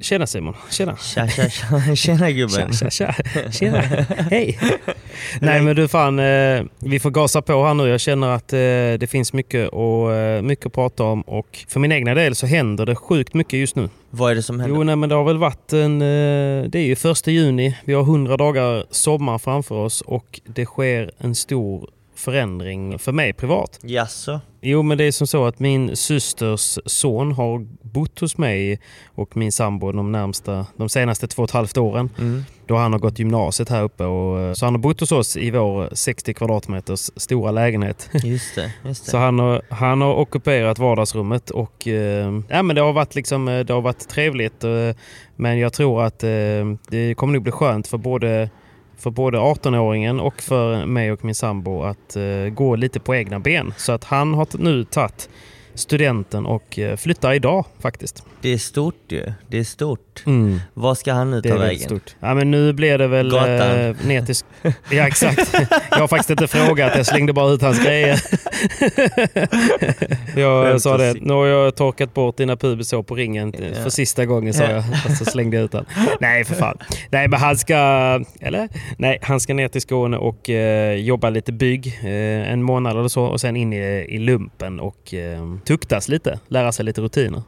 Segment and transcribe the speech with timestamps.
[0.00, 0.96] Tjena Simon, tjena.
[0.96, 1.96] Tja, tja, tja.
[1.96, 2.72] Tjena gubben.
[2.72, 3.52] Tja, tja, tja.
[3.52, 3.80] Tjena.
[4.30, 4.58] Hej.
[5.40, 7.88] Nej men du fan, eh, vi får gasa på här nu.
[7.88, 8.58] Jag känner att eh,
[9.00, 12.46] det finns mycket, och, eh, mycket att prata om och för min egna del så
[12.46, 13.88] händer det sjukt mycket just nu.
[14.10, 14.76] Vad är det som händer?
[14.76, 15.98] Jo, nej, men det har väl varit en...
[15.98, 17.76] Det är ju första juni.
[17.84, 23.32] Vi har 100 dagar sommar framför oss och det sker en stor förändring för mig
[23.32, 23.78] privat.
[23.82, 24.40] Jaså?
[24.60, 28.80] Jo, men det är som så att min systers son har bott hos mig
[29.14, 32.10] och min sambo de, närmsta, de senaste två och ett halvt åren.
[32.18, 32.44] Mm.
[32.66, 34.04] Då han har gått gymnasiet här uppe.
[34.04, 38.10] Och, eh, så han har bott hos oss i vår 60 kvadratmeters stora lägenhet.
[38.24, 38.72] Just det.
[38.84, 39.10] Just det.
[39.10, 43.48] Så han har, han har ockuperat vardagsrummet och eh, ja, men det, har varit liksom,
[43.48, 44.64] eh, det har varit trevligt.
[44.64, 44.90] Eh,
[45.36, 46.28] men jag tror att eh,
[46.88, 48.50] det kommer nog bli skönt för både,
[48.98, 53.38] för både 18-åringen och för mig och min sambo att eh, gå lite på egna
[53.38, 53.74] ben.
[53.76, 55.28] Så att han har nu tagit
[55.76, 58.22] studenten och eh, flyttar idag faktiskt.
[58.40, 59.32] Det är stort ju.
[59.48, 60.22] Det är stort.
[60.26, 60.60] Mm.
[60.74, 61.88] Vad ska han nu Det ta väldigt vägen?
[62.00, 62.16] stort.
[62.20, 63.50] Ja, men nu blir det väl Gatan.
[63.80, 64.34] eh, ner till...
[64.34, 65.54] sk- Ja, exakt.
[65.90, 66.92] Jag har faktiskt inte frågat.
[66.96, 68.20] Jag slängde bara ut hans grejer.
[70.36, 71.14] jag sa det.
[71.20, 73.82] Nu har jag torkat bort dina pubisår på ringen Ja.
[73.82, 74.78] för sista gången sa jag.
[75.04, 75.84] Och så slängde jag ut den.
[76.20, 76.78] Nej, för fan.
[77.10, 77.74] Nej, men han ska...
[78.40, 78.68] Eller?
[78.98, 83.08] Nej, han ska ner till Skåne och eh, jobba lite bygg eh, en månad eller
[83.08, 83.22] så.
[83.24, 86.40] Och sen in i, i lumpen och eh, tuktas lite.
[86.48, 87.42] Lära sig lite rutiner.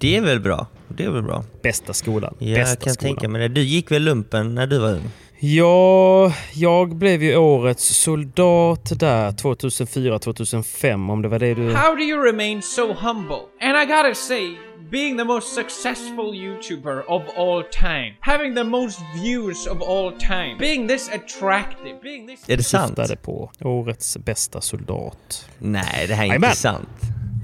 [0.00, 0.66] Det är väl bra?
[0.88, 1.44] Det är väl bra?
[1.62, 2.34] Bästa skolan.
[2.38, 3.14] Ja, Bästa jag kan skolan.
[3.14, 3.48] tänka mig det.
[3.48, 5.10] Du gick väl lumpen när du var ung?
[5.40, 11.74] Ja, jag blev ju årets soldat där 2004-2005 om det var det du...
[11.74, 13.40] How do you remain so humble?
[13.60, 14.56] And I gotta say,
[14.90, 20.56] being the most successful YouTuber of all time, having the most views of all time,
[20.58, 22.48] being this attractive, being this.
[22.48, 22.88] Är det sant?
[22.88, 25.48] syftade på årets bästa soldat.
[25.58, 26.88] Nej, det här är inte sant.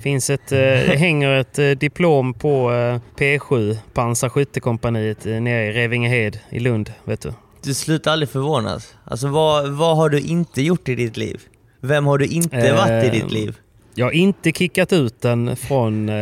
[0.03, 6.39] Finns ett, eh, det hänger ett eh, diplom på eh, P7, Pansarskyttekompaniet nere i Revingehed
[6.51, 7.33] i Lund, vet du.
[7.63, 8.95] Du slutar aldrig förvånas.
[9.05, 11.41] Alltså vad, vad har du inte gjort i ditt liv?
[11.81, 13.57] Vem har du inte varit i ditt liv?
[14.01, 16.09] Jag har inte kickat ut den från...
[16.09, 16.15] Eh,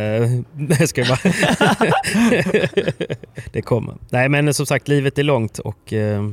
[0.53, 1.19] nej, jag ska bara...
[3.51, 3.95] det kommer.
[4.09, 6.29] Nej, men som sagt, livet är långt och eh,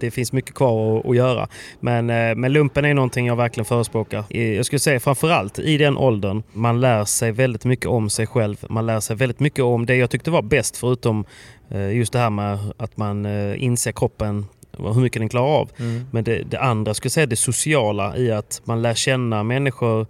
[0.00, 1.48] det- finns mycket kvar att, göra.
[1.80, 4.36] Men, eh, men lumpen är någonting jag verkligen förespråkar.
[4.36, 6.42] Jag skulle säga framförallt i den åldern.
[6.52, 8.56] Man lär sig väldigt mycket om sig själv.
[8.68, 11.24] Man lär sig väldigt mycket om det jag tyckte var bäst förutom
[11.70, 14.46] eh, just det här med att man eh, inser kroppen
[14.78, 15.70] hur mycket den klarar av.
[16.10, 20.06] Men det, det andra, skulle jag säga det sociala i att man lär känna människor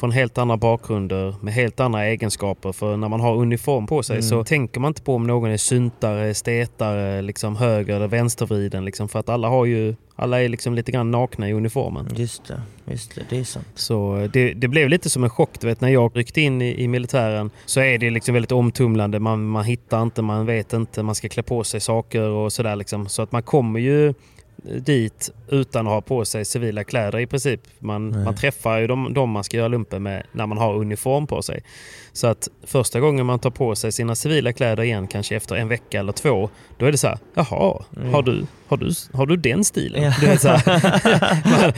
[0.00, 2.72] från helt andra bakgrunder med helt andra egenskaper.
[2.72, 5.56] För när man har uniform på sig så tänker man inte på om någon är
[5.56, 8.84] syntare, stetare, liksom höger eller vänstervriden.
[8.84, 12.08] Liksom, för att alla har ju, alla är liksom lite grann nakna i uniformen.
[12.14, 13.22] Just det, just det.
[13.30, 13.66] Det är sant.
[13.74, 15.60] Så eh, det, det blev lite som en chock.
[15.60, 19.18] Du vet, när jag ryckte in i, i militären så är det liksom väldigt omtumlande.
[19.18, 22.76] Man, man hittar inte, man vet inte, man ska klä på sig saker och sådär.
[22.76, 23.08] Liksom.
[23.08, 24.14] Så att man kommer ju
[24.64, 27.60] dit utan att ha på sig civila kläder i princip.
[27.78, 31.26] Man, man träffar ju de, de man ska göra lumpen med när man har uniform
[31.26, 31.62] på sig.
[32.12, 35.68] Så att första gången man tar på sig sina civila kläder igen, kanske efter en
[35.68, 39.36] vecka eller två, då är det så här, jaha, har, du, har, du, har du
[39.36, 40.02] den stilen?
[40.02, 40.14] Ja.
[40.20, 41.72] Du vet, så man,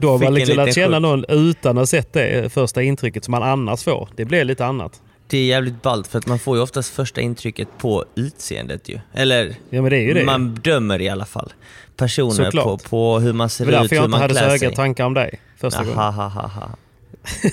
[0.00, 3.24] då har Fick man liksom lärt känna någon utan att ha sett det första intrycket
[3.24, 4.08] som man annars får.
[4.16, 5.00] Det blir lite annat.
[5.26, 8.98] Det är jävligt ballt för att man får ju oftast första intrycket på utseendet ju.
[9.12, 10.24] Eller Ja det ju det.
[10.24, 11.52] man dömer i alla fall
[11.96, 12.90] personer på, Såklart.
[12.90, 14.48] på hur man ser det var ut, därför jag hur inte man hade så klär
[14.48, 14.76] höga sig.
[14.76, 15.98] tankar om dig första gången.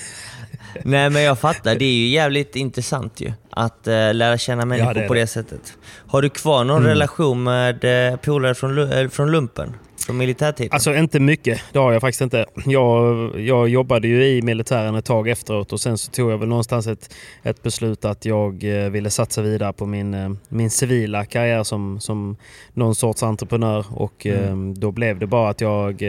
[0.83, 3.33] Nej men jag fattar, det är ju jävligt intressant ju.
[3.49, 5.19] Att eh, lära känna människor det är på det.
[5.19, 5.73] det sättet.
[6.07, 6.89] Har du kvar någon Mm.
[6.89, 9.73] relation med eh, polare från, eh, från lumpen?
[10.05, 10.69] Från militärtiden?
[10.73, 12.45] Alltså inte mycket, det har jag faktiskt inte.
[12.65, 16.47] Jag, jag jobbade ju i militären ett tag efteråt och sen så tog jag väl
[16.47, 17.13] någonstans ett,
[17.43, 21.99] ett beslut att jag eh, ville satsa vidare på min, eh, min civila karriär som,
[21.99, 22.35] som
[22.73, 26.03] någon sorts entreprenör och eh, då blev det bara att jag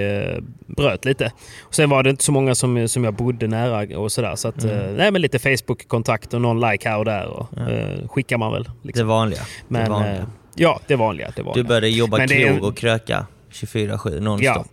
[0.67, 1.33] bröt lite.
[1.61, 4.49] Och sen var det inte så många som, som jag bodde nära och sådär så
[4.49, 8.39] att, eh, nej men lite Facebook-kontakt och någon like här och där och, eh, skickar
[8.39, 8.65] man väl.
[8.65, 9.07] det Liksom.
[9.07, 9.41] vanliga.
[9.69, 10.27] Men, det vanliga.
[10.55, 11.27] ja, det vanliga.
[11.27, 11.65] Det Du vanliga.
[11.65, 14.67] började jobba det krog och kröka 24-7 nonstop.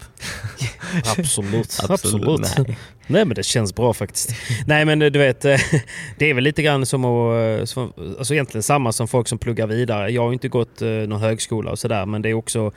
[1.18, 1.80] Absolut.
[1.80, 2.68] Absolut, Absolut.
[2.68, 2.78] nej.
[3.10, 4.36] Nej men det känns bra faktiskt.
[4.68, 5.58] Nej men eh, du vet, eh,
[6.18, 7.60] det är väl lite grann som att...
[7.60, 10.12] Eh, som, alltså egentligen samma som folk som pluggar vidare.
[10.12, 12.72] Jag har inte gått någon högskola och sådär men det är också...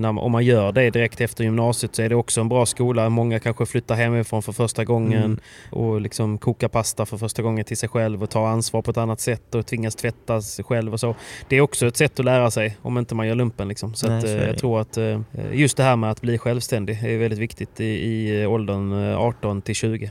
[0.00, 3.08] Man, om man gör det direkt efter gymnasiet så är det också en bra skola.
[3.08, 5.38] Många kanske flyttar hemifrån för första gången mm.
[5.70, 8.96] och liksom kokar pasta för första gången till sig själv och tar ansvar på ett
[8.96, 11.14] annat sätt och tvingas tvätta sig själv och så.
[11.48, 13.68] Det är också ett sätt att lära sig om inte man gör lumpen.
[13.68, 13.94] Liksom.
[13.94, 14.98] Så, Nej, att, så jag tror att
[15.52, 19.62] just det här med att bli självständig är väldigt viktigt i, i åldern 18 15
[19.62, 20.10] till 20.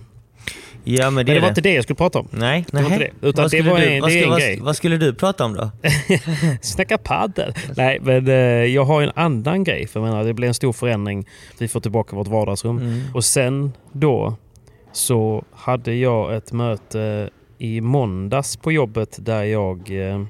[0.83, 1.47] Ja, men det, men det var det.
[1.47, 2.27] inte det jag skulle prata om.
[2.31, 3.11] Nej, det nej.
[3.21, 3.27] Det.
[3.27, 4.59] Utan det var en, det vad, grej.
[4.61, 5.71] Vad skulle du prata om då?
[6.61, 7.53] Snacka padel.
[7.75, 8.33] Nej, men eh,
[8.65, 9.87] jag har en annan grej.
[9.87, 11.27] För menar, det blir en stor förändring.
[11.57, 12.77] Vi får tillbaka vårt vardagsrum.
[12.77, 13.01] Mm.
[13.13, 14.35] Och sen då
[14.91, 20.25] så hade jag ett möte i måndags på jobbet där jag eh,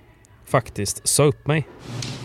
[0.46, 1.68] faktiskt sa upp mig.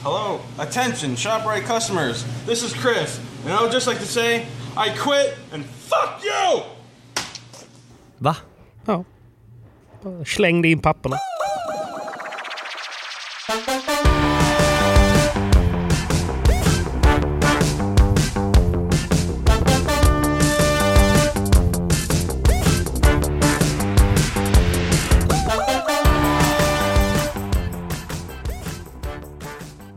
[0.02, 2.24] Hello, attention ShopRite customers.
[2.46, 3.20] This is Chris.
[3.44, 4.36] And I would just like to say
[4.76, 6.81] I quit and fuck you!
[8.22, 8.36] Va?
[8.86, 9.04] Ja.
[10.24, 11.18] Slängde in papperna.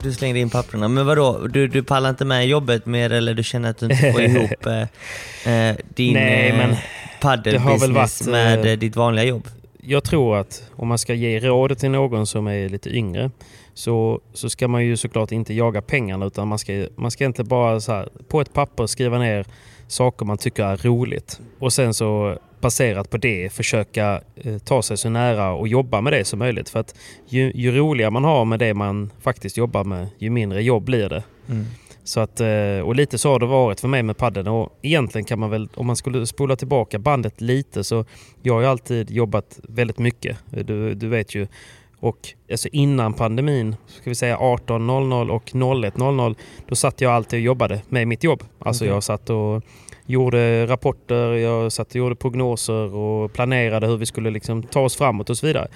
[0.05, 0.87] Du slängde in papperna.
[0.87, 4.11] Men vadå, du, du pallar inte med jobbet mer eller du känner att du inte
[4.11, 4.81] får ihop eh,
[5.53, 6.75] eh, din Nej, eh, men
[7.21, 9.47] paddelbusiness med eh, eh, ditt vanliga jobb?
[9.87, 13.31] jag tror att om man ska ge råd till någon som är lite yngre
[13.73, 17.43] så, så ska man ju såklart inte jaga pengarna utan man ska, man ska inte
[17.43, 19.45] bara så här, på ett papper skriva ner
[19.87, 24.97] saker man tycker är roligt och sen så baserat på det försöka eh, ta sig
[24.97, 26.69] så nära och jobba med det som möjligt.
[26.69, 26.95] För att
[27.27, 31.09] ju, ju roligare man har med det man faktiskt jobbar med ju mindre jobb blir
[31.09, 31.23] det.
[31.49, 31.65] Mm.
[32.03, 34.47] Så att, eh, och lite så har det varit för mig med paddeln.
[34.47, 38.05] Och egentligen kan man väl, om man skulle spola tillbaka bandet lite så
[38.43, 40.37] jag har ju alltid jobbat väldigt mycket.
[40.49, 41.47] Du, du vet ju.
[42.05, 46.35] Och alltså innan pandemin, ska vi säga 18.00 och 01.00,
[46.67, 48.43] då satt jag alltid och jobbade med mitt jobb.
[48.59, 48.93] Alltså Okej.
[48.93, 49.63] jag satt och
[50.05, 54.95] gjorde rapporter, jag satt och gjorde prognoser och planerade hur vi skulle liksom ta oss
[54.95, 55.67] framåt och så vidare.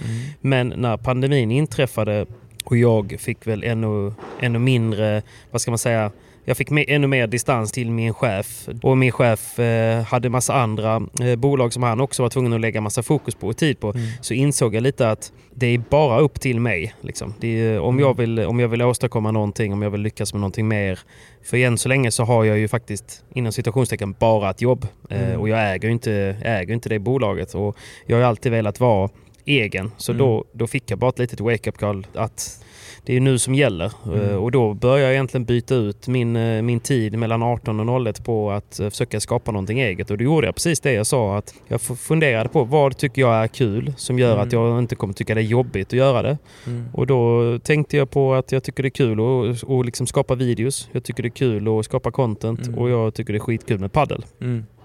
[0.42, 2.26] Men när pandemin inträffade
[2.64, 5.22] och jag fick väl ännu, ännu mindre,
[5.52, 6.12] vad ska man säga,
[6.46, 8.70] jag fick ännu mer distans till min chef.
[8.82, 12.62] Och min chef eh, hade massa andra eh, bolag som han också var tvungen att
[12.62, 13.94] lägga massa fokus på och tid på.
[14.22, 16.96] Så insåg jag lite att det är bara upp till mig.
[17.02, 17.34] Liksom.
[17.42, 20.68] Är, om, jag vill, om jag vill åstadkomma någonting, om jag vill lyckas med någonting
[20.68, 21.00] mer.
[21.44, 24.88] För än så länge så har jag ju faktiskt inom citationstecken bara ett jobb.
[25.10, 27.54] Eh, och jag äger inte, äger inte det bolaget.
[27.54, 29.10] Och jag har alltid velat vara
[29.46, 29.92] egen.
[29.98, 32.66] Så då, då fick jag bara ett litet wake-up call att
[33.06, 33.92] det är nu som gäller.
[34.16, 38.02] Eh, Och då började jag egentligen byta ut min, eh, min tid mellan 18 och
[38.02, 40.12] 01 på att eh, försöka skapa någonting eget.
[40.12, 41.38] Och då gjorde jag precis det jag sa.
[41.38, 45.14] att Jag funderade på vad tycker jag är kul som gör att jag inte kommer
[45.14, 46.38] tycka det är jobbigt att göra det.
[46.94, 50.36] Och då tänkte jag på att jag tycker det är kul att, att liksom skapa
[50.36, 50.90] videos.
[50.92, 53.92] Jag tycker det är kul att skapa content och jag tycker det är skitkul med
[53.94, 54.26] paddel.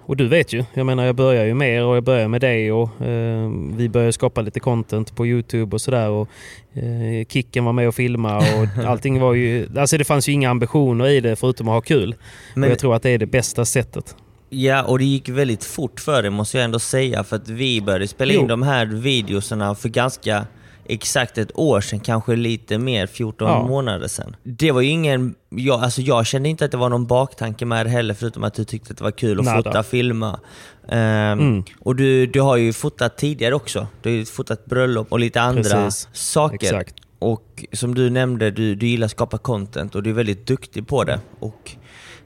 [0.07, 2.73] Och du vet ju, jag menar jag börjar ju med och jag börjar med dig
[2.73, 6.29] och eh, vi börjar skapa lite content på Youtube och sådär och
[6.75, 10.51] eh, Kicken var med och filma och allting var ju, alltså det fanns ju inga
[10.51, 12.15] ambitioner i det förutom att ha kul.
[12.55, 14.17] Men- och jag tror att det är det bästa sättet.
[14.51, 17.81] Ja, och det gick väldigt fort för det måste jag ändå säga, för att vi
[17.81, 18.47] började spela in Jo.
[18.47, 20.47] de här videoserna för ganska
[20.87, 23.67] exakt ett år sedan, kanske lite mer, 14 Ja.
[23.67, 24.37] månader sedan.
[24.43, 27.87] Det var ju ingen, jag, alltså jag kände inte att det var någon baktanke med
[27.87, 29.63] det heller, förutom att du tyckte att det var kul att Nada.
[29.63, 30.41] fota, filma.
[30.89, 31.65] Ehm, Mm.
[31.81, 33.87] Och du, du har ju fotat tidigare också.
[34.03, 36.09] Du har ju fotat bröllop och lite andra Precis.
[36.13, 36.55] saker.
[36.67, 36.95] Exakt.
[37.19, 40.87] Och som du nämnde, du, du gillar att skapa content och du är väldigt duktig
[40.89, 41.21] på det.
[41.39, 41.71] Och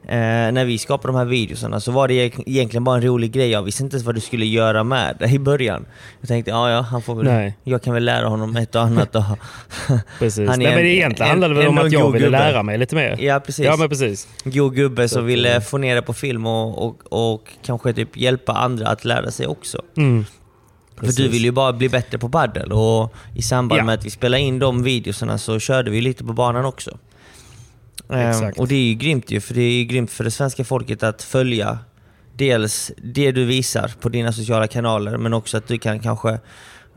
[0.07, 3.49] när vi skapade de här videorna så var det eg- egentligen bara en rolig grej.
[3.49, 5.85] Jag visste inte ens vad du skulle göra med det i början.
[6.19, 7.57] Jag tänkte, ja ja, han får väl, Nej.
[7.63, 9.15] jag kan väl lära honom ett och annat.
[9.15, 9.23] Och
[10.19, 10.49] Precis.
[10.49, 12.39] Han är Nej, men en- egentligen en- handlade det väl om att jag ville gubbe.
[12.39, 13.17] lära mig lite mer.
[13.19, 13.65] ja precis.
[13.65, 14.27] Ja, men precis.
[14.43, 16.97] God gubbe Så som ville eh, få ner det på film och, och,
[17.33, 19.81] och kanske typ hjälpa andra att lära sig också.
[19.97, 20.25] Mm.
[20.95, 21.15] För Precis.
[21.17, 23.85] du vill ju bara bli bättre på paddel och i samband Ja.
[23.85, 26.97] med att vi spelade in de videorna så körde vi lite på banan också.
[28.09, 28.59] Ehm, Exakt.
[28.59, 31.03] och det är ju grymt ju, för det är ju grymt för det svenska folket
[31.03, 31.79] att följa
[32.33, 36.39] dels det du visar på dina sociala kanaler, men också att du kan kanske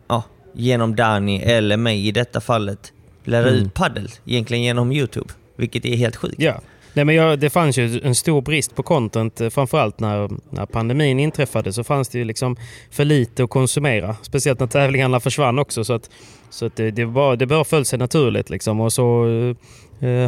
[0.08, 0.22] ja,
[0.54, 2.92] genom Danny eller mig i detta fallet
[3.24, 3.62] lära Mm.
[3.66, 5.28] ut paddel egentligen genom Youtube.
[5.56, 6.34] Vilket är helt sjukt.
[6.38, 6.60] Ja.
[6.94, 10.66] Nej, men jag, det fanns ju en stor brist på content, eh, framförallt när, när
[10.66, 12.56] pandemin inträffade så fanns det ju liksom
[12.90, 14.16] för lite att konsumera.
[14.22, 15.84] Speciellt när tävlingarna försvann också.
[15.84, 16.10] Så att,
[16.50, 18.50] så att det, det, bara, det bara föll sig naturligt.
[18.50, 18.80] Liksom.
[18.80, 19.56] Och så eh,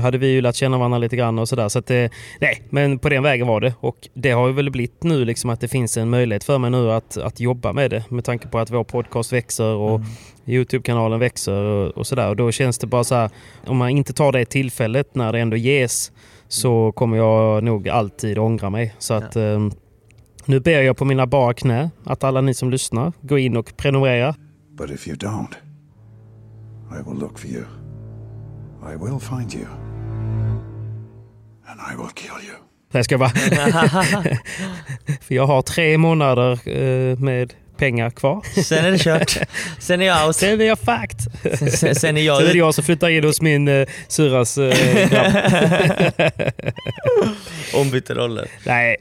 [0.02, 1.68] hade vi ju lärt känna varandra lite grann och sådär.
[1.68, 3.74] Så att det, nej, men på den vägen var det.
[3.80, 6.70] Och det har ju väl blivit nu liksom att det finns en möjlighet för mig
[6.70, 8.04] nu att, att jobba med det.
[8.10, 10.00] Med tanke på att vår podcast växer och
[10.46, 12.28] Youtube-kanalen växer och, och sådär.
[12.28, 13.30] Och då känns det bara så här,
[13.66, 16.12] om man inte tar det tillfället när det ändå ges
[16.48, 18.94] så kommer jag nog alltid ångra mig.
[18.98, 19.68] Så att eh,
[20.44, 23.76] nu ber jag på mina bara knä att alla ni som lyssnar går in och
[23.76, 24.34] prenumerera.
[24.70, 25.54] But if you don't,
[26.90, 27.83] I will look for you.
[28.86, 29.66] I will find you.
[31.66, 32.54] And I will kill you.
[32.92, 33.30] Det ska vara.
[35.20, 38.62] För jag har tre månader eh, med pengar kvar.
[38.62, 39.38] Sen är det kört.
[39.78, 40.36] Sen är jag out.
[40.36, 41.20] Sen är jag fucked.
[41.70, 44.58] Sen, sen är jag Sen är det jag som flyttar in hos min eh, syrras
[44.58, 45.32] eh, grabb.
[47.74, 48.48] Ombytte roller.
[48.66, 48.96] Nej,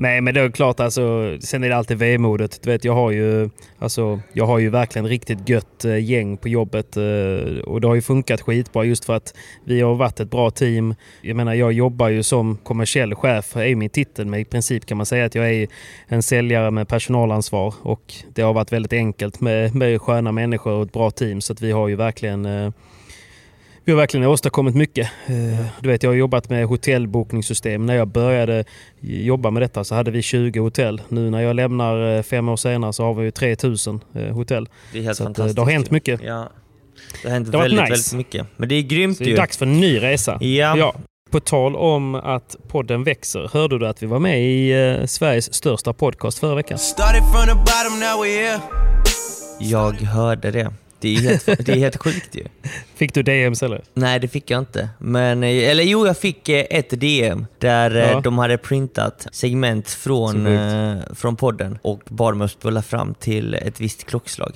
[0.00, 1.36] Nej, men det är klart alltså.
[1.40, 2.62] Sen är det alltid vemodet.
[2.62, 6.48] Du vet, jag har ju, alltså, jag har ju verkligen riktigt gött eh, gäng på
[6.48, 10.30] jobbet eh, och det har ju funkat skitbra just för att vi har varit ett
[10.30, 10.94] bra team.
[11.22, 14.86] Jag menar, jag jobbar ju som kommersiell chef, är ju min titel, men i princip
[14.86, 15.68] kan man säga att jag är
[16.06, 20.82] en säljare med personalansvar och det har varit väldigt enkelt med, med sköna människor och
[20.82, 22.70] ett bra team så att vi har ju verkligen eh,
[23.88, 25.10] vi har verkligen åstadkommit mycket.
[25.26, 27.86] Eh, Du vet, jag har jobbat med hotellbokningssystem.
[27.86, 28.64] När jag började
[29.00, 31.02] jobba med detta så hade vi 20 hotell.
[31.08, 34.68] Nu när jag lämnar eh, fem år senare så har vi ju 3000 eh, hotell.
[34.92, 35.56] Det är helt Så fantastiskt.
[35.56, 35.92] det har hänt ju.
[35.94, 36.20] mycket.
[36.22, 36.48] Ja.
[37.22, 37.92] Det har hänt Det väldigt, nice.
[37.92, 38.46] väldigt mycket.
[38.56, 39.36] Men det är grymt Så det ju.
[39.36, 40.38] är dags för en ny resa.
[40.44, 40.94] Ja.
[41.30, 43.50] På tal om att podden växer.
[43.52, 46.78] Hörde du att vi var med i Sveriges största podcast förra veckan?
[46.78, 48.60] Started from the bottom, now we're here.
[49.60, 50.72] Jag hörde det.
[51.00, 52.44] Det är helt, det är helt sjukt ju.
[52.96, 53.82] Fick du DMs eller?
[53.94, 54.88] Nej, det fick jag inte.
[54.98, 58.20] Men, eh, eller jo, jag fick eh, ett DM där eh, Ja.
[58.20, 61.18] de hade printat segment från, sjukt.
[61.20, 64.52] från podden och bad mig att spola fram till ett visst klockslag.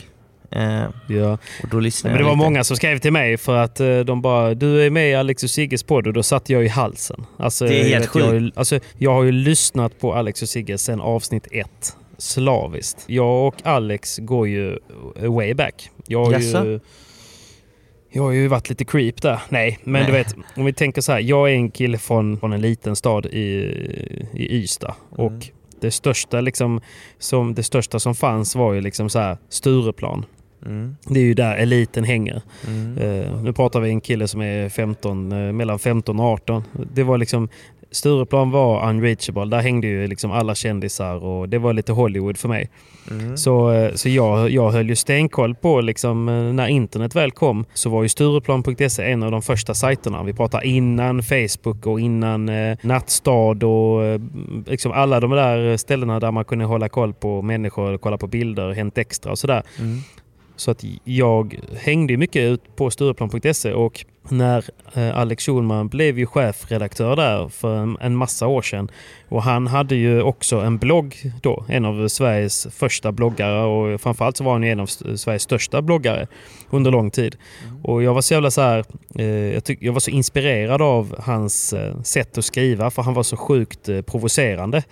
[0.50, 1.32] Eh, Ja.
[1.62, 2.44] och då lyssnade Men det var lite.
[2.44, 5.42] många som skrev till mig för att eh, de bara “du är med i Alex
[5.44, 7.24] och Sigges podd” och då satt jag i halsen.
[7.38, 10.78] Alltså, Det är helt vet, jag, alltså, jag har ju lyssnat på Alex och Sigge
[10.78, 11.96] sedan avsnitt ett.
[12.22, 13.04] Slaviskt.
[13.06, 14.78] Jag och Alex går ju
[15.16, 15.90] way back.
[16.06, 16.80] Jag har ju,
[18.12, 19.40] jag har ju varit lite creep där.
[19.48, 20.06] Nej, men Nej.
[20.06, 21.20] du vet, om vi tänker så här.
[21.20, 23.46] Jag är en kille från, från en liten stad i,
[24.32, 24.94] i Ystad.
[25.18, 25.26] Mm.
[25.26, 25.46] Och
[25.80, 26.80] det största, liksom,
[27.18, 30.24] som, det största som fanns var ju liksom så här Stureplan.
[30.66, 32.42] Mm, Det är ju där eliten hänger.
[32.66, 32.98] mm.
[32.98, 36.64] Eh, nu pratar vi en kille som är 15, eh, mellan 15 och 18.
[36.94, 37.48] Det var liksom,
[37.92, 39.44] Stureplan var unreachable.
[39.44, 42.70] Där hängde ju liksom alla kändisar och det var lite Hollywood för mig.
[43.10, 43.36] Mm.
[43.36, 47.64] Så, eh, så jag, jag höll ju stenkoll på liksom, eh, när internet väl kom
[47.74, 50.22] så var ju Stureplan.se en av de första sajterna.
[50.22, 54.20] Vi pratar innan Facebook och innan eh, Nattstad och eh,
[54.66, 58.72] liksom alla de där ställena där man kunde hålla koll på människor, kolla på bilder,
[58.72, 59.62] Hänt Extra och sådär.
[59.78, 59.98] Mm.
[60.56, 64.64] Så att jag hängde mycket ut på Stureplan.se och när
[64.94, 68.90] eh, Alex Schulman blev ju chefredaktör där för en, massa år sedan.
[69.28, 74.36] Och han hade ju också en blogg då, en av Sveriges första bloggare och framförallt
[74.36, 76.26] så var han ju en av Sveriges största bloggare
[76.70, 77.36] under lång tid.
[77.82, 78.84] Och jag var så jävla så här,
[79.18, 83.14] eh, jag, tyck, jag var så inspirerad av hans eh, sätt att skriva för han
[83.14, 84.82] var så sjukt provocerande.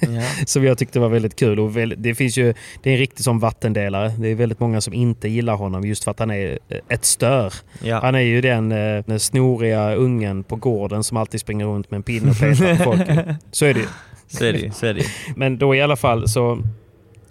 [0.00, 0.22] Ja.
[0.46, 1.60] Som jag tyckte var väldigt kul.
[1.60, 4.12] Och det, finns ju, det är en riktig som vattendelare.
[4.18, 7.54] Det är väldigt många som inte gillar honom just för att han är ett stör.
[7.82, 8.00] Ja.
[8.02, 8.72] Han är ju den,
[9.06, 12.82] den snoriga ungen på gården som alltid springer runt med en pinne och petar på
[12.84, 13.00] folk.
[13.52, 13.86] Så är det ju.
[14.28, 14.74] Så är det.
[14.74, 15.04] Så är det.
[15.36, 16.58] Men då i alla fall så,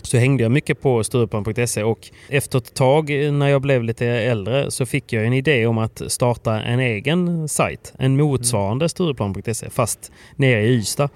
[0.01, 4.05] så hängde jag mycket på Stureplan.se och efter ett tag eh, när jag blev lite
[4.07, 7.93] äldre så fick jag en idé om att starta en egen sajt.
[7.99, 11.09] En motsvarande Stureplan.se fast nere i Ystad.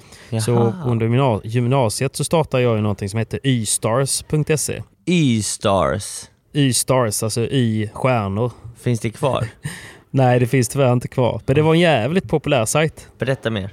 [0.46, 0.74] Så Jaha.
[0.86, 4.82] under gymna- gymnasiet så startade jag ju någonting som heter ystars.se.
[5.06, 6.30] Y-stars.
[6.54, 8.52] Y-stars, alltså Y-stjärnor.
[8.82, 9.48] Finns det kvar?
[10.12, 11.42] Nej, det finns tyvärr inte kvar.
[11.46, 13.08] Men det var en jävligt populär sajt.
[13.20, 13.70] Berätta mer.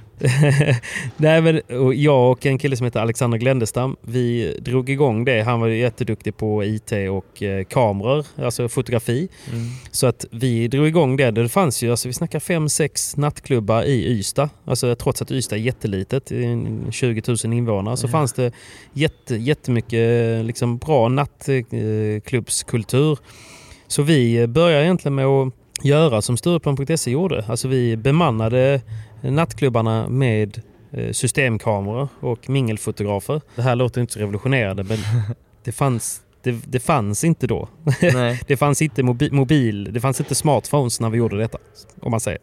[1.17, 1.61] Nej, men,
[1.95, 5.41] jag och en kille som heter Alexander Gländestam, vi drog igång det.
[5.41, 9.27] Han var jätteduktig på IT och eh, kameror, alltså fotografi.
[9.51, 9.65] Mm.
[9.91, 11.31] Så att vi drog igång det.
[11.31, 14.49] Det fanns ju, alltså vi snackar fem, sex nattklubbar i Ystad.
[14.65, 18.11] Alltså trots att Ystad är jättelitet, det är 20 000 invånare, så Ja.
[18.11, 18.51] fanns det
[18.93, 23.17] jätte, jättemycket liksom, bra nattklubbskultur.
[23.87, 27.45] Så vi började egentligen med att göra som Stureplan.se gjorde.
[27.47, 28.81] Alltså vi bemannade
[29.21, 33.41] nattklubbarna med eh, systemkameror och mingelfotografer.
[33.55, 34.97] Det här låter inte så revolutionerande men
[35.63, 37.67] det fanns, det, det fanns inte då.
[38.13, 38.41] Nej.
[38.47, 41.57] Det fanns inte mobi- mobil, det fanns inte smartphones när vi gjorde detta.
[42.01, 42.39] Om man säger.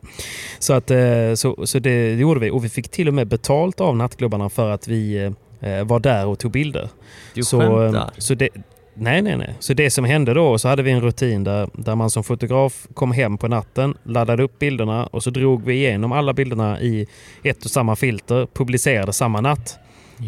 [0.58, 3.80] Så, att, eh, så, så det gjorde vi och vi fick till och med betalt
[3.80, 6.88] av nattklubbarna för att vi eh, var där och tog bilder.
[7.34, 8.10] Du Så, skämtar?
[8.18, 8.48] så det,
[8.94, 9.54] nej, nej, nej.
[9.58, 12.86] Så det som hände då, så hade vi en rutin där, där man som fotograf
[12.94, 17.06] kom hem på natten, laddade upp bilderna och så drog vi igenom alla bilderna i
[17.42, 19.78] ett och samma filter, publicerade samma natt.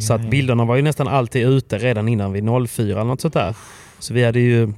[0.00, 3.34] Så att bilderna var ju nästan alltid ute redan innan vid 04 eller något sånt
[3.34, 3.54] där.
[3.98, 4.72] Så vi hade ju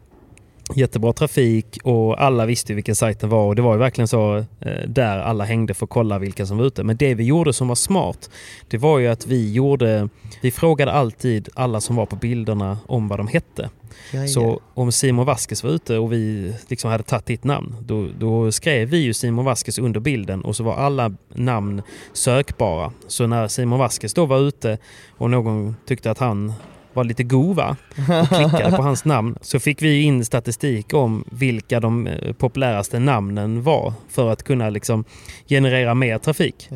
[0.74, 4.88] jättebra trafik och alla visste vilken sajten var och det var ju verkligen så eh,
[4.88, 6.84] där alla hängde för att kolla vilka som var ute.
[6.84, 8.30] Men det vi gjorde som var smart,
[8.68, 10.08] det var ju att vi gjorde,
[10.40, 13.70] vi frågade alltid alla som var på bilderna om vad de hette.
[14.12, 14.28] Ja, ja.
[14.28, 18.52] Så om Simon Vasquez var ute och vi liksom hade tagit ditt namn, då, då
[18.52, 21.82] skrev vi ju Simon Vasquez under bilden och så var alla namn
[22.12, 22.92] sökbara.
[23.06, 24.78] Så när Simon Vasquez då var ute
[25.16, 26.52] och någon tyckte att han
[26.96, 27.76] var lite god va?
[28.22, 32.98] och klickade på hans namn så fick vi in statistik om vilka de eh, populäraste
[32.98, 35.04] namnen var för att kunna liksom
[35.48, 36.68] generera mer trafik.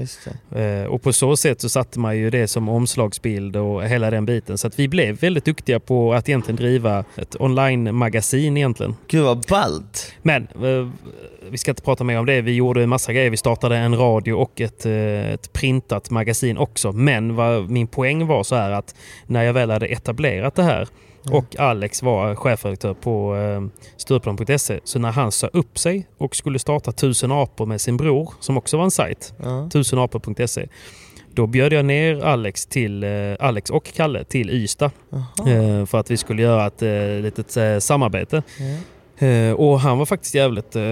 [0.55, 4.27] Eh, Och på så sätt så satte man ju det som omslagsbild och hela den
[4.27, 4.59] biten.
[4.59, 8.95] Så att vi blev väldigt duktiga på att egentligen driva ett online-magasin egentligen.
[9.09, 10.13] Gud vad ballt.
[10.23, 10.89] Men eh,
[11.51, 12.41] vi ska inte prata mer om det.
[12.41, 13.31] Vi gjorde en massa grejer.
[13.31, 16.93] Vi startade en radio och ett, ett printat magasin också.
[16.93, 18.95] Men vad min poäng var så här att
[19.27, 20.10] när jag väl hade etablerat
[20.57, 20.89] det här
[21.31, 24.81] och Alex var chefredaktör på eh, Stureplan.se.
[24.85, 28.57] Så när han sa upp sig och skulle starta Tusen apor med sin bror, som
[28.57, 29.69] också var en sajt, Ja.
[29.73, 30.67] tusenapor.se.
[31.35, 34.91] Då bjöd jag ner Alex, till, eh, Alex och Kalle till Ystad
[35.47, 38.37] eh, för att vi skulle göra ett eh, litet eh, samarbete.
[38.37, 38.79] Eh,
[39.57, 40.83] och han var faktiskt jävligt, eh,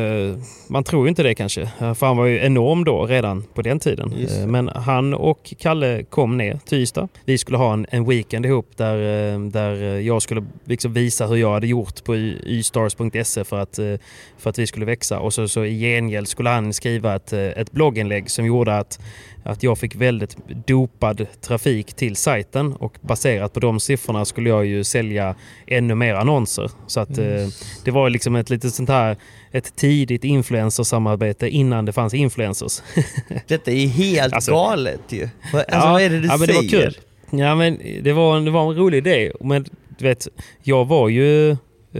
[0.68, 3.62] man tror ju inte det kanske, eh, för han var ju enorm då redan på
[3.62, 4.12] den tiden.
[4.12, 7.08] Eh, men han och Kalle kom ner till Ystad.
[7.24, 8.96] Vi skulle ha en, en weekend ihop där,
[9.32, 13.78] eh, där eh, jag skulle liksom visa hur jag hade gjort på ystars.se för att,
[13.78, 13.94] eh,
[14.38, 15.20] för att vi skulle växa.
[15.20, 19.00] Och så, så i gengäld skulle han skriva ett, eh, ett blogginlägg som gjorde att
[19.48, 24.66] att jag fick väldigt dopad trafik till sajten och baserat på de siffrorna skulle jag
[24.66, 25.34] ju sälja
[25.66, 26.70] ännu mer annonser.
[26.86, 27.46] Så att eh,
[27.84, 29.16] det var liksom ett litet sånt här
[29.52, 32.82] ett tidigt influencersamarbete innan det fanns influencers.
[33.46, 35.28] Detta är helt Alltså- galet ju.
[35.52, 36.62] Alltså vad är det du ja, men säger?
[36.62, 36.98] det var kul.
[37.30, 39.32] Ja, men det var, en- det var en rolig idé.
[39.40, 39.64] Men
[39.98, 40.28] du vet,
[40.62, 41.56] jag var ju eh,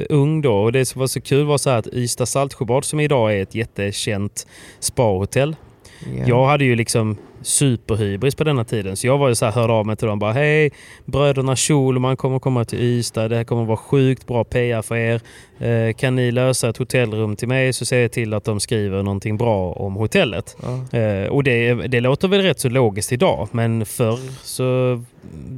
[0.09, 3.35] ung då och det som var så kul var så att Ystad Saltsjöbad som idag
[3.37, 4.47] är ett jättekänt
[4.81, 5.57] spahotell.
[6.19, 6.25] Ja.
[6.27, 8.97] Jag hade ju liksom superhybris på denna tiden.
[8.97, 10.71] Så jag var ju så här, hörde av mig till dem bara hej,
[11.05, 13.29] bröderna Schulman kommer komma till Ystad.
[13.29, 15.21] Det här kommer vara sjukt bra PR för er.
[15.61, 19.03] Eh, kan ni lösa ett hotellrum till mig så ser jag till att de skriver
[19.03, 20.57] någonting bra om hotellet.
[20.63, 20.99] Ja.
[20.99, 25.03] Eh, och det, det låter väl rätt så logiskt idag, men förr så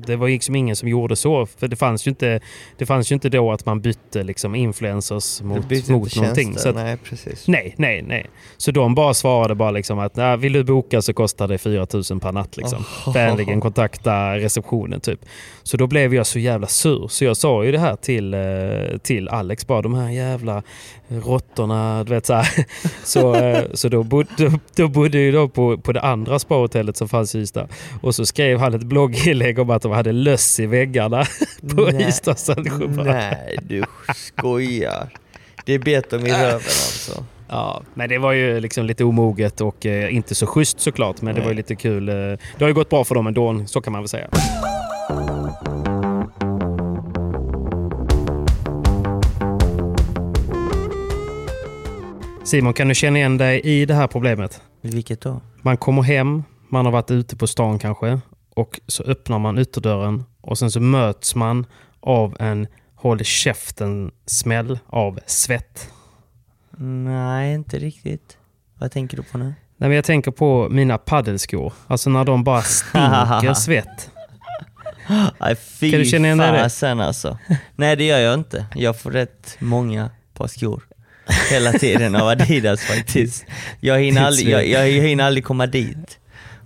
[0.06, 1.46] det var liksom ingen som gjorde så.
[1.46, 2.40] För det fanns ju inte,
[2.78, 6.58] det fanns ju inte då att man bytte liksom influencers mot, mot någonting.
[6.58, 7.48] Så att, Nej, precis.
[7.48, 8.26] Nej, nej, nej.
[8.56, 11.86] Så de bara svarade bara liksom att nej, vill du boka så kostar det 4
[12.10, 12.56] 000 per natt.
[12.56, 12.84] Liksom.
[13.06, 13.14] Oh.
[13.14, 15.20] Vänligen kontakta receptionen typ.
[15.62, 17.08] Så då blev jag så jävla sur.
[17.08, 20.62] Så jag sa ju det här till, eh, till Alex bara, de här jävla
[21.08, 22.48] råttorna, du vet så här.
[23.04, 26.96] Så, eh, så då, bodde, då, då bodde ju då på, på det andra spahotellet
[26.96, 27.68] som fanns i Ystad.
[28.02, 31.24] Och så skrev han ett blogginlägg om att de hade löss i väggarna
[31.76, 32.08] på Nej.
[32.08, 33.06] Ystad Saltsjöbad.
[33.06, 33.84] Nej, du
[34.16, 35.08] skojar.
[35.64, 37.24] Det bet dem i röven alltså.
[37.48, 41.22] Ja, men det var ju liksom lite omoget och eh, inte så schysst såklart.
[41.22, 41.44] Men det Nej.
[41.44, 42.08] var ju lite kul.
[42.08, 44.28] Eh, det har ju gått bra för dem ändå, så kan man väl säga.
[52.50, 54.62] Simon, kan du känna igen dig i det här problemet?
[54.80, 55.40] Vilket då?
[55.62, 58.20] Man kommer hem, man har varit ute på stan kanske
[58.54, 61.66] och så öppnar man ytterdörren och sen så möts man
[62.00, 65.90] av en håll käften-smäll av svett.
[66.78, 68.38] Nej, inte riktigt.
[68.78, 69.44] Vad tänker du på nu?
[69.44, 69.54] Nej,
[69.88, 71.72] men jag tänker på mina paddelskor.
[71.86, 74.10] Alltså när de bara stinker svett.
[75.40, 77.04] Nej, fy Kan du känna igen dig i det?
[77.04, 77.38] alltså.
[77.76, 78.66] Nej, det gör jag inte.
[78.74, 80.82] Jag får rätt många par skor.
[81.50, 83.44] Hela tiden av Adidas faktiskt.
[83.80, 86.18] Jag hinner, aldrig, jag, jag, hinner aldrig komma dit.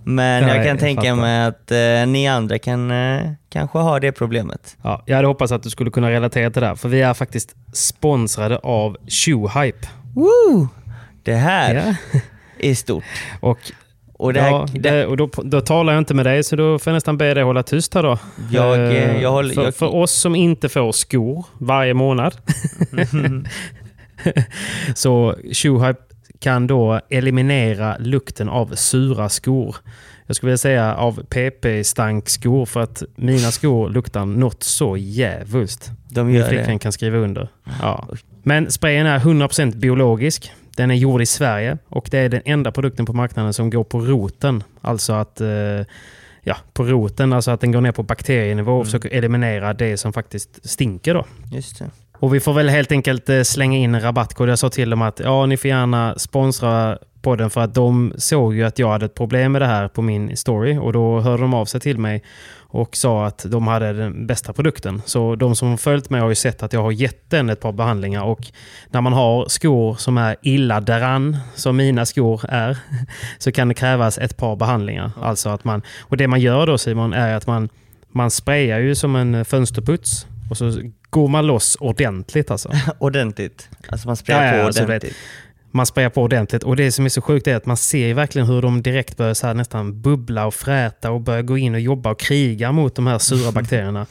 [0.07, 1.15] Men Nej, jag kan tänka fattar.
[1.15, 4.77] mig att eh, ni andra kan eh, kanske ha det problemet.
[4.83, 7.13] Ja, jag hade hoppats att du skulle kunna relatera till det här, för vi är
[7.13, 9.87] faktiskt sponsrade av Shoehype.
[10.15, 10.67] Woo!
[11.23, 12.19] Det här Ja.
[12.59, 13.03] är stort.
[13.39, 13.57] Och,
[14.13, 16.79] Och det här, ja, det, och då, då talar jag inte med dig, så då
[16.79, 18.17] får jag nästan be dig hålla tyst här då.
[18.51, 22.35] Jag, eh, Eh, jag håller- för, jag- för oss som inte får skor varje månad,
[24.95, 25.99] så Shoehype
[26.39, 29.75] kan då eliminera lukten av sura skor.
[30.27, 35.91] Jag skulle vilja säga av PP-stankskor för att mina skor luktar något så jävulst.
[36.09, 36.79] de Min gör flickvän det.
[36.79, 37.49] kan skriva under.
[37.81, 38.07] Ja.
[38.43, 40.51] Men sprayen är 100% biologisk.
[40.75, 43.83] Den är gjord i Sverige och det är den enda produkten på marknaden som går
[43.83, 44.63] på roten.
[44.81, 45.47] Alltså att eh,
[46.43, 50.13] ja, på roten, alltså att den går ner på bakterienivå och försöker eliminera det som
[50.13, 51.13] faktiskt stinker.
[51.13, 51.25] Då.
[51.51, 51.89] Just det.
[52.19, 54.49] Och vi får väl helt enkelt eh, slänga in en rabattkod.
[54.49, 58.55] Jag sa till dem att ja, ni får gärna sponsra podden för att de såg
[58.55, 61.41] ju att jag hade ett problem med det här på min story och då hörde
[61.41, 62.23] de av sig till mig
[62.57, 65.01] och sa att de hade den bästa produkten.
[65.05, 67.59] Så de som har följt mig har ju sett att jag har gett den ett
[67.59, 68.47] par behandlingar och
[68.89, 72.77] när man har skor som är illa däran, som mina skor är,
[73.37, 75.11] så kan det krävas ett par behandlingar.
[75.21, 77.69] Alltså att man, och det man gör då Simon är att man,
[78.11, 80.71] man sprayar ju som en fönsterputs och så
[81.15, 82.69] går man loss ordentligt alltså.
[82.97, 83.69] Ordentligt.
[83.89, 85.17] Alltså man sprayar Ja, ja, på alltså, du vet, ordentligt.
[85.71, 88.47] Man sprayar på ordentligt och det som är så sjukt är att man ser verkligen
[88.47, 91.79] hur de direkt börjar så här nästan bubbla och fräta och börjar gå in och
[91.81, 94.05] jobba och kriga mot de här sura bakterierna.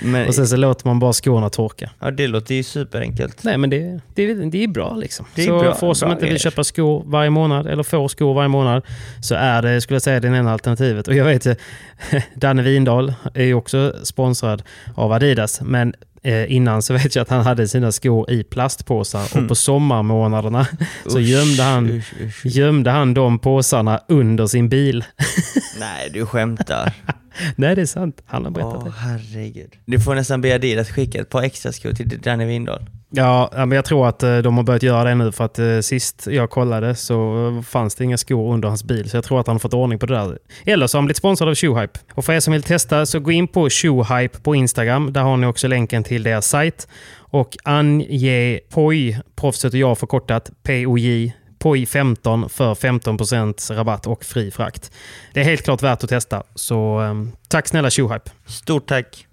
[0.00, 1.90] Men, och sen så låter man bara skorna torka.
[2.00, 3.44] ja, det låter ju superenkelt.
[3.44, 5.26] Nej men det, det, det är bra liksom.
[5.34, 8.08] Det är så bra- för oss som inte vill köpa skor varje månad eller får
[8.08, 8.82] skor varje månad
[9.22, 11.08] så är det, skulle jag säga, det enda alternativet.
[11.08, 11.46] Och jag vet,
[12.34, 14.62] Danne Windahl är ju också sponsrad
[14.94, 19.38] av Adidas, men eh, innan så vet jag att han hade sina skor i plastpåsar
[19.42, 20.66] och på sommarmånaderna
[21.06, 22.46] så Usch, gömde han, usch, usch.
[22.46, 25.04] gömde han de påsarna under sin bil.
[25.80, 26.92] Nej, du skämtar.
[27.56, 28.22] Nej, det är sant.
[28.26, 28.90] Han har berättat Åh, det.
[28.98, 29.70] herregud.
[29.84, 32.86] Du får nästan be Adidas skicka ett par extra skor till Danny Windahl.
[33.12, 35.80] Ja, men jag tror att eh, de har börjat göra det nu för att eh,
[35.80, 39.10] sist jag kollade så eh, fanns det inga skor under hans bil.
[39.10, 40.38] Så jag tror att han har fått ordning på det där.
[40.64, 42.00] Eller så har han blivit sponsrad av Shoehype.
[42.14, 45.12] Och för er som vill testa så gå in på Shoehype på Instagram.
[45.12, 46.88] Där har ni också länken till deras sajt.
[47.18, 54.50] Och ange POJ, proffset och jag förkortat, POJ, POJ 15 för 15% rabatt och fri
[54.50, 54.92] frakt.
[55.34, 56.42] Det är helt klart värt att testa.
[56.54, 58.30] Så ehm, tack snälla Shoehype.
[58.46, 59.26] Stort tack.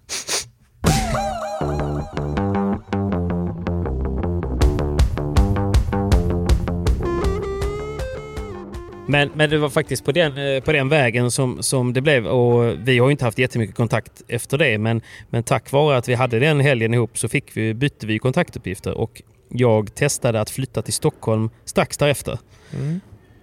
[9.08, 12.28] Men, men det var faktiskt på den, eh, på den vägen som, som det blev.
[12.28, 14.78] Och vi har ju inte haft jättemycket kontakt efter det.
[14.78, 18.20] Men, men tack vare att vi hade den helgen ihop så fick vi, bytte vi
[18.20, 18.98] kontaktuppgifter.
[18.98, 22.40] Och jag testade att flytta till Stockholm strax därefter.
[22.74, 23.00] Mm.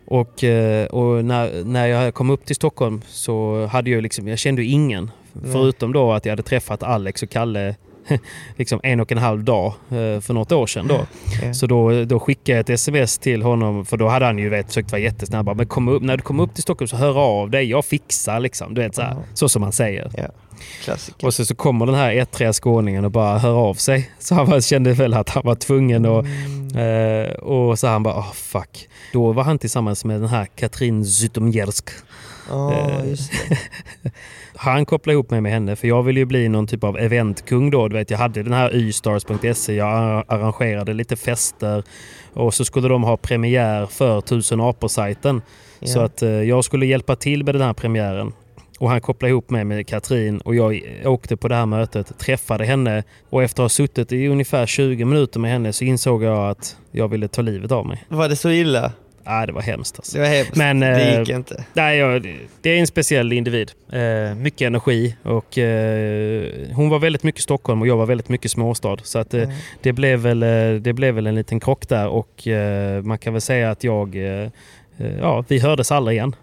[0.07, 4.38] Och, eh, och när, när jag kom upp till Stockholm så hade jag liksom, jag
[4.38, 5.11] kände ingen.
[5.53, 7.74] Förutom då att jag hade träffat Alex och Kalle
[8.57, 10.87] liksom en och en halv dag eh, för något år sedan.
[10.88, 11.07] Då.
[11.43, 11.55] Ja.
[11.55, 14.67] Så då, då skickade jag ett sms till honom, för då hade han ju vet,
[14.67, 15.57] försökt vara jättesnabb.
[15.57, 18.40] Men kom upp, när du kommer upp till Stockholm så hör av dig, jag fixar
[18.40, 18.75] liksom.
[18.75, 19.23] Du vet, så, här, Ja.
[19.35, 20.31] så som man säger.
[20.85, 21.27] Klassiker.
[21.27, 24.11] Och så, så kommer den här ettriga skåningen och bara hör av sig.
[24.19, 26.25] Så han kände väl att han var tvungen att...
[26.77, 28.88] Eh, och så han bara, oh, fuck.
[29.12, 31.90] Då var han tillsammans med den här Katrin Zytomiersk.
[32.51, 33.05] Ja, eh.
[34.64, 37.70] Han kopplade ihop mig med henne för jag ville ju bli någon typ av eventkung
[37.70, 37.88] då.
[37.88, 41.83] Du vet, jag hade den här ystars.se, jag ar- arrangerade lite fester
[42.33, 45.42] och så skulle de ha premiär för Tusen apor-sajten.
[45.83, 46.05] Så Ja.
[46.05, 48.33] att eh, jag skulle hjälpa till med den här premiären.
[48.79, 52.64] Och han kopplade ihop mig med Katrin och jag åkte på det här mötet, träffade
[52.64, 56.50] henne och efter att ha suttit i ungefär 20 minuter med henne så insåg jag
[56.50, 58.05] att jag ville ta livet av mig.
[58.09, 58.92] Var det så illa?
[59.27, 60.17] Nej, det var hemskt alltså.
[60.17, 60.57] Det var hemskt.
[60.57, 61.65] Men, det eh, gick inte.
[61.73, 62.21] Nej,
[62.63, 63.73] det- är en speciell individ.
[63.93, 68.51] Eh, mycket energi och eh, hon var väldigt mycket Stockholm och jag var väldigt mycket
[68.51, 68.97] småstad.
[69.03, 69.49] Så att, eh,
[69.83, 70.41] det, blev väl,
[70.83, 72.49] det blev väl en liten krock där och
[73.03, 74.17] man kan väl säga att jag
[75.21, 76.35] Ja, vi hördes aldrig igen.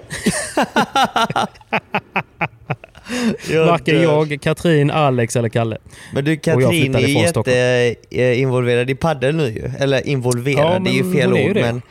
[3.67, 5.77] Varken jag, Katrin, Alex eller Kalle.
[6.13, 6.99] Men du Katrin är
[8.11, 9.71] jätteinvolverad i padel nu ju.
[9.79, 11.81] Eller involverad, Ja, det är ju men fel ord men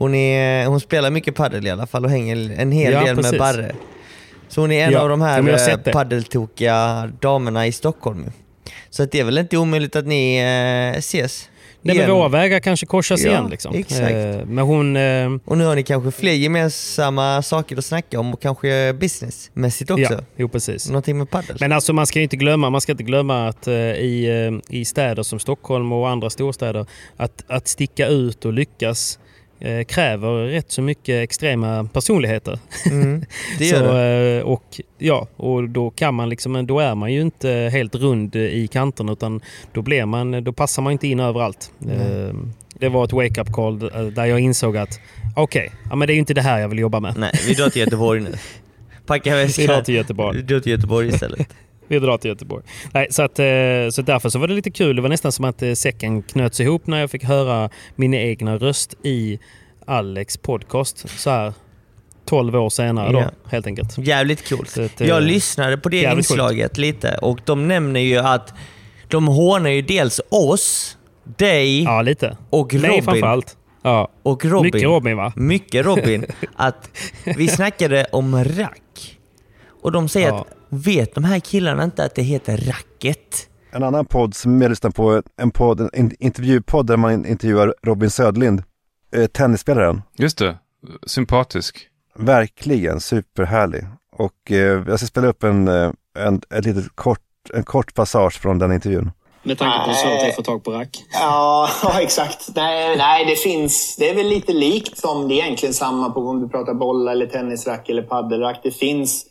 [0.00, 3.16] hon, är, hon spelar mycket padel i alla fall och hänger en hel Ja, del
[3.16, 3.30] precis.
[3.32, 3.72] med Barre.
[4.48, 8.24] Så hon är en Ja, av de här men eh, paddeltokiga damerna i Stockholm.
[8.90, 10.36] Så att det är väl inte omöjligt att ni
[10.94, 11.48] eh, ses
[11.82, 12.16] Nej, men igen.
[12.16, 13.48] våra vägar kanske korsas Ja, igen.
[13.50, 13.74] Liksom.
[13.74, 14.10] exakt.
[14.10, 14.96] Eh, men hon...
[14.96, 19.90] Eh, Och nu har ni kanske fler gemensamma saker att snacka om och kanske businessmässigt
[19.90, 20.12] också.
[20.12, 20.88] ja, jo precis.
[20.88, 21.56] Någonting med padel.
[21.60, 24.84] Men alltså man ska inte glömma, man ska inte glömma att eh, i, eh, i
[24.84, 26.86] städer som Stockholm och andra storstäder
[27.16, 29.18] att, att sticka ut och lyckas
[29.60, 32.58] eh, kräver rätt så mycket extrema personligheter.
[32.90, 33.20] Mm,
[33.58, 37.20] det så, gör eh, och, ja, och då, kan man liksom, då är man ju
[37.20, 39.40] inte helt rund i kanterna utan
[39.72, 41.72] då, blir man, då passar man inte in överallt.
[41.90, 42.34] Eh,
[42.78, 45.00] det var ett wake-up call eh, där jag insåg att
[45.36, 47.14] okej, okay, ja, men det är ju inte det här jag vill jobba med.
[47.16, 48.34] Nej, vi drar till Göteborg nu.
[49.06, 49.62] Packa väskan.
[49.62, 50.36] Vi drar till Göteborg.
[50.36, 51.48] Vi drar till Göteborg istället.
[51.90, 52.64] Vi drar till Göteborg.
[52.92, 53.44] Nej, så, att, eh,
[53.92, 54.96] så därför så var det lite kul.
[54.96, 58.56] Det var nästan som att eh, säcken knöts ihop när jag fick höra min egna
[58.56, 59.38] röst i
[59.86, 61.08] Alex podcast.
[61.20, 61.52] Så här
[62.24, 63.30] 12 år senare då, Ja.
[63.50, 63.98] helt enkelt.
[63.98, 64.78] Jävligt coolt.
[64.78, 66.40] Att, eh, Jag lyssnade på det jävligt coolt.
[66.40, 68.54] inslaget lite och de nämner ju att
[69.08, 70.96] de hånar ju dels oss,
[71.36, 72.36] dig Ja, lite.
[72.50, 73.02] och Robin.
[73.02, 73.56] framförallt.
[73.82, 74.08] Ja.
[74.22, 74.62] Och Robin.
[74.64, 75.32] Mycket Robin va?
[75.36, 76.24] Mycket Robin.
[76.56, 76.90] Att
[77.36, 79.18] vi snackade om rack.
[79.82, 80.40] Och de säger Ja.
[80.40, 83.46] att vet de här killarna inte att det heter racket?
[83.72, 87.74] En annan podd som jag lyssnar på, en, podd, en in- intervjupodd där man intervjuar
[87.82, 88.62] Robin Södlind,
[89.16, 90.02] eh, tennisspelaren.
[90.16, 90.56] Just det.
[91.06, 91.86] Sympatisk.
[92.18, 93.84] Verkligen superhärlig.
[94.16, 94.56] Och eh,
[94.88, 97.20] jag ska spela upp en, eh, en, ett litet kort,
[97.54, 99.10] en kort passage från den intervjun.
[99.42, 101.04] Med tanke på hur svårt det är att få tag på rack.
[101.12, 102.48] Ja, ja, exakt.
[102.56, 103.96] Nej, nej, det finns.
[103.98, 107.12] Det är väl lite likt som det är egentligen samma på om du pratar bollar
[107.12, 108.60] eller tennisrack eller paddelrack.
[108.62, 109.26] Det finns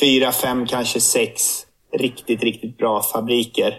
[0.00, 1.42] fyra, fem, kanske sex
[1.98, 3.74] riktigt, riktigt bra fabriker.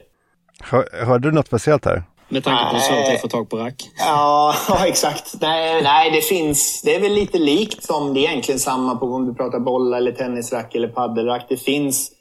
[0.63, 2.03] Hör, hörde du något speciellt här?
[2.29, 3.89] Med tanke på hur svårt det är att få tag på rack.
[3.99, 5.35] Ja, ja, exakt.
[5.41, 6.81] Nej, nej, det finns.
[6.85, 9.97] Det är väl lite likt som det är egentligen samma på om du pratar bollar
[9.97, 11.45] eller tennisrack eller paddelrack.
[11.49, 12.11] Det finns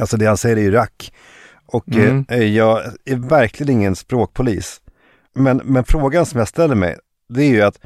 [0.00, 1.12] Alltså det han säger är ju rack.
[1.66, 2.24] Och Mm.
[2.30, 4.80] eh, jag är verkligen ingen språkpolis.
[5.34, 6.96] Men, men frågan som jag ställer mig,
[7.28, 7.80] det är ju att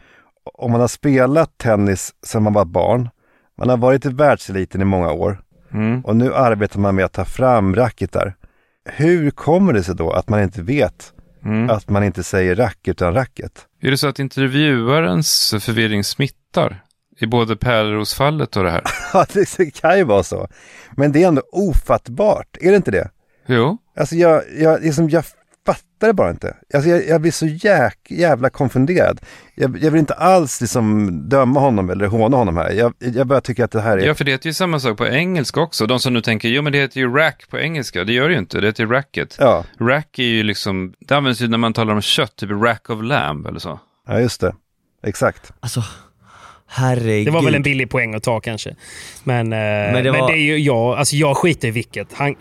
[0.55, 3.09] om man har spelat tennis sedan man var barn,
[3.59, 5.41] man har varit i världseliten i många år
[5.73, 6.01] Mm.
[6.01, 8.35] och nu arbetar man med att ta fram racketar.
[8.85, 11.13] Hur kommer det sig då att man inte vet
[11.45, 11.71] Mm.
[11.71, 13.67] att man inte säger rack utan racket?
[13.81, 16.83] Är det så att intervjuarens förvirring smittar?
[17.19, 18.83] I både Pärleros-fallet och det här?
[19.13, 20.49] Ja, det kan ju vara så.
[20.97, 23.09] Men det är ändå ofattbart, är det inte det?
[23.47, 23.79] Jo.
[23.97, 25.25] Alltså jag, jag, liksom, jag
[25.67, 26.57] fattar det bara inte.
[26.75, 29.21] Alltså jag, jag blir så jäk, jävla konfunderad.
[29.55, 32.71] Jag, jag vill inte alls liksom döma honom eller håna honom här.
[32.71, 34.07] Jag, jag bara tycker att det här är...
[34.07, 35.87] Ja, för det heter ju samma sak på engelska också.
[35.87, 38.05] De som nu tänker, jo men det heter ju rack på engelska.
[38.05, 39.37] Det gör det ju inte, det heter ju racket.
[39.41, 42.91] Ja, Rack är ju liksom, det används ju när man talar om kött, typ rack
[42.91, 43.81] of lamb eller så.
[44.07, 44.55] ja just det.
[45.05, 45.53] Exakt.
[45.61, 45.83] Alltså,
[46.73, 47.27] herregud.
[47.27, 48.75] Det var väl en billig poäng att ta kanske.
[49.25, 52.13] Men, eh, men, det det, var- är ju jag, alltså jag skiter i vilket.
[52.13, 52.35] Han,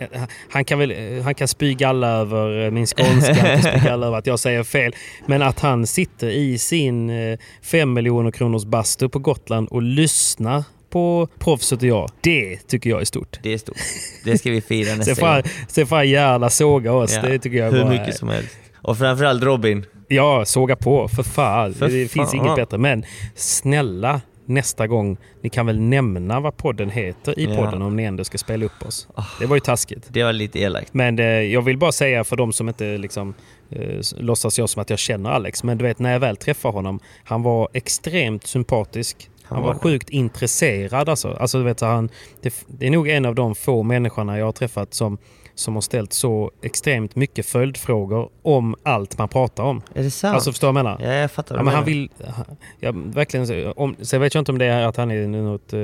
[0.49, 4.07] han, kan väl, han kan spy galla över eh, min skånska, han kan spy galla
[4.07, 4.95] över att jag säger fel.
[5.25, 10.63] Men att han sitter i sin eh, fem miljoner kronors bastu på Gotland och lyssnar
[10.89, 12.09] på proffset och jag.
[12.21, 13.39] Det tycker jag är stort.
[13.43, 13.77] Det är stort.
[14.25, 15.43] Det ska vi fira nästa gång.
[15.67, 17.13] sen får han gärna såga oss.
[17.15, 18.57] Ja, Det tycker jag Hur bara mycket som helst.
[18.81, 19.85] Och framförallt Robin.
[20.07, 21.07] Ja, såga på.
[21.07, 21.73] För fan.
[21.73, 22.39] För det finns fan.
[22.39, 22.77] inget bättre.
[22.77, 27.55] Men snälla, nästa gång, ni kan väl nämna vad podden heter i Ja.
[27.55, 29.07] podden om ni ändå ska spela upp oss.
[29.39, 30.07] Det var ju taskigt.
[30.09, 30.93] Det var lite elakt.
[30.93, 33.33] Men eh, jag vill bara säga för de som inte liksom,
[33.69, 35.63] eh, låtsas jag som att jag känner Alex.
[35.63, 39.29] Men du vet, när jag väl träffar honom, han var extremt sympatisk.
[39.43, 41.37] Han, Han var var sjukt intresserad alltså.
[41.39, 42.09] alltså du vet, han,
[42.41, 45.17] det, det är nog en av de få människorna jag har träffat som,
[45.55, 49.81] som har ställt så extremt mycket följdfrågor om allt man pratar om.
[49.93, 50.35] Är det sant?
[50.35, 51.13] Alltså förstår du vad jag menar?
[51.13, 52.09] Ja, jag fattar Ja, men han vill...
[52.79, 55.79] Ja, verkligen, om, sen vet jag inte om det är att han är något eh,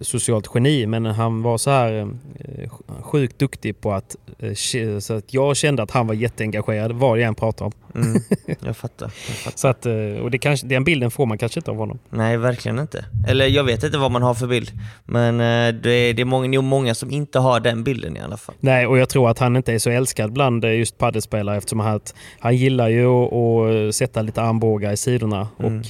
[0.00, 2.70] socialt geni, men han var så här eh,
[3.02, 4.16] sjukt duktig på att...
[4.38, 8.02] eh, så att jag kände att han var jätteengagerad vad jag än pratade om.
[8.02, 8.22] Mm,
[8.60, 9.06] jag fattar.
[9.06, 9.58] Jag fattar.
[9.58, 11.98] Så att, eh, och det kanske, den bilden får man kanske inte av honom.
[12.10, 13.04] Nej, verkligen inte.
[13.28, 14.72] Eller jag vet inte vad man har för bild.
[15.04, 15.38] Men
[15.82, 18.54] det är, det är många, nog många som inte har den bilden i alla fall.
[18.60, 22.00] Nej, och jag tror att han inte är så älskad bland just paddelspelare eftersom han,
[22.38, 25.48] han gillar ju att, sätta lite armbågar i sidorna.
[25.58, 25.78] Mm.
[25.78, 25.86] Och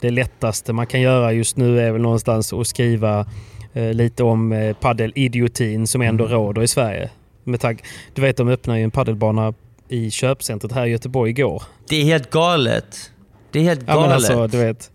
[0.00, 3.26] det lättaste man kan göra just nu är väl någonstans att skriva
[3.72, 6.36] eh, lite om eh, paddelidiotin som ändå Mm.
[6.36, 7.10] råder i Sverige.
[7.44, 7.82] Med tag,
[8.14, 9.54] du vet, de öppnade ju en paddelbana
[9.88, 11.62] i köpcentret här i Göteborg igår.
[11.88, 13.10] Det är helt galet.
[13.52, 14.14] Det är helt Ja, men galet.
[14.14, 14.90] alltså, du vet.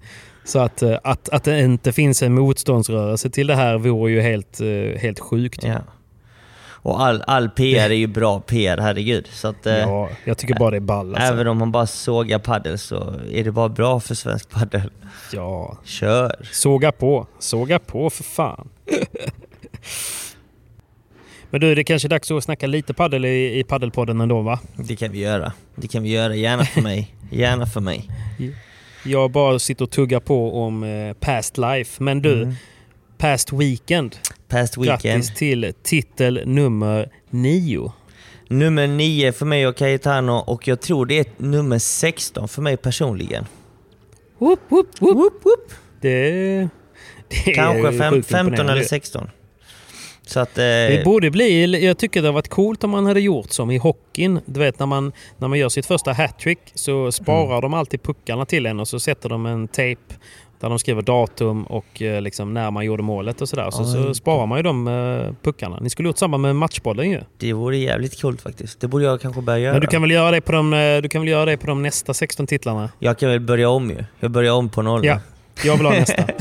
[0.45, 4.21] Så att, eh, att, att det inte finns en motståndsrörelse till det här vore ju
[4.21, 5.63] helt, eh, helt sjukt.
[5.63, 5.75] Ja.
[6.85, 9.27] Och all, all PR är ju bra PR, herregud.
[9.31, 11.15] Så att, eh, Ja, jag tycker bara det är ball.
[11.15, 11.33] Alltså.
[11.33, 14.91] Även om man bara sågar paddel så är det bara bra för svensk paddel.
[15.33, 15.77] Ja.
[15.83, 16.35] Kör!
[16.51, 17.27] Såga på.
[17.39, 18.69] Såga på för fan.
[21.49, 24.59] Men du, det kanske är dags att snacka lite paddel i, i paddelpodden ändå va?
[24.75, 25.53] Det kan vi göra.
[25.75, 27.15] Det kan vi göra, gärna för mig.
[27.31, 28.09] Gärna för mig.
[29.05, 32.03] Jag bara sitter och tuggar på om eh, past life.
[32.03, 32.55] Men du, Mm.
[33.17, 34.15] past weekend.
[34.53, 35.01] Past weekend.
[35.01, 37.93] Grattis till titel nummer nio.
[38.47, 42.77] Nummer 9 för mig och Cayetano och jag tror det är nummer 16 för mig
[42.77, 43.45] personligen.
[44.37, 45.71] Whoop, whoop, whoop.
[46.01, 46.09] Det,
[47.27, 48.73] det är Kanske fem, sjukt 15 imponerande.
[48.73, 49.29] eller 16.
[50.25, 50.57] Så att...
[50.57, 53.71] Eh, Det borde bli, jag tycker det har varit coolt om man hade gjort som
[53.71, 54.39] i hockeyn.
[54.45, 57.61] Du vet när man, när man gör sitt första hattrick så sparar Mm.
[57.61, 60.01] de alltid puckarna till en och så sätter de en tejp
[60.59, 63.71] där de skriver datum och eh, liksom när man gjorde målet och sådär.
[63.71, 65.79] Så, så sparar man ju de eh, puckarna.
[65.81, 67.21] Ni skulle gjort samma med matchbollen ju.
[67.37, 68.79] Det vore jävligt coolt faktiskt.
[68.79, 69.73] Det borde jag kanske börja göra.
[69.73, 71.67] Men du kan väl göra det på de, eh, du kan väl göra det på
[71.67, 72.89] de nästa 16 titlarna?
[72.99, 74.03] Jag kan väl börja om ju.
[74.19, 75.05] Jag börjar om på noll.
[75.05, 75.19] Ja,
[75.63, 76.23] jag vill ha nästa.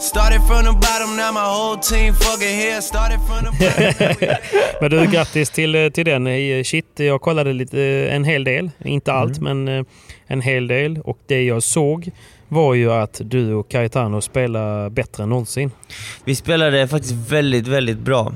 [0.00, 2.80] Started from the bottom, now bottom, my whole team fucking here.
[2.82, 4.38] Started from the
[4.80, 6.26] Men du, grattis till, eh, till den.
[6.26, 8.70] Eh, Shit, jag kollade lite, eh, en hel del.
[8.84, 9.84] Inte allt, men eh,
[10.26, 10.98] en hel del.
[11.04, 12.10] Och det jag såg
[12.48, 15.70] var ju att du och Cayetano spelar bättre än någonsin.
[16.24, 18.32] Vi spelade faktiskt väldigt, väldigt bra.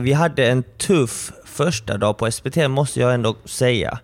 [0.00, 3.98] Vi hade en tuff första dag på SPT måste jag ändå säga.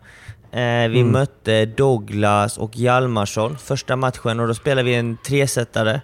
[0.53, 1.09] Eh, vi Mm.
[1.09, 6.01] mötte Douglas och Hjalmarsson första matchen och då spelade vi en tresetare.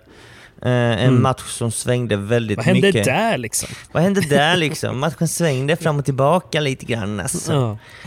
[0.62, 1.22] Eh, en Mm.
[1.22, 3.04] match som svängde väldigt Vad hände mycket.
[3.04, 3.68] där liksom?
[3.92, 4.98] Vad hände där liksom?
[5.00, 7.52] Matchen svängde fram och tillbaka lite grann alltså.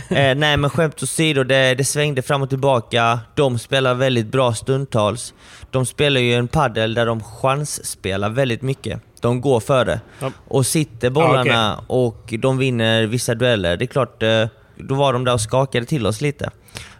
[0.09, 0.15] Ja.
[0.17, 3.19] Eh, nej men skämt åsido, det, det svängde fram och tillbaka.
[3.35, 5.33] De spelar väldigt bra stundtals.
[5.71, 9.01] De spelar ju en paddel där de chansspelar väldigt mycket.
[9.21, 9.99] De går för det.
[10.19, 10.31] Ja.
[10.47, 13.77] Och sitter bollarna och de vinner vissa dueller.
[13.77, 14.45] Det är klart, eh,
[14.77, 16.49] då var de där och skakade till oss lite.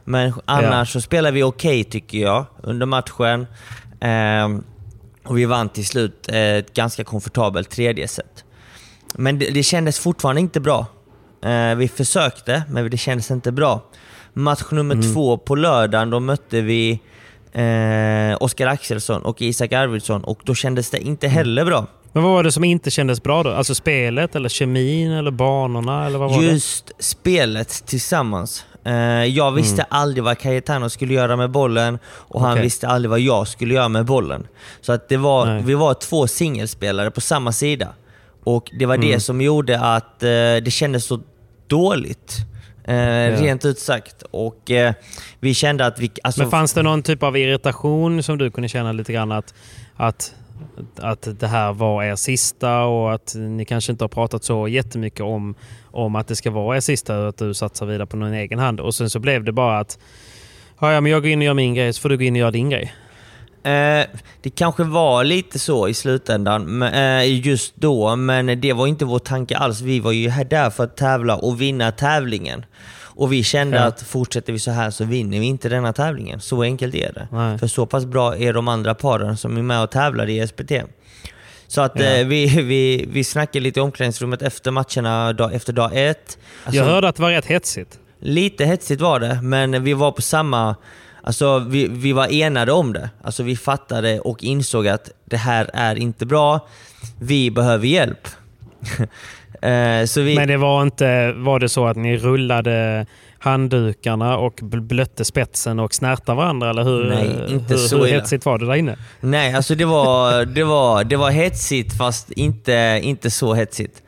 [0.03, 3.47] Men annars så spelar vi okej tycker jag under matchen.
[4.01, 4.63] Ehm,
[5.29, 8.43] och vi vann till slut eh, ett ganska komfortabelt tredje set.
[9.15, 10.85] Men det, det kändes fortfarande inte bra.
[11.43, 13.83] Eh, vi försökte, men det kändes inte bra.
[14.33, 15.13] Match nummer Mm.
[15.13, 16.99] två på lördagen, då mötte vi
[17.51, 21.87] eh, Oskar Axelsson och Isak Arvidsson och då kändes det inte heller bra.
[22.13, 23.49] Men vad var det som inte kändes bra då?
[23.49, 26.05] Alltså spelet, eller kemin, eller banorna?
[26.05, 28.65] Eller vad var Just spelet tillsammans.
[28.83, 28.93] Eh,
[29.25, 32.53] jag visste aldrig vad Cayetano skulle göra med bollen och han Mm.
[32.57, 32.63] Okej.
[32.63, 34.47] visste aldrig vad jag skulle göra med bollen.
[34.81, 35.63] Så att det var, Nej.
[35.63, 37.87] vi var två singelspelare på samma sida.
[38.43, 39.07] Och det var Mm.
[39.11, 40.27] det som gjorde att eh,
[40.63, 41.19] det kändes så
[41.67, 42.35] dåligt.
[42.83, 44.23] Eh, Rent ut sagt.
[44.31, 44.93] Och eh,
[45.39, 46.11] vi kände att vi...
[46.23, 49.53] Alltså, Men fanns det någon typ av irritation som du kunde känna lite grann att,
[49.95, 50.33] att,
[50.95, 55.21] att det här var er sista och att ni kanske inte har pratat så jättemycket
[55.21, 55.55] om,
[55.91, 58.59] om att det ska vara er sista och att du satsar vidare på någon egen
[58.59, 58.79] hand.
[58.79, 59.99] Och sen så blev det bara att
[60.79, 62.39] ja, men jag går in och gör min grej så får du gå in och
[62.39, 62.93] göra din grej.
[63.63, 64.05] Eh,
[64.41, 69.05] det kanske var lite så i slutändan, men, eh, just då, men det var inte
[69.05, 69.81] vår tanke alls.
[69.81, 72.65] Vi var ju här där för att tävla och vinna tävlingen.
[73.19, 73.83] Och vi kände Ja.
[73.83, 76.39] att fortsätter vi så här så vinner vi inte denna tävlingen.
[76.41, 77.27] Så enkelt är det.
[77.31, 77.57] Nej.
[77.57, 80.71] För så pass bra är de andra paren som är med och tävlar i SPT.
[81.67, 82.05] Så att Ja.
[82.05, 86.37] eh, vi, vi, vi snackade lite i omklädningsrummet efter matcherna, dag, efter dag ett.
[86.63, 87.99] Alltså, jag hörde att det var rätt hetsigt.
[88.19, 90.75] Lite hetsigt var det, men vi var på samma...
[91.23, 93.09] Alltså vi, vi var enade om det.
[93.23, 96.67] Alltså vi fattade och insåg att det här är inte bra.
[97.19, 98.27] Vi behöver hjälp.
[99.61, 103.05] Eh, vi, Men det var inte var det så att ni rullade
[103.39, 106.69] handdukarna och bl- blötte spetsen och snärtade varandra?
[106.69, 108.15] Eller hur, Nej, inte hur, så hur illa.
[108.15, 108.97] hetsigt var det där inne?
[109.19, 114.03] Nej, alltså det var, det var, det var hetsigt fast inte, inte så hetsigt.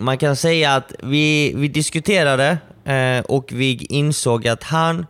[0.00, 5.06] Man kan säga att vi, vi diskuterade eh, och vi insåg att han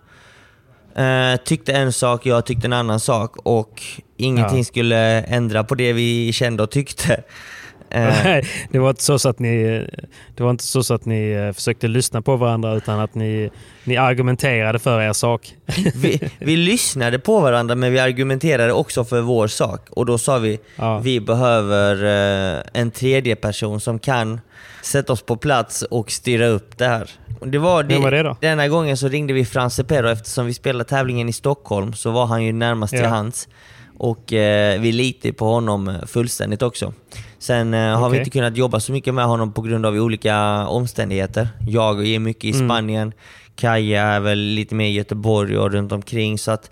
[0.96, 3.82] eh, tyckte en sak, jag tyckte en annan sak och
[4.16, 4.64] ingenting Ja.
[4.64, 7.22] skulle ändra på det vi kände och tyckte.
[7.90, 9.87] Eh, Nej, det var inte så, så att ni,
[10.37, 13.50] det var inte så, att ni eh, försökte lyssna på varandra utan att ni,
[13.85, 15.55] ni argumenterade för er sak.
[15.94, 19.81] vi, vi lyssnade på varandra men vi argumenterade också för vår sak.
[19.90, 20.98] Och då sa vi, Ja.
[20.98, 22.05] vi behöver
[22.57, 24.40] eh, en tredje person som kan
[24.83, 27.11] sätta oss på plats och styra upp det här.
[27.44, 28.37] Det var det, Vem var det då?
[28.40, 32.26] Denna gången så ringde vi Franse Pero eftersom vi spelade tävlingen i Stockholm så var
[32.26, 33.09] han ju närmast till Ja.
[33.09, 33.48] hands.
[33.98, 36.92] Och eh, vi litar på honom fullständigt också.
[37.40, 38.18] Sen eh, har vi Okej.
[38.18, 41.48] inte kunnat jobba så mycket med honom på grund av olika omständigheter.
[41.68, 42.68] Jag är mycket i Mm.
[42.68, 43.12] Spanien,
[43.57, 46.38] Kaja är väl lite mer i Göteborg och runt omkring.
[46.38, 46.70] Så att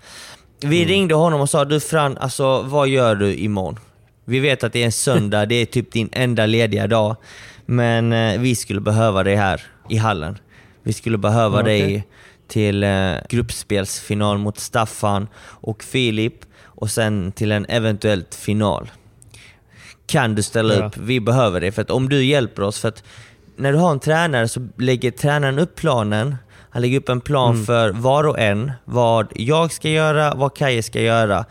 [0.61, 0.89] vi Mm.
[0.89, 3.79] ringde honom och sa du Fran, alltså, vad gör du imorgon?
[4.25, 7.17] Vi vet att det är en söndag, det är typ din enda lediga dag.
[7.67, 10.39] Men eh, vi skulle behöva dig här i hallen.
[10.83, 11.81] Vi skulle behöva Okej.
[11.83, 12.07] dig
[12.49, 18.91] till eh, gruppspelsfinal mot Staffan och Filip och sen till en eventuellt final.
[20.09, 20.87] Kan du ställa Ja.
[20.87, 20.97] upp?
[20.97, 21.73] Vi behöver det.
[21.73, 23.03] För att om du hjälper oss, för att
[23.57, 26.37] när du har en tränare så lägger tränaren upp planen.
[26.71, 27.67] Han lägger upp en plan Mm.
[27.67, 28.73] för var och en.
[28.85, 31.45] Vad jag ska göra, vad Kaje ska göra.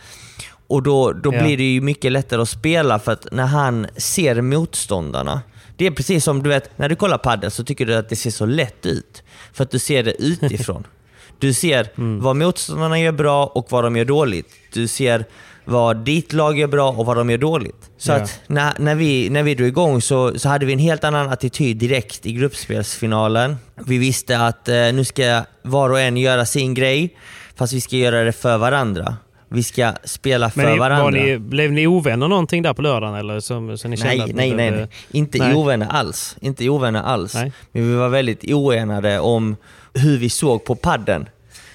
[0.68, 1.42] Och då, då Ja.
[1.44, 5.42] blir det ju mycket lättare att spela för att när han ser motståndarna.
[5.78, 8.16] Det är precis som du vet, när du kollar padel så tycker du att det
[8.16, 9.24] ser så lätt ut.
[9.54, 10.84] För att du ser det utifrån.
[11.40, 12.22] Du ser Mm.
[12.22, 14.48] vad motståndarna gör bra och vad de gör dåligt.
[14.74, 15.26] Du ser
[15.70, 17.90] vad ditt lag gör bra och vad de gör dåligt.
[17.98, 18.16] Så Ja.
[18.16, 21.30] att när, när, vi, när vi drog igång så, så hade vi en helt annan
[21.30, 23.56] attityd direkt i gruppspelsfinalen.
[23.86, 27.16] Vi visste att eh, nu ska var och en göra sin grej,
[27.56, 29.16] fast vi ska göra det för varandra.
[29.50, 31.04] Vi ska spela för Men varandra.
[31.04, 33.16] var ni, blev ni ovänner någonting där på lördagen?
[33.16, 34.90] Eller så, så ni Nej, nej, nej, behövde- nej.
[35.12, 35.56] Inte Nej.
[35.56, 36.36] ovänner alls.
[36.42, 37.34] Inte ovänner alls.
[37.34, 37.52] Nej.
[37.72, 39.56] Men vi var väldigt oenade om
[39.94, 41.30] hur vi såg på padden.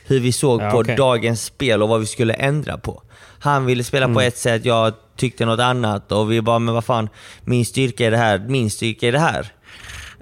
[0.05, 0.97] Hur vi såg Ja, på okej.
[0.97, 3.03] dagens spel och vad vi skulle ändra på.
[3.39, 4.29] Han ville spela på Mm.
[4.29, 7.09] ett sätt, jag tyckte något annat och vi bara, men vad fan,
[7.45, 9.47] min styrka är det här, min styrka är det här.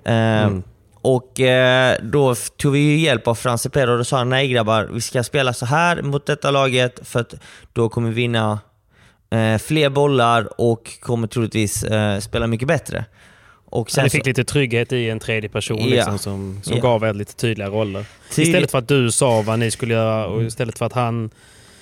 [0.05, 0.62] Eh, Mm.
[1.03, 4.89] Och eh, då tog vi hjälp av Frans Cepeda och då sa han, nej grabbar,
[4.93, 7.35] vi ska spela så här mot detta laget för att
[7.72, 8.59] då kommer vi vinna
[9.31, 13.05] eh, fler bollar och kommer troligtvis eh, spela mycket bättre.
[13.71, 15.87] Och Så ni så- fick lite trygghet i en tredje person Ja.
[15.87, 16.83] liksom, som, som Ja.
[16.83, 18.05] gav er lite tydliga roller.
[18.35, 21.31] Tydlig- Istället för att du sa vad ni skulle göra och istället för att han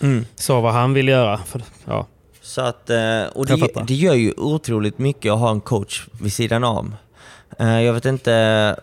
[0.00, 0.24] Mm.
[0.34, 1.38] sa vad han ville göra.
[1.38, 2.06] För, ja.
[2.42, 6.32] Så att, eh, och det, det gör ju otroligt mycket att ha en coach vid
[6.32, 6.94] sidan om.
[7.58, 8.76] Eh, Jag vet inte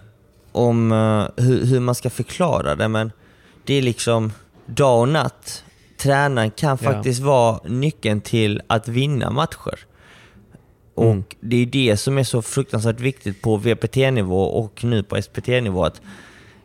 [0.51, 3.11] om eh, hur, hur man ska förklara det, men
[3.65, 4.31] det är liksom
[4.65, 5.63] dag och natt.
[5.97, 6.91] Tränaren kan Ja.
[6.93, 9.79] faktiskt vara nyckeln till att vinna matcher.
[10.95, 11.23] Och Mm.
[11.39, 15.83] det är det som är så fruktansvärt viktigt på VPT-nivå och nu på SPT-nivå.
[15.85, 16.01] att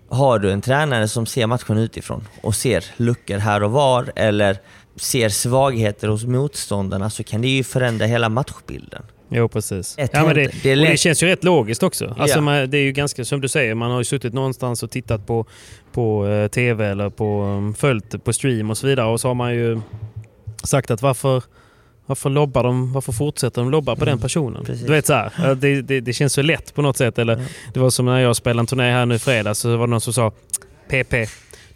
[0.09, 4.57] Har du en tränare som ser matchen utifrån och ser luckor här och var eller
[4.97, 9.03] ser svagheter hos motståndarna så kan det ju förändra hela matchbilden.
[9.28, 9.95] Jo, precis.
[9.99, 10.51] Ett ja, men det.
[10.62, 12.14] Det det känns ju rätt logiskt också.
[12.18, 12.41] Alltså, Ja.
[12.43, 15.26] man, det är ju ganska, som du säger, man har ju suttit någonstans och tittat
[15.26, 15.47] på,
[15.93, 19.35] på eh, TV eller på, um, följt på stream och så vidare och så har
[19.35, 19.81] man ju
[20.64, 21.43] sagt att varför
[22.11, 24.54] varför, lobbar de, varför fortsätter de lobba på den personen?
[24.54, 24.86] Mm, precis.
[24.86, 27.18] Du vet så här, ja, det, det, det känns så lätt på något sätt.
[27.18, 27.44] Eller,
[27.74, 29.90] Det var som när jag spelade en turné här nu i fredags så var det
[29.90, 30.32] någon som sa
[30.88, 31.14] PP,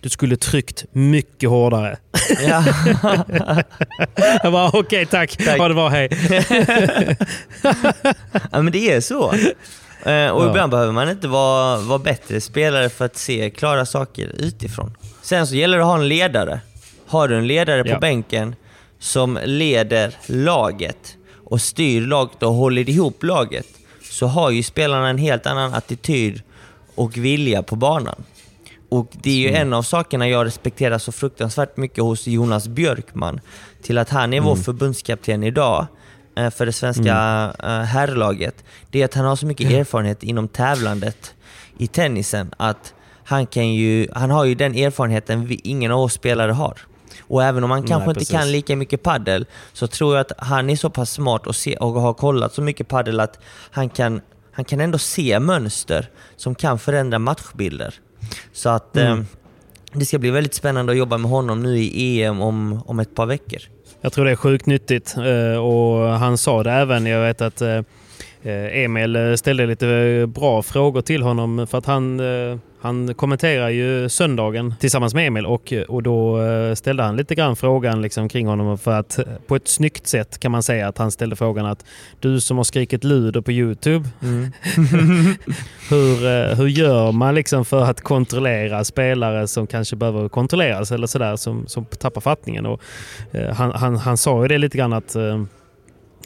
[0.01, 1.97] du skulle tryckt mycket hårdare.
[2.49, 2.65] Ja.
[4.43, 5.37] jag bara okej tack.
[5.37, 5.59] Tack.
[5.59, 6.09] ha det bra, hej.
[8.53, 9.33] ja men det är så.
[9.33, 10.49] Eh, och Ja.
[10.49, 14.97] ibland behöver man inte vara, vara bättre spelare för att se klara saker utifrån.
[15.23, 16.61] Sen så gäller det att ha en ledare.
[17.07, 17.99] Har du en ledare på Ja.
[17.99, 18.55] bänken
[19.05, 23.67] som leder laget och styr laget och håller ihop laget
[24.03, 26.43] så har ju spelarna en helt annan attityd
[26.95, 28.25] och vilja på banan.
[28.89, 29.61] Och det är ju Mm.
[29.61, 33.41] en av sakerna jag respekterar så fruktansvärt mycket hos Jonas Björkman.
[33.83, 34.65] Till att han är vår Mm.
[34.65, 35.87] förbundskapten idag
[36.37, 38.65] eh, för det svenska eh, herrlaget.
[38.91, 41.35] Det är att han har så mycket erfarenhet inom tävlandet
[41.79, 42.95] i tennisen att
[43.25, 46.79] han, kan ju, han har ju den erfarenheten vi, ingen av oss spelare har.
[47.35, 48.37] Och även om han Nej, kanske inte precis.
[48.37, 51.77] kan lika mycket paddel så tror jag att han är så pass smart och, se,
[51.77, 53.39] och har kollat så mycket paddel att
[53.71, 54.21] han kan,
[54.53, 57.95] han kan ändå se mönster som kan förändra matchbilder.
[58.53, 59.19] Så att Mm.
[59.19, 59.25] eh,
[59.93, 63.15] det ska bli väldigt spännande att jobba med honom nu i EM om, om ett
[63.15, 63.59] par veckor.
[64.01, 67.07] Jag tror det är sjukt nyttigt eh, och han sa det även.
[67.07, 67.81] Jag vet att eh,
[68.51, 73.69] Emil eh, ställde lite eh, bra frågor till honom för att han, eh, han kommenterar
[73.69, 78.29] ju söndagen tillsammans med Emil och, och då eh, ställde han lite grann frågan liksom
[78.29, 81.37] kring honom för att eh, på ett snyggt sätt kan man säga att han ställde
[81.37, 81.85] frågan att
[82.21, 84.09] du som har skrikit luder på Youtube,
[85.91, 91.07] hur, eh, hur gör man liksom för att kontrollera spelare som kanske behöver kontrolleras eller
[91.07, 92.67] sådär som, som tappar fattningen?
[92.67, 92.81] Och,
[93.33, 95.45] eh, han, han, han sa ju det lite grann att, eh,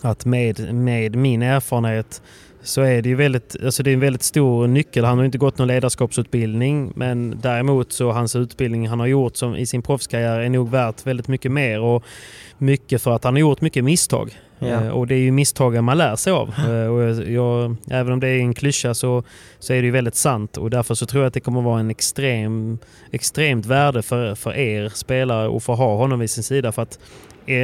[0.03, 2.23] att med, med min erfarenhet
[2.63, 5.05] så är det ju väldigt, alltså det är en väldigt stor nyckel.
[5.05, 9.57] Han har inte gått någon ledarskapsutbildning men däremot så hans utbildning han har gjort som
[9.57, 12.05] i sin proffskarriär är nog värt väldigt mycket mer och
[12.59, 14.39] mycket för att han har gjort mycket misstag.
[14.59, 14.67] Ja.
[14.67, 16.49] Eh, Och det är ju misstagen man lär sig av.
[16.49, 19.23] Eh, Och jag, jag, även om det är en klyscha så,
[19.59, 21.81] så är det ju väldigt sant och därför så tror jag att det kommer vara
[21.81, 22.79] en extrem,
[23.11, 26.73] extremt värde för, för er spelare att få ha honom vid sin sida.
[26.73, 26.99] För att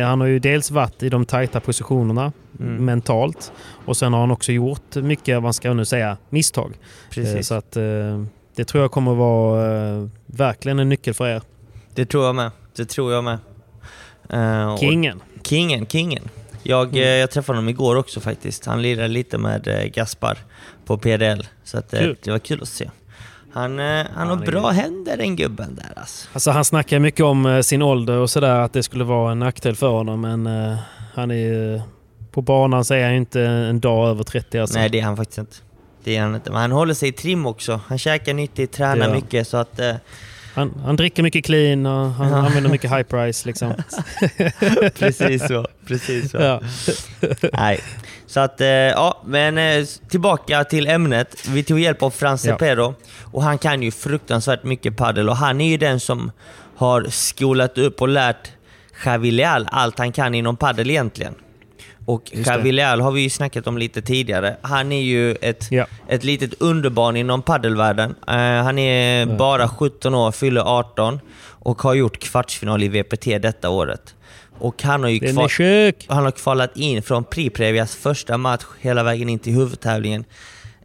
[0.05, 2.85] han har ju dels varit i de tajta positionerna Mm.
[2.85, 3.53] mentalt
[3.85, 6.71] och sen har han också gjort mycket, vad ska jag nu säga, misstag.
[6.71, 7.47] Eh, Precis.
[7.47, 7.83] Så att eh,
[8.57, 11.43] det tror jag kommer vara eh, verkligen en nyckel för er.
[11.95, 12.51] Det tror jag med.
[12.77, 13.39] Det tror jag med.
[14.31, 15.23] Eh, Kingen.
[15.43, 16.29] Kingen, kingen.
[16.63, 16.99] Jag, Mm.
[17.03, 18.67] eh, jag träffade honom igår också faktiskt.
[18.67, 20.39] Han lirade lite med eh, Gaspar
[20.87, 21.43] på PDL.
[21.65, 22.91] Så att, eh, det var kul att se.
[23.55, 26.29] Han, eh, han har är- bra händer den gubben där alltså.
[26.33, 29.39] Alltså han snackar mycket om eh, sin ålder och sådär, att det skulle vara en
[29.39, 30.21] nackdel för honom.
[30.21, 30.77] Men eh,
[31.15, 31.81] han är ju...
[32.33, 34.79] På banan så är han inte en dag över 30 alltså.
[34.79, 35.57] Nej det är han faktiskt inte.
[36.05, 36.51] Det är han inte.
[36.51, 37.81] Men han håller sig i trim också.
[37.87, 39.81] Han käkar nyttigt, tränar mycket så att...
[39.81, 39.93] Eh,
[40.55, 42.37] Han, han dricker mycket clean och han Ja.
[42.37, 43.73] använder mycket high price liksom.
[44.99, 45.67] precis så.
[45.87, 46.37] Precis så.
[46.37, 46.61] Ja.
[47.53, 47.81] Nej.
[48.35, 51.49] Så att, eh, ja, men eh, tillbaka till ämnet.
[51.49, 52.95] Vi tog hjälp av Franz Ja.
[53.33, 56.31] Och han kan ju fruktansvärt mycket paddel och han är ju den som
[56.77, 58.49] har skolat upp och lärt
[59.05, 61.35] Javi Leal allt han kan inom paddel egentligen.
[62.05, 62.23] Och.
[62.33, 64.57] Javi Leal har vi ju snackat om lite tidigare.
[64.63, 65.69] Han är ju ett,
[66.09, 68.15] ett litet underbarn inom paddelvärlden.
[68.29, 73.71] Eh, han är bara 17 år, fyller 18 och har gjort kvartsfinal i VPT detta
[73.71, 74.15] året.
[74.59, 75.49] Och han har ju kval-
[76.09, 80.25] han har kvalat in från Pri Previas första match hela vägen in till huvudtävlingen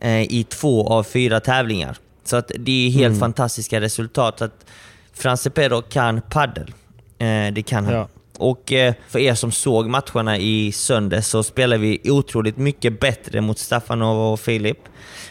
[0.02, 1.98] eh, i två av fyra tävlingar.
[2.24, 3.20] Så att det är helt Mm.
[3.20, 4.42] fantastiska resultat.
[4.42, 4.66] Att
[5.14, 6.74] Franz Cepero kan paddel.
[7.18, 7.94] Eh, det kan han.
[7.94, 8.08] Ja.
[8.38, 13.42] Och eh, för er som såg matcherna i söndags så spelade vi otroligt mycket bättre
[13.42, 14.78] mot Stefanov och Filip.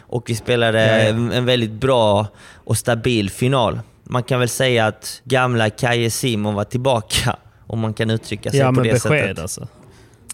[0.00, 0.98] Och vi spelade Ja, ja.
[1.08, 2.26] en- en väldigt bra
[2.64, 3.80] och stabil final.
[4.04, 7.36] Man kan väl säga att gamla Kaje Simon var tillbaka,
[7.68, 9.38] om man kan uttrycka sig Ja, på men det besked sättet.
[9.38, 9.68] alltså.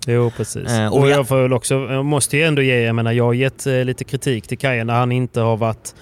[0.06, 0.68] Jo, precis.
[0.70, 3.24] Eh, och och vi- jag får också, jag måste ju ändå ge, jag menar jag
[3.24, 5.94] har gett eh, lite kritik till Kaja när han inte har varit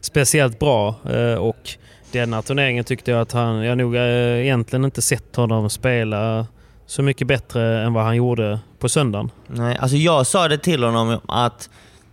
[0.00, 0.94] speciellt bra.
[1.10, 1.70] Eh, och
[2.12, 4.02] denna turneringen tyckte jag att han, jag nog eh,
[4.44, 6.46] egentligen inte sett honom spela
[6.86, 9.30] så mycket bättre än vad han gjorde på söndagen.
[9.46, 11.70] Nej, alltså jag sa det till honom att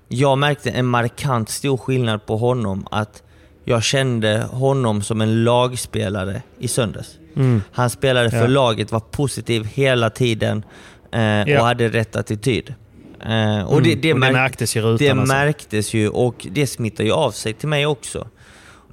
[0.07, 2.87] jag märkte en markant stor skillnad på honom.
[2.91, 3.23] Att
[3.65, 7.17] jag kände honom som en lagspelare i söndags.
[7.35, 7.61] Mm.
[7.71, 8.47] Han spelade för Ja.
[8.47, 10.65] laget, var positiv hela tiden
[11.11, 11.59] eh, Ja.
[11.59, 12.73] och hade rätt attityd.
[13.21, 15.35] Eh, och Mm, det, det, och det märk- märktes i rutan, Det alltså.
[15.35, 18.27] märktes ju och det smittar ju av sig till mig också.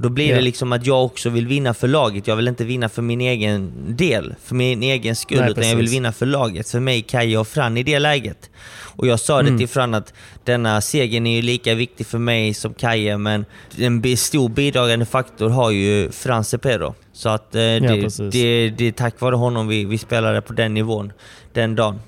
[0.02, 0.34] Då blir Ja.
[0.36, 2.26] det liksom att jag också vill vinna för laget.
[2.26, 5.76] Jag vill inte vinna för min egen del, för min egen skull, Nej, utan jag
[5.76, 5.96] vill precis.
[5.96, 6.68] vinna för laget.
[6.70, 8.50] För mig, Kaja och Fran i det läget.
[8.96, 9.58] Och jag sa det Mm.
[9.58, 13.44] till Fran att denna segern är ju lika viktig för mig som Kaja, men
[13.78, 16.94] en stor bidragande faktor har ju Fran Cepero.
[17.12, 18.32] Så att eh, det, precis.
[18.32, 21.12] det, det är tack vare honom vi, vi spelade på den nivån
[21.52, 22.00] den dagen.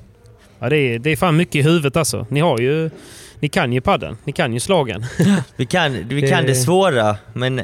[0.59, 2.27] Ja, det, är, det är fan mycket i huvudet alltså.
[2.31, 2.91] Ni har ju,
[3.41, 5.05] ni kan ju padden, ni kan ju slagen.
[5.57, 7.61] Vi kan vi kan det svåra, men,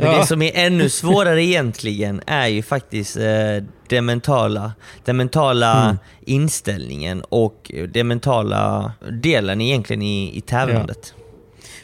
[0.00, 3.22] men det som är ännu svårare egentligen är ju faktiskt eh,
[3.88, 4.72] det mentala.
[5.04, 5.96] Den mentala Mm.
[6.20, 8.92] inställningen och den mentala
[9.22, 11.14] delen egentligen i, i tävlandet.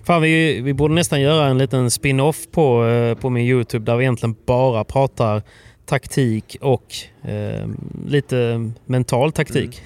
[0.04, 3.96] Fan, vi, vi borde nästan göra en liten spin-off på, eh, på min YouTube där
[3.96, 5.42] vi egentligen bara pratar
[5.86, 6.84] taktik och
[7.30, 7.68] eh,
[8.06, 9.82] lite mental taktik.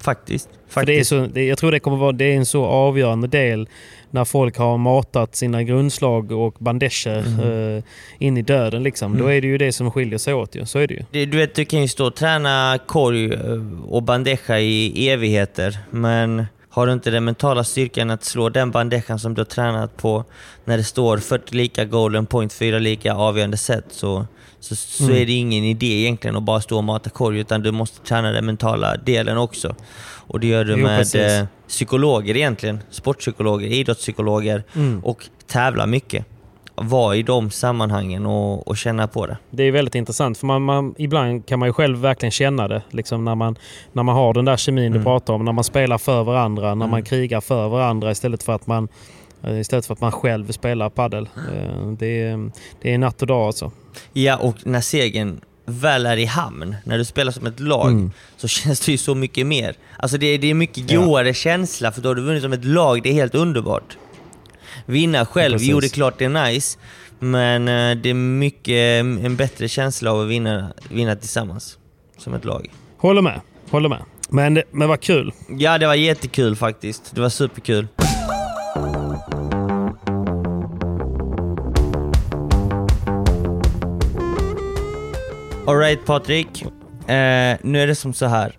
[0.00, 0.48] Faktiskt.
[0.68, 1.08] För det är faktiskt.
[1.08, 3.68] så, det, jag tror det kommer vara det är en så avgörande del
[4.14, 7.76] när folk har matat sina grundslag och bandejer Mm.
[7.76, 7.82] eh,
[8.18, 8.82] in i döden.
[8.82, 9.12] Liksom.
[9.18, 9.36] Då Mm.
[9.36, 10.54] är det ju det som skiljer sig åt.
[10.56, 10.66] Ju.
[10.66, 11.26] Så är det ju.
[11.26, 13.40] Du vet, du kan ju stå och träna korg eh,
[13.88, 19.18] och bandeja i evigheter, men har du inte den mentala styrkan att slå den bandejan
[19.18, 20.24] som du har tränat på
[20.64, 24.26] när det står 40 lika golden point, 4 lika avgörande set, så,
[24.60, 25.16] så, så Mm.
[25.16, 28.32] är det ingen idé egentligen att bara stå och mata korg, utan du måste träna
[28.32, 29.74] den mentala delen också.
[30.26, 31.22] Och det gör du Jo, med precis.
[31.74, 35.00] Psykologer egentligen, sportpsykologer, idrottspsykologer Mm.
[35.04, 36.24] och tävla mycket.
[36.76, 39.36] Var i de sammanhangen och, och känna på det.
[39.50, 42.82] Det är väldigt intressant för man, man, ibland kan man ju själv verkligen känna det.
[42.90, 43.56] Liksom när, man,
[43.92, 45.04] när man har den där kemin du Mm.
[45.04, 45.44] pratar om.
[45.44, 47.04] När man spelar för varandra, när man Mm.
[47.04, 48.88] krigar för varandra istället för att man,
[49.42, 51.28] eh, istället för att man själv spelar paddel.
[51.52, 52.50] Eh, Det är,
[52.82, 53.70] det är natt och dag alltså.
[54.12, 58.10] Ja, och när segern väl är i hamn, när du spelar som ett lag, Mm.
[58.36, 59.74] så känns det ju så mycket mer.
[59.98, 61.00] Alltså det, är- det är mycket Ja.
[61.00, 63.02] godare känsla, för då har du vunnit som ett lag.
[63.02, 63.96] Det är helt underbart.
[64.86, 65.68] Vinna själv, Precis.
[65.68, 66.78] jo det är klart det är nice,
[67.18, 68.74] men eh, det är mycket
[69.24, 71.78] en bättre känsla av att vinna, vinna tillsammans,
[72.18, 72.70] som ett lag.
[72.98, 73.40] Håller med.
[73.70, 74.02] Håller med.
[74.28, 75.32] Men, men vad kul.
[75.58, 77.14] Ja, det var jättekul faktiskt.
[77.14, 77.86] Det var superkul.
[85.66, 88.58] Alright Patrik, eh, nu är det som så här.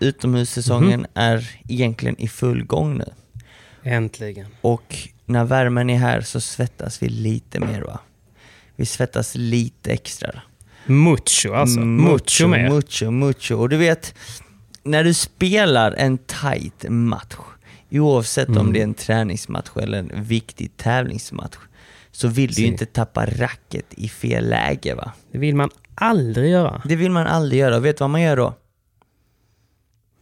[0.00, 1.06] Utomhussäsongen Mhm.
[1.14, 3.04] är egentligen i full gång nu.
[3.82, 4.46] Äntligen.
[4.60, 8.00] Och när värmen är här så svettas vi lite mer va?
[8.76, 10.42] Vi svettas lite extra.
[10.86, 11.80] Mucho alltså.
[11.80, 12.68] Mucho, mer.
[12.70, 13.54] Mucho, mucho.
[13.56, 14.14] Och du vet,
[14.82, 17.36] när du spelar en tight match,
[17.90, 18.72] oavsett om Mm.
[18.72, 21.56] det är en träningsmatch eller en viktig tävlingsmatch,
[22.12, 25.12] så vill du ju inte tappa racket i fel läge va?
[25.32, 26.82] Det vill man aldrig göra.
[26.84, 27.78] Det vill man aldrig göra.
[27.78, 28.54] Vet du vad man gör då?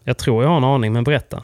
[0.05, 1.43] Jag tror jag har en aning, men berätta.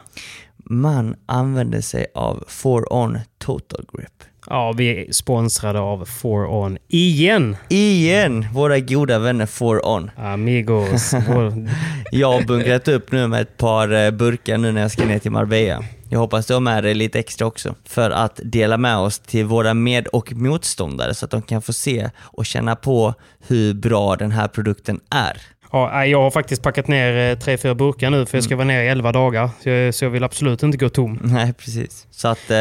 [0.57, 4.23] Man använder sig av 4-on total grip.
[4.49, 7.57] Ja, vi är sponsrade av 4On igen.
[7.69, 8.47] Igen!
[8.53, 10.11] Våra goda vänner 4-on.
[10.15, 11.13] Amigos.
[12.11, 15.19] Jag har bunkrat upp nu med ett par eh, burkar nu när jag ska ner
[15.19, 15.83] till Marbella.
[16.09, 17.75] Jag hoppas du har med dig lite extra också.
[17.83, 21.73] För att dela med oss till våra med och motståndare så att de kan få
[21.73, 23.13] se och känna på
[23.47, 25.41] hur bra den här produkten är.
[25.71, 28.67] Ja, jag har faktiskt packat ner eh, tre, fyra burkar nu för jag ska vara
[28.67, 29.49] ner i elva dagar.
[29.63, 31.19] Så jag, så jag vill absolut inte gå tom.
[31.23, 32.07] Nej, precis.
[32.11, 32.57] Så att eh,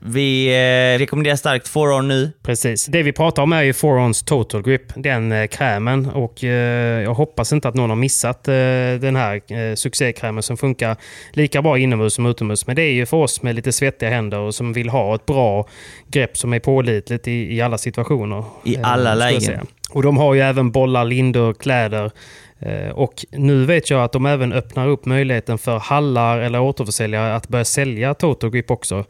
[0.00, 2.32] vi eh, rekommenderar starkt Foron nu.
[2.42, 2.86] Precis.
[2.86, 6.10] Det vi pratar om är ju Forons Total Grip, den eh, krämen.
[6.10, 8.54] Och eh, jag hoppas inte att någon har missat eh,
[9.00, 10.96] den här eh, succékrämen som funkar
[11.32, 12.66] lika bra inomhus som utomhus.
[12.66, 15.26] Men det är ju för oss med lite svettiga händer och som vill ha ett
[15.26, 15.68] bra
[16.08, 18.44] grepp som är pålitligt i, i alla situationer.
[18.64, 19.66] I eh, alla jag lägen.
[19.90, 22.10] Och de har ju även bollar, lindor, kläder.
[22.60, 27.34] Eh, Och nu vet jag att de även öppnar upp möjligheten för hallar eller återförsäljare
[27.36, 29.04] att börja sälja Total Grip också.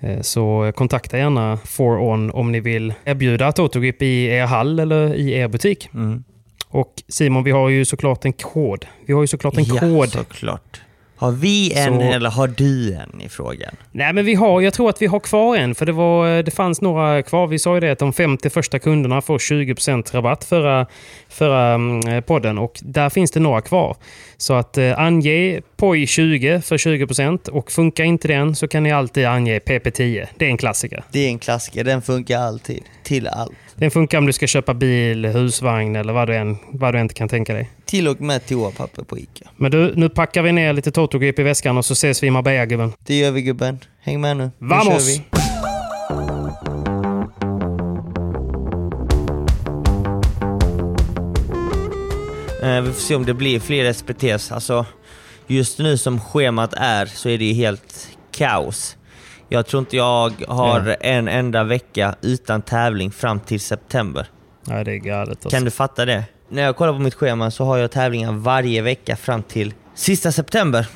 [0.00, 5.14] Eh, Så kontakta gärna 4On om ni vill erbjuda Total Grip i er hall eller
[5.14, 5.88] i er butik.
[5.94, 6.24] Mm.
[6.68, 8.86] Och Simon, vi har ju såklart en kod.
[9.06, 10.08] Vi har ju såklart en Ja, kod.
[10.08, 10.80] såklart.
[11.24, 13.76] Har vi en Så- eller har du en i frågan?
[13.92, 16.50] Nej, men vi har, jag tror att vi har kvar en, för det, var, det
[16.50, 17.46] fanns några kvar.
[17.46, 20.86] Vi sa ju det att de 50 första kunderna får 20% rabatt förra,
[21.28, 23.96] förra mm, podden och där finns det några kvar.
[24.36, 29.26] Så att eh, ange POI20 för 20% och funkar inte den så kan ni alltid
[29.26, 30.26] ange PP10.
[30.36, 31.04] Det är en klassiker.
[31.12, 32.82] Det är en klassiker, den funkar alltid.
[33.02, 33.52] Till allt.
[33.76, 37.08] Den funkar om du ska köpa bil, husvagn eller vad du än, vad du än
[37.08, 37.70] kan tänka dig.
[37.84, 39.50] Till och med toapapper på Ica.
[39.56, 42.30] Men du, nu packar vi ner lite Totogrip i väskan och så ses vi i
[42.30, 42.92] Marbella gubben.
[43.06, 43.78] Det gör vi gubben.
[44.00, 44.44] Häng med nu.
[44.44, 44.86] Nu Vamos!
[44.86, 45.22] kör vi.
[52.62, 54.52] Eh, Vi får se om det blir fler SPTs.
[54.52, 54.86] Alltså,
[55.46, 58.96] just nu som schemat är så är det ju helt kaos.
[59.48, 60.94] Jag tror inte jag har Ja.
[60.94, 64.26] en enda vecka utan tävling fram till september.
[64.66, 65.28] Nej, det är galet.
[65.28, 65.50] Alltså.
[65.50, 66.24] Kan du fatta det?
[66.48, 70.32] När jag kollar på mitt schema så har jag tävlingar varje vecka fram till sista
[70.32, 70.86] september.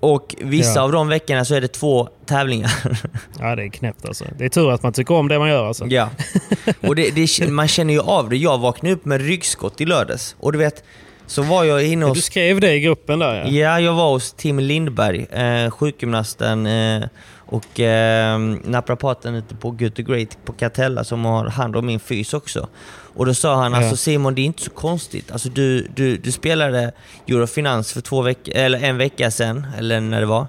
[0.00, 0.82] Och vissa Ja.
[0.84, 2.72] av de veckorna så är det två tävlingar.
[3.40, 4.24] Ja, det är knäppt alltså.
[4.38, 5.86] Det är tur att man tycker om det man gör alltså.
[5.86, 6.08] Ja.
[6.82, 8.36] Och det, det, man känner ju av det.
[8.36, 10.36] Jag vaknade upp med ryggskott i lördags.
[10.40, 10.84] Och du vet,
[11.26, 12.24] så var jag inne Du hos...
[12.24, 13.48] skrev det i gruppen där ja.
[13.48, 17.02] Ja, jag var hos Tim Lindberg, eh, sjukgymnasten eh,
[17.46, 22.00] och eh, naprapaten ute på Good to Great på Catella som har hand om min
[22.00, 22.68] fys också.
[23.16, 23.78] Och då sa han Ja.
[23.78, 25.30] alltså Simon, det är inte så konstigt.
[25.32, 26.92] Alltså, du, du, du spelade
[27.28, 30.46] Eurofinans för två veck- eller en vecka sedan, eller när det var.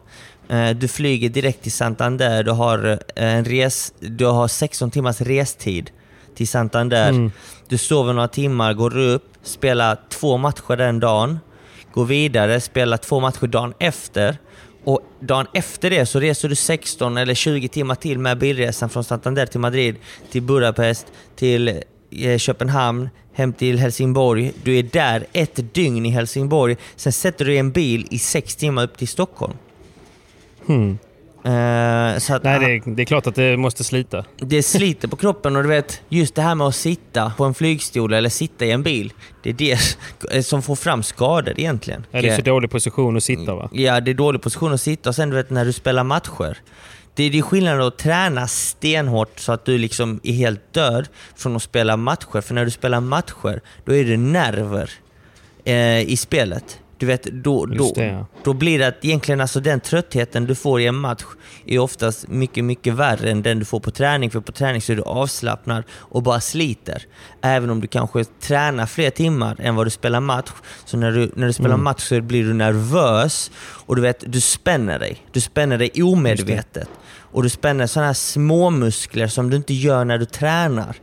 [0.50, 5.22] Eh, Du flyger direkt till Santander, du har, eh, en res, du har 16 timmars
[5.22, 5.89] restid
[6.36, 7.10] till Santander.
[7.10, 7.32] Mm.
[7.68, 11.39] Du sover några timmar, går upp, spelar två matcher den dagen,
[11.93, 14.38] går vidare, spelar två matcher dagen efter.
[14.86, 19.04] Och dagen efter det så reser du 16 eller 20 timmar till med bilresan från
[19.04, 19.96] Santander till Madrid,
[20.32, 21.82] till Budapest, till
[22.12, 24.52] eh, Köpenhamn, hem till Helsingborg.
[24.64, 28.20] Du är där ett dygn i Helsingborg, sen sätter du dig i en bil i
[28.20, 29.54] sex timmar upp till Stockholm.
[30.66, 30.98] Hmm.
[31.46, 34.26] Eh, att, Nej, det är, det är klart att det måste slita.
[34.38, 37.54] det sliter på kroppen och du vet, just det här med att sitta på en
[37.54, 39.14] flygstol eller sitta i en bil.
[39.43, 42.06] Det är det som får fram skador egentligen.
[42.12, 43.70] Ja, det är för dålig position att sitta va?
[43.72, 46.58] Ja, det är dålig position att sitta och sen du vet när du spelar matcher.
[47.16, 51.08] Det är, det är skillnad att träna stenhårt så att du liksom är helt död
[51.36, 52.41] från att spela matcher.
[52.41, 54.89] För när du spelar matcher, då är det nerver
[55.64, 56.80] eh, i spelet.
[56.98, 58.26] Du vet, då, då, det, ja.
[58.43, 61.24] då blir det att egentligen alltså den tröttheten du får i en match
[61.66, 64.32] är oftast mycket, mycket värre än den du får på träning.
[64.32, 67.04] För på träning så är du avslappnad och bara sliter.
[67.41, 70.52] Även om du kanske tränar fler timmar än vad du spelar match.
[70.86, 71.84] Så när du, när du spelar Mm.
[71.84, 75.26] match så blir du nervös och du vet, du spänner dig.
[75.32, 76.89] Du spänner dig omedvetet.
[77.18, 80.96] Och du spänner sådana här små muskler som du inte gör när du tränar.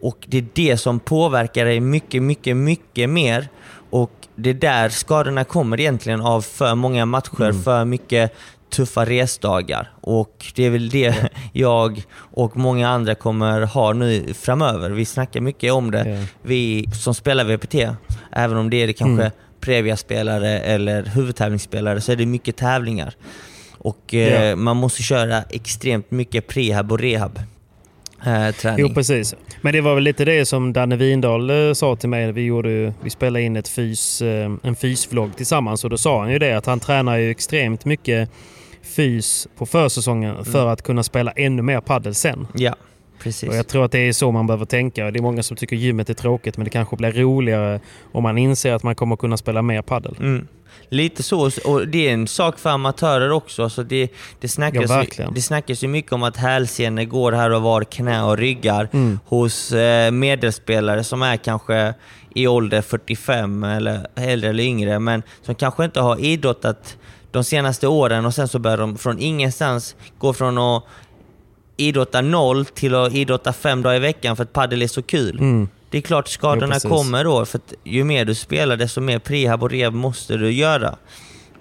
[0.00, 3.48] Och det är det som påverkar dig mycket, mycket, mycket mer.
[4.36, 7.62] Det är där skadorna kommer egentligen av för många matcher, Mm.
[7.62, 8.34] för mycket
[8.70, 9.90] tuffa resdagar.
[10.00, 11.14] Och det är väl det
[11.52, 14.90] jag och många andra kommer ha nu framöver.
[14.90, 16.26] Vi snackar mycket om det, Ja.
[16.42, 17.74] vi som spelar VPT.
[18.32, 19.32] Även om det är det kanske Mm.
[19.60, 23.14] Previa-spelare eller huvudtävlingsspelare så är det mycket tävlingar.
[23.78, 24.56] Och eh, Ja.
[24.56, 27.38] man måste köra extremt mycket prehab och rehab.
[28.26, 28.80] Eh, träning.
[28.80, 29.34] Jo, precis.
[29.60, 32.32] Men det var väl lite det som Danne Windahl eh, sa till mig.
[32.32, 36.32] Vi, gjorde, vi spelade in ett fys, eh, en fysvlogg tillsammans och då sa han
[36.32, 38.30] ju det att han tränar ju extremt mycket
[38.82, 42.46] fys på försäsongen för att kunna spela ännu mer paddel sen.
[42.54, 42.74] Ja,
[43.18, 43.48] precis.
[43.48, 45.10] Och jag tror att det är så man behöver tänka.
[45.10, 47.80] Det är många som tycker gymmet är tråkigt men det kanske blir roligare
[48.12, 50.16] om man inser att man kommer kunna spela mer paddel.
[50.20, 50.48] Mm.
[50.88, 53.70] Lite så, och det är en sak för amatörer också.
[53.70, 54.10] Så det,
[54.40, 57.84] det, snackas Ja, ju, det snackas ju mycket om att hälsenor går här och var,
[57.84, 59.18] knä och ryggar Mm.
[59.26, 61.94] hos eh, medelspelare som är kanske
[62.34, 66.96] i ålder 45 eller äldre eller yngre, men som kanske inte har idrottat
[67.30, 70.84] de senaste åren och sen så börjar de från ingenstans gå från att
[71.76, 75.38] idrotta noll till att idrotta fem dagar i veckan för att padel är så kul.
[75.38, 75.68] Mm.
[75.90, 79.62] Det är klart skadorna Jo, kommer då, för ju mer du spelar desto mer prehab
[79.62, 80.96] och rehab måste du göra.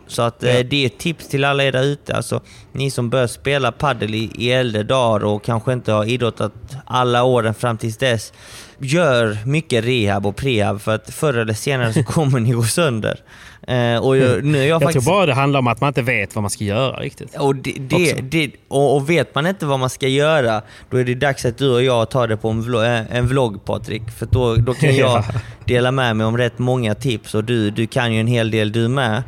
[0.07, 2.15] Så att eh, det är ett tips till alla er där ute.
[2.15, 2.41] Alltså,
[2.71, 6.53] ni som börjar spela paddel i, i äldre dagar och kanske inte har idrottat
[6.85, 8.33] alla åren fram tills dess.
[8.79, 13.19] Gör mycket rehab och prehab för att förr eller senare så kommer ni gå sönder.
[13.67, 15.05] Eh, och jag, nu jag, Jag faktiskt...
[15.05, 17.35] tror bara det handlar om att man inte vet vad man ska göra riktigt.
[17.35, 21.03] Och, det, det, det, och, och vet man inte vad man ska göra, då är
[21.03, 24.01] det dags att du och jag tar det på en vlogg, en vlogg Patrik.
[24.17, 25.39] För då, då kan jag Ja.
[25.65, 28.71] dela med mig om rätt många tips och du, du kan ju en hel del
[28.71, 29.23] du med.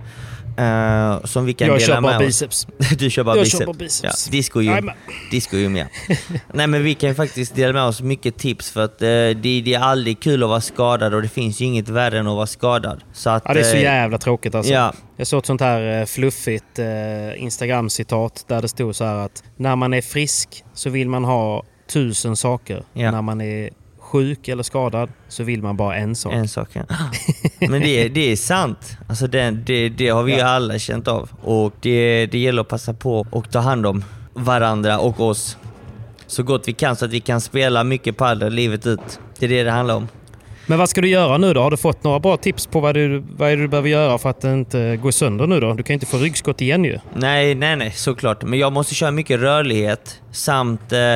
[0.58, 2.68] Eh, som vi kan Jag dela kör bara med biceps.
[2.99, 3.60] Du kör bara Jag biceps.
[3.60, 4.26] kör bara biceps.
[4.28, 4.91] Ja, disco gym.
[5.32, 5.86] Disco gym ja.
[6.53, 9.34] Nej men vi kan ju faktiskt dela med oss mycket tips för att eh, det,
[9.66, 12.36] det är aldrig kul att vara skadad och det finns ju inget värre än att
[12.36, 13.03] vara skadad.
[13.14, 14.74] Så att, Ja, det är så eh, jävla tråkigt alltså.
[14.74, 14.93] Ja.
[15.18, 19.43] Jag såg ett sånt här eh, fluffigt eh, Instagram-citat där det stod så här att
[19.58, 22.84] när man är frisk så vill man ha tusen saker.
[22.93, 23.12] Ja.
[23.12, 23.70] När man är
[24.16, 26.34] sjuk eller skadad så vill man bara en sak.
[26.34, 26.82] En sak, ja.
[27.59, 28.97] Men det är, det är sant.
[29.09, 31.30] Alltså det, det, det har vi ju alla känt av.
[31.41, 34.03] Och det, det gäller att passa på och ta hand om
[34.34, 35.57] varandra och oss
[36.28, 39.20] så gott vi kan så att vi kan spela mycket padel livet ut.
[39.39, 40.07] Det är det det handlar om.
[40.68, 41.61] Men vad ska du göra nu då?
[41.61, 44.30] Har du fått några bra tips på vad du, vad är du behöver göra för
[44.30, 45.74] att det inte går sönder nu då?
[45.74, 46.99] Du kan ju inte få ryggskott igen ju.
[47.13, 48.43] Nej, nej, nej, såklart.
[48.43, 51.16] Men jag måste köra mycket rörlighet samt eh,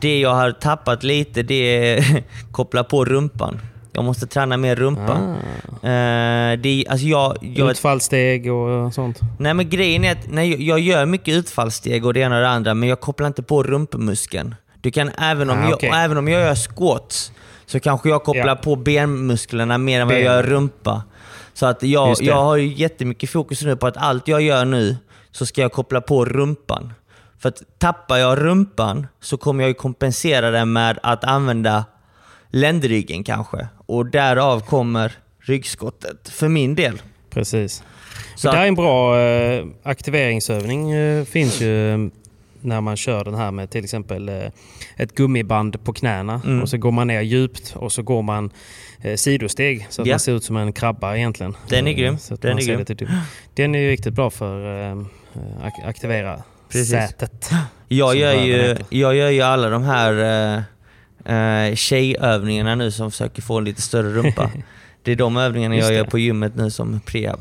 [0.00, 2.22] det jag har tappat lite, det är
[2.52, 3.60] koppla på rumpan.
[3.92, 5.12] Jag måste träna mer rumpa.
[5.82, 5.88] Ah.
[5.88, 9.20] Eh, det, alltså jag, jag, Utfallssteg och sånt.
[9.38, 12.40] Nej men grejen är att nej, jag- jag gör mycket utfallssteg och det ena och
[12.42, 14.54] det andra, men jag kopplar inte på rumpmuskeln.
[14.80, 15.90] Du kan, även, om Ah, jag, okej.
[15.90, 17.32] och även om jag gör squats,
[17.66, 18.54] så kanske jag kopplar Ja.
[18.56, 20.32] på benmusklerna mer än vad jag Ben.
[20.32, 21.02] gör rumpa.
[21.54, 24.96] Så att jag, jag har jättemycket fokus nu på att allt jag gör nu,
[25.30, 26.92] så ska jag koppla på rumpan.
[27.38, 31.84] För att tappar jag rumpan så kommer jag ju kompensera det med att använda
[32.50, 33.66] ländryggen kanske.
[33.86, 37.02] Och därav kommer ryggskottet, för min del.
[37.30, 37.82] Precis.
[38.36, 40.90] Så det här är en bra eh, aktiveringsövning.
[40.92, 41.98] Eh, finns ju eh,
[42.60, 44.46] när man kör den här med till exempel eh,
[44.96, 46.40] ett gummiband på knäna.
[46.44, 46.62] Mm.
[46.62, 48.50] Och så går man ner djupt och så går man
[49.02, 50.12] eh, sidosteg så att Ja.
[50.12, 51.56] man ser ut som en krabba egentligen.
[51.68, 52.18] Den är Eh, grym.
[52.18, 52.78] Så att Den är ser grym.
[52.78, 53.22] lite
[53.54, 54.98] Den är ju riktigt bra för eh,
[55.62, 56.90] att aktivera Precis.
[56.90, 57.50] sätet.
[57.88, 60.62] Jag gör, ju, jag gör ju alla de här uh,
[61.70, 64.50] uh, tjejövningarna nu som försöker få lite större rumpa.
[65.02, 67.40] det är de övningarna jag gör på gymmet nu som prehab.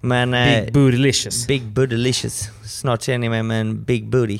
[0.00, 1.46] Men, eh, Big bootylicious.
[1.46, 2.50] Big bootylicious.
[2.64, 4.38] Snart ser ni mig med en big booty.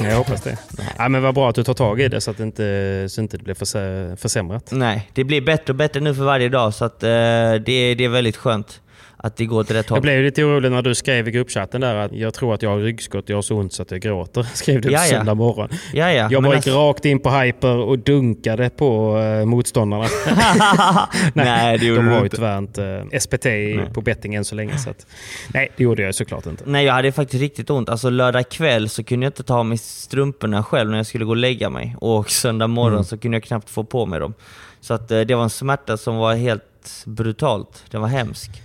[0.00, 0.58] Jag hoppas det.
[0.98, 3.20] Ja, men vad bra att du tar tag i det så att det inte, så
[3.20, 4.68] inte blir förse- försämrat.
[4.70, 8.04] Nej, det blir bättre och bättre nu för varje dag så att eh, det, det
[8.04, 8.80] är väldigt skönt
[9.24, 9.96] att det går åt rätt håll.
[9.96, 12.70] Jag blev lite orolig när du skrev i gruppchatten där att jag tror att jag
[12.70, 14.42] har ryggskott, jag har så ont så att jag gråter.
[14.54, 15.68] Skrev du på söndag morgon.
[15.92, 16.28] Ja, ja.
[16.30, 20.06] Jag bara alltså- gick rakt in på Hyper och dunkade på eh, motståndarna.
[21.34, 22.36] Nej, det gjorde De har ju inte.
[22.36, 24.78] tyvärr inte eh, SPT i- på betting än så länge.
[24.78, 25.06] Så att,
[25.54, 26.64] nej, det gjorde jag såklart inte.
[26.66, 27.88] Nej, jag hade faktiskt riktigt ont.
[27.88, 31.24] Alltså lördag kväll så kunde jag inte ta av mig strumporna själv när jag skulle
[31.24, 31.96] gå och lägga mig.
[32.00, 33.04] Och söndag morgon Mm.
[33.04, 34.34] så kunde jag knappt få på mig dem.
[34.80, 36.62] Så att eh, det var en smärta som var helt
[37.06, 37.84] brutalt.
[37.90, 38.61] Den var hemsk.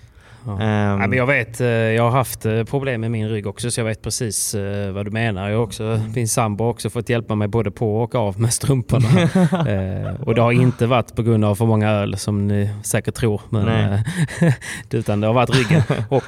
[0.47, 0.53] Ja.
[0.61, 3.71] Ehm, Ja, men jag vet, eh, jag har haft eh, problem med min rygg också
[3.71, 5.49] så jag vet precis eh, vad du menar.
[5.49, 9.07] Jag också, min sambo har också fått hjälpa mig både på och av med strumporna.
[9.67, 13.15] Eh, och det har inte varit på grund av för många öl som ni säkert
[13.15, 13.41] tror.
[13.49, 13.99] Men, eh,
[14.91, 15.81] utan det har varit ryggen.
[16.09, 16.23] Och,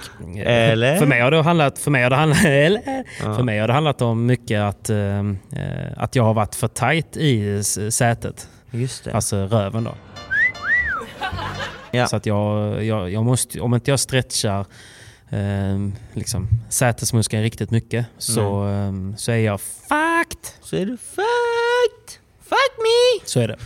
[0.46, 0.98] Eller?
[0.98, 2.82] För mig har det handlat, för mig har det handlat, eller,
[3.24, 3.34] Ja.
[3.36, 4.90] för mig har det handlat om mycket att,
[5.98, 8.48] att jag har varit för tight i sätet.
[8.72, 9.14] Just det.
[9.14, 9.92] Alltså röven då.
[11.92, 12.08] Ja.
[12.08, 14.66] Så att jag, jag, jag måste, om inte jag stretchar
[15.30, 20.54] eh, liksom, sätesmuskeln riktigt mycket så, eh, så är jag fucked.
[20.62, 22.20] Så är du fucked!
[22.44, 23.26] Fuck me!
[23.26, 23.58] Så är det.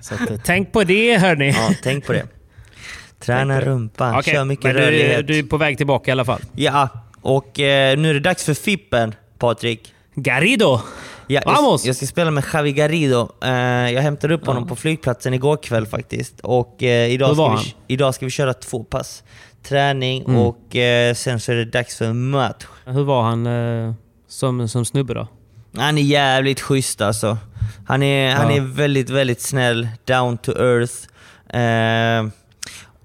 [0.00, 1.50] Så att, eh, tänk på det hörni.
[1.50, 2.26] Ja, tänk på det.
[3.18, 5.26] Träna rumpan, Okej, kör mycket men du, rörlighet.
[5.26, 6.40] du är på väg tillbaka i alla fall.
[6.52, 6.88] Ja,
[7.20, 9.94] och eh, nu är det dags för Fippen, Patrik.
[10.14, 10.80] Garrido!
[11.26, 11.84] Ja, Vamos!
[11.84, 13.28] jag, jag ska spela med Javi Garrido.
[13.44, 13.50] Eh,
[13.92, 16.40] jag hämtade upp honom på flygplatsen igår kväll faktiskt.
[16.40, 17.64] Och eh, idag, ska vi, han?
[17.86, 19.22] idag ska vi köra två pass.
[19.62, 20.36] Träning Mm.
[20.40, 22.64] och eh, sen så är det dags för match.
[22.84, 23.48] Hur var han
[24.28, 25.28] som, som snubbe då?
[25.76, 27.38] Han är jävligt schysst alltså.
[27.86, 28.56] Han är, han Ja.
[28.56, 30.94] är väldigt, väldigt snäll, down to earth.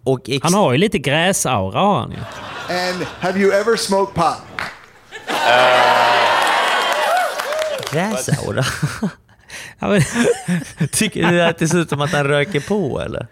[0.03, 2.17] Och Han har ju lite gräsaura har han ju.
[2.17, 4.35] And have you ever smoked pot?
[7.93, 8.63] Gräsaura?
[9.79, 10.01] Ja, men,
[10.91, 13.27] Tycker du att det ser ut som att han röker på eller?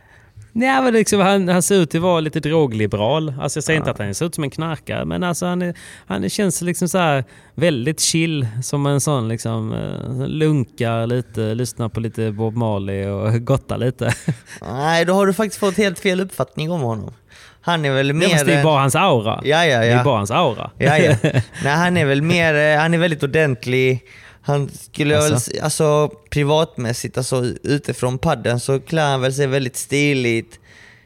[0.51, 3.33] Nej, men liksom, han, han ser ut att vara lite drogliberal.
[3.41, 5.73] Alltså jag säger inte att han ser ut som en knarkare, men alltså han, är,
[6.07, 7.23] han känns liksom så
[7.55, 8.47] väldigt chill.
[8.63, 14.13] Som en sån liksom, eh, lunkar lite, lyssnar på lite Bob Marley och gottar lite.
[14.61, 17.13] Nej, då har du faktiskt fått helt fel uppfattning om honom.
[17.61, 18.37] Han är väl mer...
[18.37, 19.41] Det, det är bara hans aura.
[19.43, 19.79] Ja, ja, ja.
[19.79, 20.71] Det är bara hans aura.
[20.77, 21.15] Ja, ja.
[21.63, 24.03] Nej, han är väl mer, eh, han är väldigt ordentlig.
[24.47, 25.51] Han skulle Alltså?
[25.51, 30.59] väl, alltså privatmässigt, alltså utifrån padden så klär han väl sig väldigt stiligt.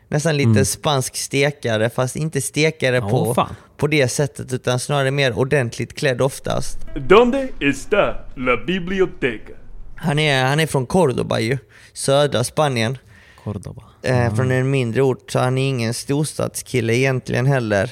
[0.07, 0.65] Nästan lite Mm.
[0.65, 3.55] spansk stekare, fast inte stekare Åh, på, fan.
[3.77, 6.77] på det sättet utan snarare mer ordentligt klädd oftast.
[6.95, 9.53] ¿Dónde está la biblioteca?
[9.95, 11.57] Han är, han är från Cordoba ju,
[11.93, 12.97] södra Spanien.
[13.43, 13.83] Cordoba.
[14.01, 17.89] Eh, från en mindre ort, så han är ingen storstadskille egentligen heller.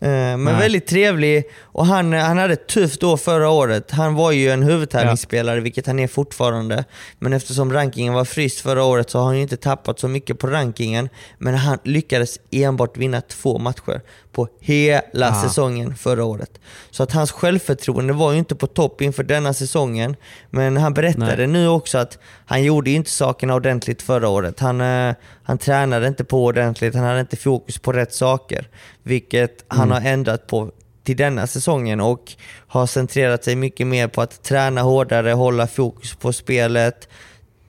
[0.00, 0.58] Eh, men Nej.
[0.58, 3.90] väldigt trevlig och han, han hade ett tufft år förra året.
[3.90, 6.84] Han var ju en huvudtävlingsspelare, vilket han är fortfarande.
[7.18, 10.46] Men eftersom rankingen var fryst förra året så har han inte tappat så mycket på
[10.46, 11.08] rankingen.
[11.38, 14.00] Men han lyckades enbart vinna två matcher
[14.32, 15.42] på hela Ah.
[15.42, 16.50] säsongen förra året.
[16.90, 20.16] Så att hans självförtroende var ju inte på topp inför denna säsongen.
[20.50, 21.46] Men han berättade Nej.
[21.46, 24.60] nu också att han gjorde inte sakerna ordentligt förra året.
[24.60, 25.14] Han, eh,
[25.44, 28.68] han tränade inte på ordentligt, han hade inte fokus på rätt saker.
[29.02, 30.02] Vilket han Mm.
[30.02, 30.70] har ändrat på
[31.04, 32.32] till denna säsongen och
[32.66, 37.08] har centrerat sig mycket mer på att träna hårdare, hålla fokus på spelet,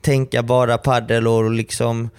[0.01, 2.09] tänka bara paddel och liksom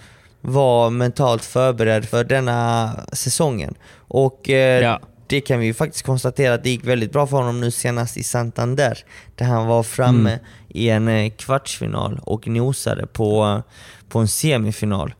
[0.41, 3.75] vara mentalt förberedd för denna säsongen.
[3.97, 4.99] Och eh, Ja.
[5.27, 8.17] det kan vi ju faktiskt konstatera att det gick väldigt bra för honom nu senast
[8.17, 8.97] i Santander.
[9.35, 10.45] Där han var framme Mm.
[10.69, 13.61] i en eh, kvartsfinal och nosade på,
[14.09, 15.13] på en semifinal.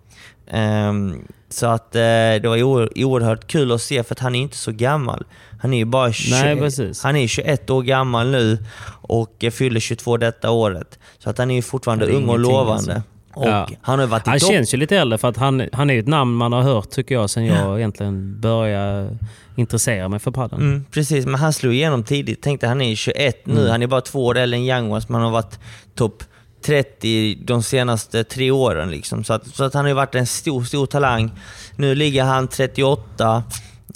[0.48, 4.39] Ehm, så att eh, det var oer- oerhört kul att se för att han är
[4.41, 5.26] inte så gammal.
[5.60, 8.58] Han är ju bara 20, Nej, han är 21 år gammal nu
[9.02, 11.00] och eh, fyller 22 detta året.
[11.20, 12.74] Så att han är ju fortfarande är ung och lovande.
[12.95, 13.02] alltså.
[13.34, 13.68] Och Ja.
[13.82, 14.50] Han har varit Han topp.
[14.52, 17.16] känns ju lite äldre för att han, han är ett namn man har hört tycker
[17.16, 19.18] jag sen jag egentligen började
[19.56, 20.60] intressera mig för padel.
[20.60, 22.41] Mm, precis, men han slog igenom tidigt.
[22.41, 23.72] Tänkte han är 21 nu, Mm.
[23.72, 25.60] han är bara två år äldre än Youngwas, men han har varit
[25.95, 26.24] topp
[26.62, 28.91] 30 de senaste tre åren.
[28.91, 29.24] Liksom.
[29.24, 31.32] Så, att, så att han har varit en stor, stor talang.
[31.76, 33.43] Nu ligger han 38,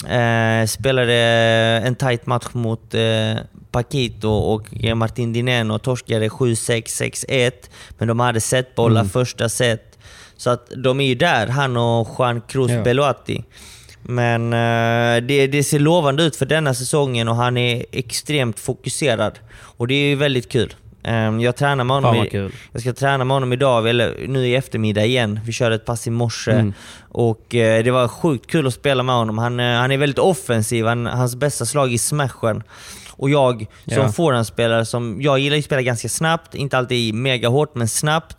[0.07, 1.14] eh, spelade
[1.86, 3.01] en tight match mot eh,
[3.72, 6.84] Paquito och Martin Dineno och torskade 7-6,
[7.28, 7.51] 6-1.
[7.97, 9.09] Men de hade setbollar Mm.
[9.09, 9.97] första set.
[10.38, 12.82] Så att de är ju där, han och Juan Cruz Ja.
[12.84, 13.43] Belotti.
[14.03, 19.39] Men eh, det, det ser lovande ut för denna säsongen och han är extremt fokuserad.
[19.78, 20.74] Och det är ju väldigt kul.
[21.04, 24.56] Ehm, jag tränar med honom i, jag ska träna med honom idag, eller nu i
[24.56, 25.39] eftermiddag igen.
[25.45, 26.52] Vi körde ett pass i morse.
[26.52, 26.74] Mm.
[27.10, 29.38] Och eh, det var sjukt kul att spela med honom.
[29.38, 32.64] Han, eh, han är väldigt offensiv, han, hans bästa slag är smashen.
[33.12, 34.12] Och jag som Ja.
[34.12, 38.38] forehandspelare, som, jag gillar att spela ganska snabbt, inte alltid mega hårt, men snabbt.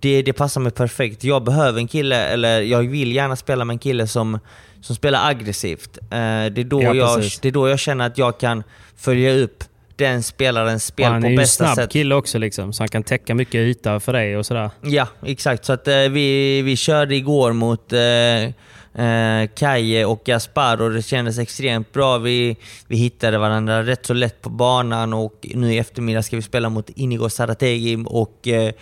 [0.00, 1.24] Det, det passar mig perfekt.
[1.24, 4.38] Jag behöver en kille, eller jag vill gärna spela med en kille som,
[4.80, 5.98] som spelar aggressivt.
[6.02, 7.40] Eh, det, är då Ja, jag, precis.
[7.40, 8.62] det är då jag känner att jag kan
[8.96, 9.64] följa upp
[10.02, 11.90] den spelarens Och spel han på är ju en bästa snabb sätt.
[11.92, 14.70] kille också liksom, så han kan täcka mycket yta för dig och sådär.
[14.82, 15.64] Ja, exakt.
[15.64, 21.02] Så att eh, vi, vi körde igår mot eh, eh, Kaje och Gaspar och det
[21.02, 22.18] kändes extremt bra.
[22.18, 22.56] Vi,
[22.88, 26.68] vi hittade varandra rätt så lätt på banan och nu i eftermiddag ska vi spela
[26.68, 28.72] mot Inigo Sarategi och eh,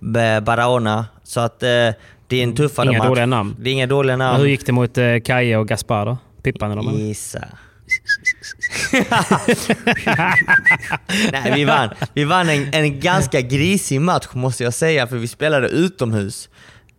[0.00, 1.06] Ba- Barahona.
[1.24, 1.68] Så att eh,
[2.26, 3.08] det är en tuffare Inga match.
[3.08, 3.56] dåliga namn.
[3.58, 4.40] Det är inga dåliga Men namn.
[4.40, 6.18] hur gick det mot eh, Kaje och Gaspar då?
[6.42, 6.94] Pippade de?
[6.98, 7.44] Gissa.
[11.32, 15.28] Nej, vi vann, vi vann en, en ganska grisig match måste jag säga, för vi
[15.28, 16.48] spelade utomhus.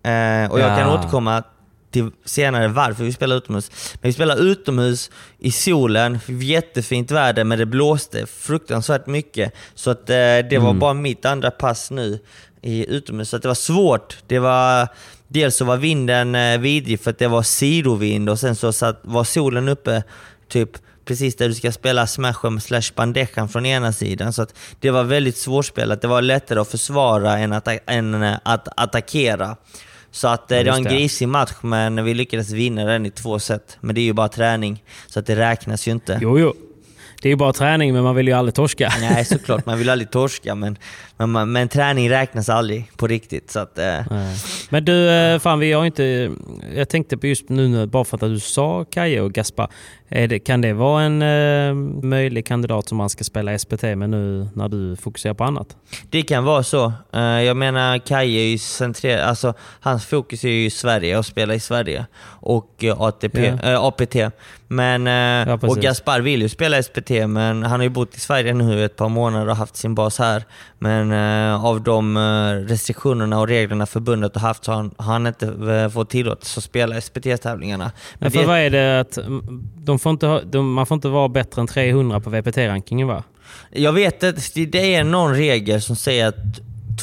[0.03, 0.99] Eh, och jag kan Ja.
[0.99, 1.43] återkomma
[1.91, 3.72] till senare varför vi spelade utomhus.
[4.01, 9.53] Men vi spelade utomhus i solen, jättefint väder, men det blåste fruktansvärt mycket.
[9.76, 10.15] Så att, eh,
[10.49, 10.80] det var Mm.
[10.80, 12.19] bara mitt andra pass nu
[12.61, 13.30] i utomhus.
[13.30, 14.17] Så det var svårt.
[14.28, 14.88] Det var,
[15.28, 18.99] dels så var vinden eh, vidrig för att det var sidovind och sen så satt,
[19.01, 20.03] var solen uppe
[20.47, 20.69] typ
[21.06, 24.34] precis där du ska spela smashen slash bandejan från ena sidan.
[24.34, 26.02] Så att det var väldigt svårspelat.
[26.02, 29.56] Det var lättare att försvara än att, än eh, att attackera.
[30.12, 33.39] Så att eh, det var en grisig match, men vi lyckades vinna den i två
[33.39, 33.78] set.
[33.82, 36.20] Men det är ju bara träning, så att det räknas ju inte.
[36.22, 36.54] Jo, jo.
[37.22, 38.93] Det är ju bara träning, men man vill ju aldrig torska.
[39.02, 39.66] Nej, såklart.
[39.66, 40.78] Man vill aldrig torska, men,
[41.18, 43.52] men, men träning räknas aldrig på riktigt.
[43.52, 43.99] Så att, eh.
[44.70, 46.32] Men du, eh, fan vi har inte...
[46.76, 49.70] Jag tänkte på just nu, bara för att du sa Kaje och Gaspar.
[50.12, 54.47] Det, kan det vara en eh, möjlig kandidat som man ska spela SPT med nu
[54.53, 55.76] när du fokuserar på annat?
[56.09, 56.93] Det kan vara så.
[57.14, 61.53] Eh, Jag menar, Kaj är ju centrerad, alltså hans fokus är ju Sverige och spela
[61.55, 62.05] i Sverige.
[62.24, 63.70] Och ATP, Ja.
[63.72, 64.16] eh, APT.
[64.68, 65.14] Men, eh,
[65.49, 68.86] Ja, och Gaspar vill ju spela SPT, men han har ju bott i Sverige nu
[68.86, 70.43] ett par månader och haft sin bas här.
[70.80, 72.18] Men eh, av de
[72.70, 76.64] restriktionerna och reglerna förbundet har haft så har han, har han inte fått tillåtelse att
[76.64, 77.91] spela SPT-tävlingarna.
[78.20, 81.08] Men för vad är det att mm, de får inte ha, de, man får inte
[81.10, 83.24] vara bättre än 300 på VPT-rankingen va?
[83.72, 86.36] Jag vet att det är någon regel som säger att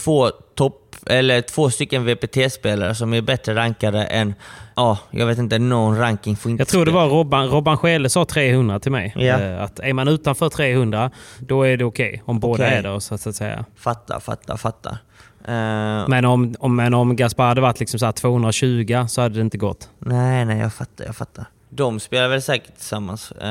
[0.04, 4.34] två topp eller två stycken VPT-spelare som är bättre rankade än,
[4.76, 8.08] ja, jag vet inte, någon ranking får inte Jag tror det var Robban, Robban Skele
[8.08, 9.14] sa 300 till mig.
[9.16, 12.22] Eh, Att är man utanför 300, då är det okej.
[12.24, 12.76] om båda Okej.
[12.78, 13.64] är det så att säga.
[13.76, 14.98] Fattar, fattar, fattar.
[15.44, 19.34] Eh, Men om, om, men om Gaspar hade varit liksom så här 220 så hade
[19.34, 19.88] det inte gått.
[19.98, 21.44] Nej, nej, jag fattar, jag fattar.
[21.70, 23.32] De spelar väl säkert tillsammans.
[23.32, 23.46] Eh,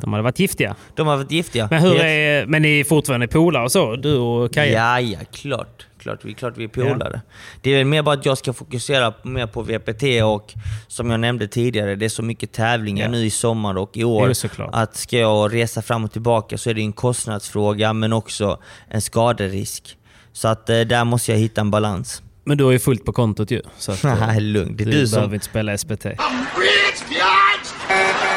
[0.00, 0.76] De hade varit giftiga.
[0.96, 1.68] de har varit giftiga.
[1.70, 3.96] Men, hur är, men ni är fortfarande polare och så?
[3.96, 4.72] Du och Kaja?
[4.72, 5.86] Ja, ja, klart.
[5.98, 7.20] Klart vi, klart vi är polare.
[7.60, 10.54] Det är väl mer bara att jag ska fokusera mer på VPT och
[10.88, 13.10] som jag nämnde tidigare, det är så mycket tävlingar Ja.
[13.10, 14.32] nu i sommar och i år.
[14.72, 19.00] Att ska jag resa fram och tillbaka så är det en kostnadsfråga men också en
[19.00, 19.96] skaderisk.
[20.32, 22.22] Så att eh, där måste jag hitta en balans.
[22.44, 23.60] Men du har ju fullt på kontot ju.
[23.78, 24.76] Så att, eh, Nej, lugn.
[24.76, 26.02] Det är du, du som- behöver inte spela SPT.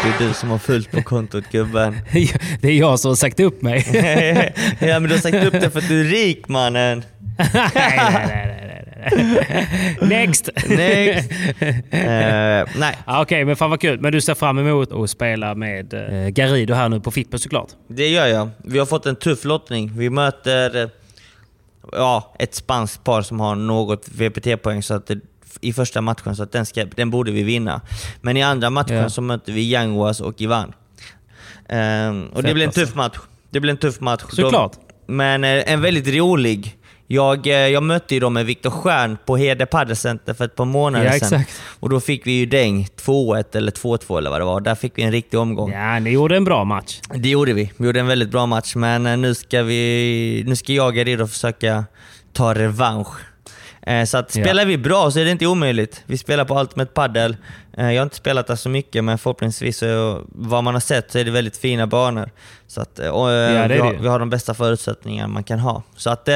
[0.03, 1.99] Det är du som har fullt på kontot gubben.
[2.61, 3.85] det är jag som har sagt upp mig.
[4.79, 7.03] ja men du har sagt upp det för att du är rik mannen.
[7.53, 8.51] nej, nej, nej,
[10.01, 10.49] Next!
[10.67, 11.31] Next.
[11.91, 12.97] Eh, nej.
[13.07, 13.99] Okej, men fan vad kul.
[14.01, 17.67] Men du ser fram emot att spela med uh, Garido här nu på Fippen såklart?
[17.87, 18.49] Det gör jag.
[18.63, 19.91] Vi har fått en tuff lottning.
[19.97, 20.89] Vi möter eh,
[21.91, 25.19] ja, ett spanskt par som har något VPT-poäng så att det,
[25.61, 27.81] i första matchen, så att den, ska, den borde vi vinna.
[28.21, 29.09] Men i andra matchen Ja.
[29.09, 30.73] så möter vi Yanguas och Ivan.
[31.69, 33.17] Ehm, och det Fett blir en tuff match.
[33.49, 34.23] Det blir en tuff match.
[34.29, 34.73] Såklart.
[34.73, 36.77] De, men eh, en väldigt rolig.
[37.07, 40.65] Jag, eh, jag mötte ju dem med Viktor Stjärn på Hede Paddelcenter för ett par
[40.65, 41.39] månader Ja, sedan.
[41.41, 41.61] exakt.
[41.79, 44.61] Och då fick vi ju däng 2-1 eller 2-2 eller vad det var.
[44.61, 45.71] Där fick vi en riktig omgång.
[45.71, 46.99] Ja, ni gjorde en bra match.
[47.15, 47.71] Det gjorde vi.
[47.77, 50.93] Vi gjorde en väldigt bra match, men eh, nu ska, vi, nu ska jag och
[50.95, 51.85] Garido försöka
[52.33, 53.07] ta revansch.
[53.85, 54.43] Eh, Så att Ja.
[54.43, 56.03] spelar vi bra så är det inte omöjligt.
[56.05, 57.37] Vi spelar på Ultimate Padel.
[57.77, 61.11] Eh, Jag har inte spelat där så mycket, men förhoppningsvis, så, vad man har sett,
[61.11, 62.29] så är det väldigt fina banor.
[62.67, 63.99] Så att, eh, och, Ja, det vi, har, det.
[64.01, 65.83] vi har de bästa förutsättningar man kan ha.
[65.95, 66.29] Så att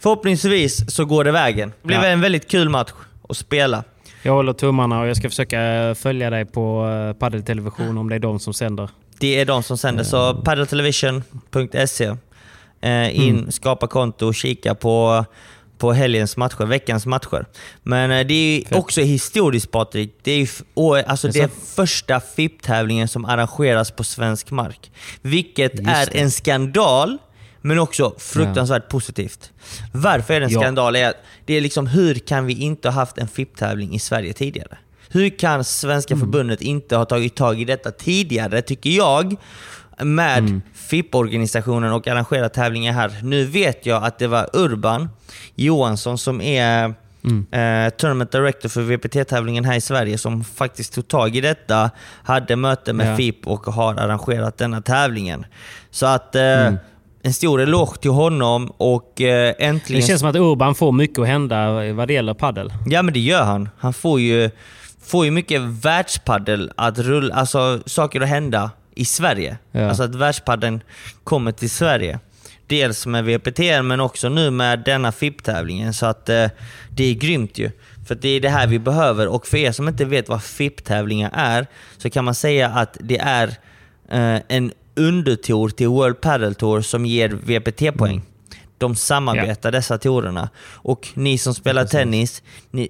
[0.00, 1.72] förhoppningsvis så går det vägen.
[1.82, 2.06] Det blir Ja.
[2.06, 2.90] en väldigt kul match
[3.28, 3.84] att spela.
[4.22, 6.86] Jag håller tummarna och jag ska försöka följa dig på
[7.18, 8.88] Paddeltelevision om det är de som sänder.
[9.18, 10.04] Det är de som sänder.
[10.04, 12.04] Så paddeltelevision.se.
[13.12, 13.50] In, Mm.
[13.52, 15.24] skapa konto och kika på,
[15.78, 17.46] på helgens matcher, veckans matcher.
[17.82, 20.14] Men eh, det är ju också historiskt Patrik.
[20.22, 20.48] Det är,
[21.08, 24.92] alltså, det är första FIP-tävlingen som arrangeras på svensk mark.
[25.22, 26.18] Vilket Just är det.
[26.20, 27.18] en skandal,
[27.60, 29.50] men också fruktansvärt positivt.
[29.92, 30.60] Varför är det en Ja.
[30.60, 30.96] skandal?
[30.96, 34.32] Är att det är liksom, hur kan vi inte ha haft en FIP-tävling i Sverige
[34.32, 34.78] tidigare?
[35.08, 36.26] Hur kan Svenska Mm.
[36.26, 39.36] förbundet inte ha tagit tag i detta tidigare, tycker jag,
[39.98, 40.62] med Mm.
[40.98, 43.12] FIP-organisationen och arrangera tävlingar här.
[43.22, 45.08] Nu vet jag att det var Urban
[45.54, 46.94] Johansson som är
[47.26, 47.46] Mm.
[47.86, 51.90] eh, Tournament Director för VPT-tävlingen här i Sverige som faktiskt tog tag i detta,
[52.24, 53.16] hade möte med Ja.
[53.16, 55.46] FIP och har arrangerat denna tävlingen.
[55.90, 56.76] Så att eh, Mm.
[57.22, 60.00] en stor eloge till honom och eh, äntligen...
[60.00, 62.72] Det känns som att Urban får mycket att hända vad det gäller paddel.
[62.86, 63.68] Ja men det gör han.
[63.78, 64.50] Han får ju,
[65.04, 69.58] får ju mycket världspaddel att rulla, alltså saker att hända i Sverige.
[69.72, 69.88] Ja.
[69.88, 70.82] Alltså att världspaddeln
[71.24, 72.18] kommer till Sverige.
[72.66, 75.94] Dels med VPT men också nu med denna FIP-tävlingen.
[75.94, 76.46] Så att eh,
[76.90, 77.70] det är grymt ju.
[78.06, 79.28] För det är det här vi behöver.
[79.28, 81.66] Och för er som inte vet vad FIP-tävlingar är
[81.96, 83.48] så kan man säga att det är
[84.08, 88.22] eh, en undertour till World Padel Tour som ger VPT-poäng.
[88.78, 90.48] De samarbetar dessa tourerna.
[90.72, 92.88] Och ni som spelar tennis, ni,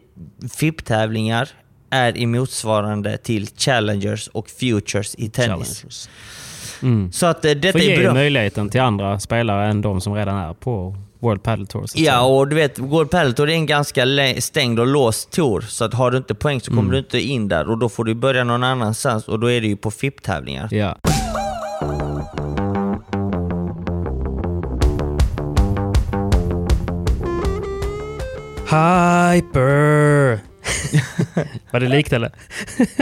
[0.56, 1.48] FIP-tävlingar
[1.90, 6.08] är i motsvarande till Challengers och Futures i tennis.
[6.82, 7.12] Mm.
[7.12, 8.14] Så att eh, detta För är bra.
[8.14, 11.86] möjligheten till andra spelare än de som redan är på World Padel Tour.
[11.94, 14.06] Ja, och du vet, World Padel Tour är en ganska
[14.38, 15.60] stängd och låst tour.
[15.60, 16.92] Så att har du inte poäng så kommer Mm.
[16.92, 19.66] du inte in där och då får du börja någon annanstans och då är det
[19.66, 20.68] ju på FIP-tävlingar.
[20.70, 20.96] Ja.
[28.94, 30.40] Hyper!
[31.70, 32.30] Var det likt eller?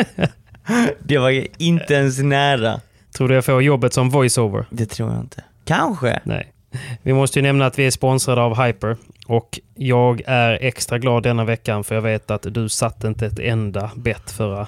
[0.99, 2.80] Det var inte ens nära.
[3.16, 4.66] Tror du jag får jobbet som voiceover?
[4.70, 5.45] Det tror jag inte.
[5.64, 6.20] Kanske.
[6.24, 6.53] Nej.
[7.03, 8.97] Vi måste ju nämna att vi är sponsrade av Hyper.
[9.26, 13.38] Och jag är extra glad denna veckan för jag vet att du satte inte ett
[13.38, 14.66] enda bett förra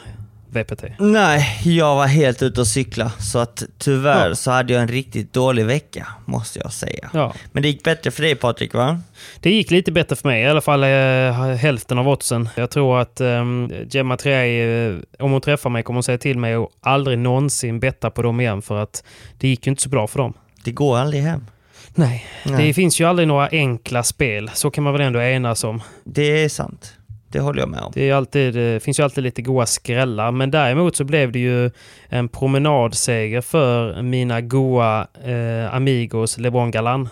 [0.55, 0.85] VPT.
[0.99, 3.11] Nej, jag var helt ute och cykla.
[3.19, 4.35] Så att tyvärr Ja.
[4.35, 7.11] så hade jag en riktigt dålig vecka, måste jag säga.
[7.13, 7.35] Ja.
[7.53, 9.01] Men det gick bättre för dig Patrik, va?
[9.41, 12.49] Det gick lite bättre för mig, i alla fall eh, hälften av oddsen.
[12.57, 13.45] Jag tror att eh,
[13.91, 17.81] Gemma Triay, eh, om hon träffar mig kommer hon säga till mig att aldrig någonsin
[17.81, 19.05] betta på dem igen för att
[19.39, 20.33] det gick ju inte så bra för dem.
[20.65, 21.47] Det går aldrig hem.
[21.95, 22.67] Nej, Nej.
[22.67, 24.51] det finns ju aldrig några enkla spel.
[24.55, 25.83] Så kan man väl ändå enas om.
[26.05, 26.95] Det är sant.
[27.35, 27.93] Det håller jag med om.
[27.95, 30.31] Det, alltid, det finns ju alltid lite goa skrällar.
[30.31, 31.71] Men däremot så blev det ju
[32.09, 37.09] en promenadseger för mina goa eh, Amigos LeBron Galan.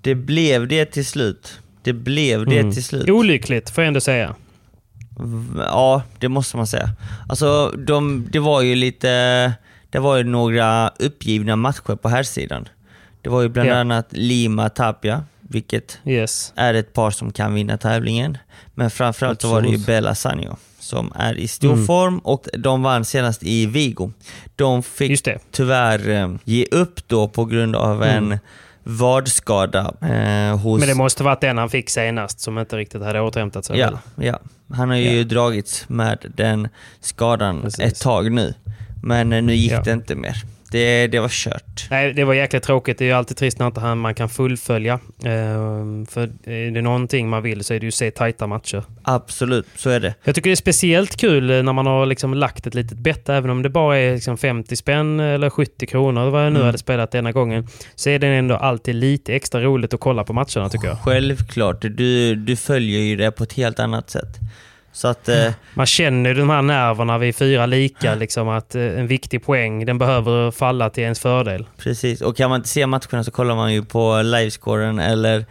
[0.00, 1.60] Det blev det till slut.
[1.82, 2.72] Det blev det Mm.
[2.72, 3.10] till slut.
[3.10, 4.34] Olyckligt, får jag ändå säga.
[5.58, 6.90] Ja, det måste man säga.
[7.28, 9.52] Alltså, de, det var ju lite...
[9.90, 12.68] Det var ju några uppgivna matcher på här sidan.
[13.22, 13.74] Det var ju bland Ja.
[13.74, 16.52] annat Lima Tapia, vilket Yes.
[16.56, 18.38] är ett par som kan vinna tävlingen.
[18.74, 19.78] Men framförallt så var det ju.
[19.78, 21.86] Bella Sanjo som är i stor Mm.
[21.86, 24.12] form och de vann senast i Vigo.
[24.56, 28.38] De fick tyvärr eh, ge upp då på grund av en Mm.
[28.82, 30.78] vadskada eh, hos...
[30.80, 33.78] Men det måste varit den han fick senast som inte riktigt hade återhämtat sig.
[33.78, 34.38] Ja, ja.
[34.74, 35.24] Han har ju Ja.
[35.24, 36.68] dragits med den
[37.00, 38.54] skadan ett tag nu.
[39.02, 39.82] Men eh, nu gick Ja.
[39.82, 40.42] det inte mer.
[40.70, 41.86] Det, det var kört.
[41.90, 42.98] Nej, det var jäkligt tråkigt.
[42.98, 45.00] Det är ju alltid trist när inte han, man kan fullfölja.
[45.24, 48.82] Ehm, för är det någonting man vill så är det ju se tajta matcher.
[49.02, 50.14] Absolut, så är det.
[50.24, 53.28] Jag tycker det är speciellt kul eh, när man har liksom lagt ett litet bett,
[53.28, 56.66] även om det bara är liksom 50 spänn eller 70 kronor, vad jag nu Mm.
[56.66, 60.32] hade spelat denna gången, så är det ändå alltid lite extra roligt att kolla på
[60.32, 60.98] matcherna tycker jag.
[60.98, 64.38] Självklart, du, du följer ju det på ett helt annat sätt.
[64.96, 65.28] Så att...
[65.28, 69.44] Eh, Man känner ju de här nerverna vid fyra lika, liksom att eh, en viktig
[69.44, 71.66] poäng, den behöver falla till ens fördel.
[71.78, 75.44] Precis, och kan man inte se matcherna så kollar man ju på livescoren eller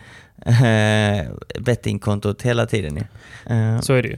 [0.46, 1.26] eh,
[1.60, 2.98] bettingkontot hela tiden.
[3.50, 4.18] Eh, Så är det ju.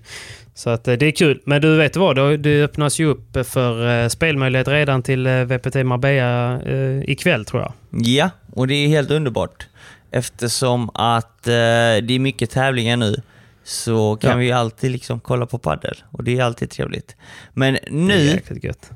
[0.53, 1.41] Så att eh, det är kul.
[1.45, 6.59] Men du vet vad, det öppnas ju upp för eh, spelmöjlighet redan till VPT Marbella
[7.05, 7.73] ikväll tror jag.
[8.05, 9.67] Ja, och det är helt underbart.
[10.11, 11.53] Eftersom att det
[12.13, 13.21] är mycket tävlingar nu
[13.67, 14.37] så kan Ja.
[14.37, 17.15] vi alltid liksom kolla på paddel och det är alltid trevligt.
[17.53, 18.39] Men nu,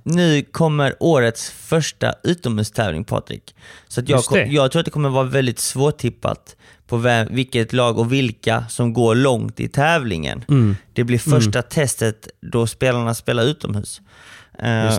[0.04, 3.56] nu kommer årets första utomhustävling Patrik.
[3.88, 6.56] Så jag, jag tror att det kommer vara väldigt svårtippat
[6.88, 10.46] på vem, vilket lag och vilka som går långt i tävlingen.
[10.50, 10.76] Mm.
[10.94, 14.02] Det blir första testet då spelarna spelar utomhus.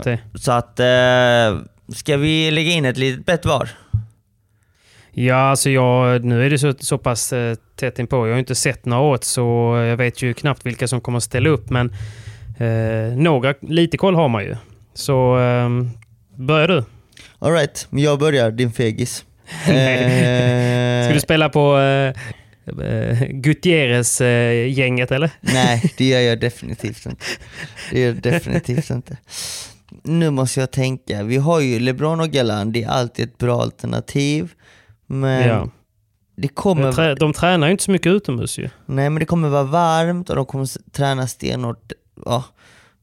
[0.04, 0.18] Det.
[0.34, 1.60] Så att, eh,
[1.94, 3.70] ska vi lägga in ett litet bett var?
[5.14, 8.26] Ja, alltså jag, nu är det så, så pass eh, tätt inpå.
[8.26, 11.24] Jag har inte sett några åt så jag vet ju knappt vilka som kommer att
[11.24, 11.70] ställa upp.
[11.70, 11.92] Men
[12.58, 14.56] eh, några, lite koll har man ju.
[14.94, 15.68] Så eh,
[16.36, 16.84] börjar du.
[17.38, 19.24] Alright, jag börjar din fegis.
[19.68, 21.04] Nej.
[21.04, 22.14] Ska du spela på eh,
[22.86, 25.30] eh, Gutierrez-gänget eller?
[25.40, 27.24] Nej, det gör jag definitivt inte.
[27.90, 29.16] Det gör jag definitivt inte.
[30.02, 33.62] Nu måste jag tänka, vi har ju LeBron och Galan, det är alltid ett bra
[33.62, 34.52] alternativ.
[35.20, 35.68] Men Ja.
[36.36, 36.82] det kommer...
[36.82, 38.70] De, trä, de tränar ju inte så mycket utomhus ju.
[38.86, 41.92] Nej men det kommer vara varmt och de kommer träna stenhårt.
[42.26, 42.44] Ja,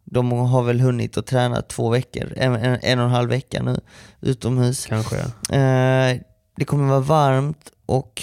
[0.04, 3.64] de har väl hunnit att träna två veckor, en, en, en och en halv vecka
[3.64, 3.80] nu
[4.22, 4.86] utomhus.
[4.86, 5.16] Kanske.
[5.58, 6.18] Eh,
[6.56, 8.22] det kommer vara varmt och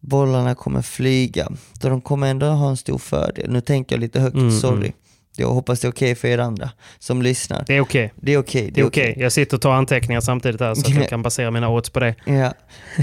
[0.00, 1.48] bollarna kommer flyga.
[1.82, 3.50] Så de kommer ändå ha en stor fördel.
[3.50, 4.76] Nu tänker jag lite högt, Mm, sorry.
[4.76, 4.92] mm.
[5.36, 7.64] Jag hoppas det är okej för er andra som lyssnar.
[7.66, 8.12] Det är okej.
[8.16, 8.70] Det är okej.
[8.74, 9.14] Det är okej.
[9.18, 12.00] Jag sitter och tar anteckningar samtidigt här så att jag kan basera mina odds på
[12.00, 12.14] det.
[12.24, 12.52] Ja.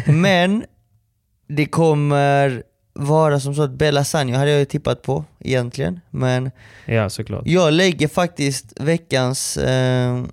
[0.05, 0.63] Men
[1.47, 2.63] det kommer
[2.93, 5.99] vara som så att Bella Sanjo hade jag ju tippat på egentligen.
[6.09, 6.51] Men
[6.86, 7.41] Ja, såklart.
[7.45, 10.23] jag lägger faktiskt veckans eh,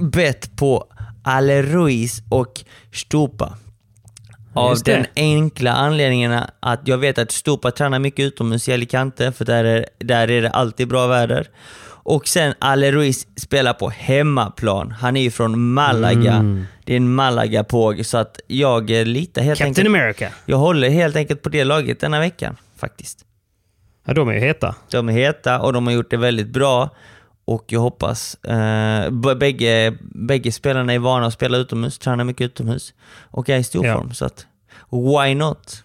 [0.00, 0.84] bet på
[1.22, 3.58] Ale Ruiz och Stupa.
[4.56, 9.44] Av den enkla anledningen att jag vet att Stupa tränar mycket utomhus i Alicante, för
[9.44, 11.48] där är, där är det alltid bra väder.
[12.08, 14.90] Och sen Ale Ruiz spelar på hemmaplan.
[14.90, 16.32] Han är ju från Malaga.
[16.32, 16.66] Mm.
[16.84, 19.86] Det är en Malaga-påg, så att jag litar helt Captain enkelt...
[19.86, 20.28] America.
[20.46, 23.24] Jag håller helt enkelt på det laget denna veckan, faktiskt.
[24.06, 24.74] Ja, de är ju heta.
[24.90, 26.90] De är heta och de har gjort det väldigt bra.
[27.48, 32.94] Och jag hoppas, eh, bägge, bägge spelarna är vana att spela utomhus, tränar mycket utomhus
[33.30, 33.94] och är i stor Ja.
[33.98, 34.14] form.
[34.14, 34.46] Så att,
[34.90, 35.82] why not?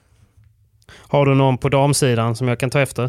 [1.08, 3.04] Har du någon på damsidan som jag kan ta efter?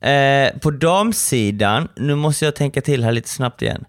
[0.00, 3.84] Eh, på damsidan, nu måste jag tänka till här lite snabbt igen.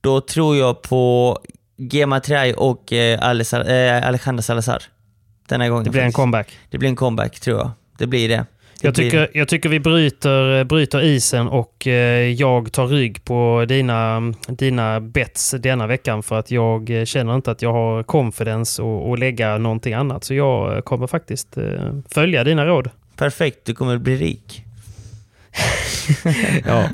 [0.00, 1.38] Då tror jag på
[1.76, 4.82] Gema Triay och eh, eh, Alejandra Salazar.
[5.48, 6.16] Denna gången Det blir en faktiskt.
[6.16, 6.58] comeback.
[6.70, 7.70] Det blir en comeback tror jag.
[7.98, 8.46] Det blir det.
[8.82, 14.20] Jag tycker, jag tycker vi bryter, bryter isen och eh, jag tar rygg på dina,
[14.48, 19.10] dina bets denna veckan för att jag eh, känner inte att jag har confidence och,
[19.10, 20.24] och lägga någonting annat.
[20.24, 22.90] Så jag eh, kommer faktiskt eh, följa dina råd.
[23.16, 24.64] Perfekt, du kommer bli rik.
[26.66, 26.88] Ja.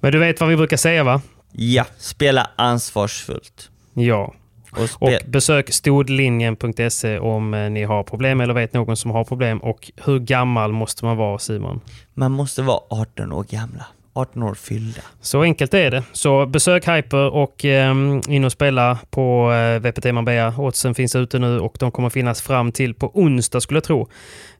[0.00, 1.20] Men du vet vad vi brukar säga va?
[1.52, 3.70] Ja, spela ansvarsfullt.
[3.94, 4.34] Ja.
[4.72, 9.58] Och, Och besök stodlinjen.se om eh, ni har problem eller vet någon som har problem.
[9.58, 11.80] Och hur gammal måste man vara Simon?
[12.14, 13.86] Man måste vara 18 år gamla.
[14.14, 15.00] 18 år fyllda.
[15.20, 16.02] Så enkelt är det.
[16.12, 17.94] Så besök Hyper och eh,
[18.28, 20.54] in och spela på eh, VPT Marbella.
[20.58, 24.08] Oddsen finns ute nu och de kommer finnas fram till på onsdag skulle jag tro.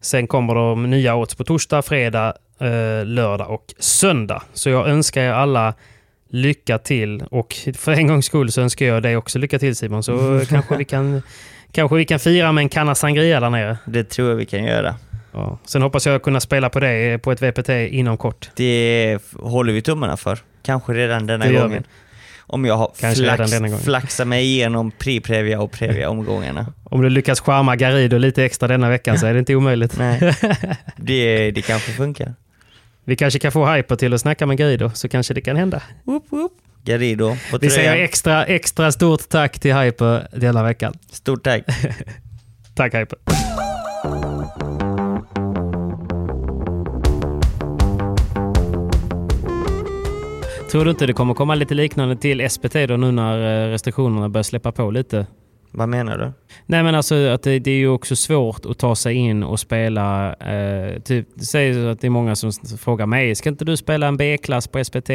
[0.00, 4.42] Sen kommer de nya odds på torsdag, fredag, eh, lördag och söndag.
[4.52, 5.74] Så jag önskar er alla
[6.32, 10.02] lycka till och för en gångs skull så önskar jag dig också lycka till Simon.
[10.02, 11.22] Så kanske vi kan
[11.72, 13.78] Kanske vi kan fira med en kanna sangria där nere.
[13.84, 14.94] Det tror jag vi kan göra.
[15.32, 15.58] Ja.
[15.64, 18.50] Sen hoppas jag kunna spela på det på ett VPT inom kort.
[18.54, 20.38] Det håller vi tummarna för.
[20.62, 21.84] Kanske redan denna Det gången.
[22.40, 26.66] Om jag har Kanske flax, flaxat mig igenom pre-previa och previa-omgångarna.
[26.84, 29.98] Om du lyckas charma Garido lite extra denna veckan så är det inte omöjligt.
[29.98, 30.34] Nej.
[30.96, 32.34] Det, det kanske funkar.
[33.04, 35.82] Vi kanske kan få Hyper till att snacka med Garido, så kanske det kan hända.
[36.04, 36.52] Whoop, whoop.
[36.84, 40.94] Garido på Vi säger extra, extra stort tack till Hyper denna veckan.
[41.10, 41.62] Stort tack.
[42.74, 43.18] tack Hyper.
[50.70, 54.28] Tror du inte det kommer komma lite liknande till SPT då nu när eh, restriktionerna
[54.28, 55.26] börjar släppa på lite?
[55.74, 56.32] Vad menar du?
[56.66, 59.60] Nej men alltså att det, det är ju också svårt att ta sig in och
[59.60, 60.34] spela.
[60.34, 64.06] Eh, typ, det sägs att det är många som frågar mig, ska inte du spela
[64.06, 65.10] en B-klass på SPT?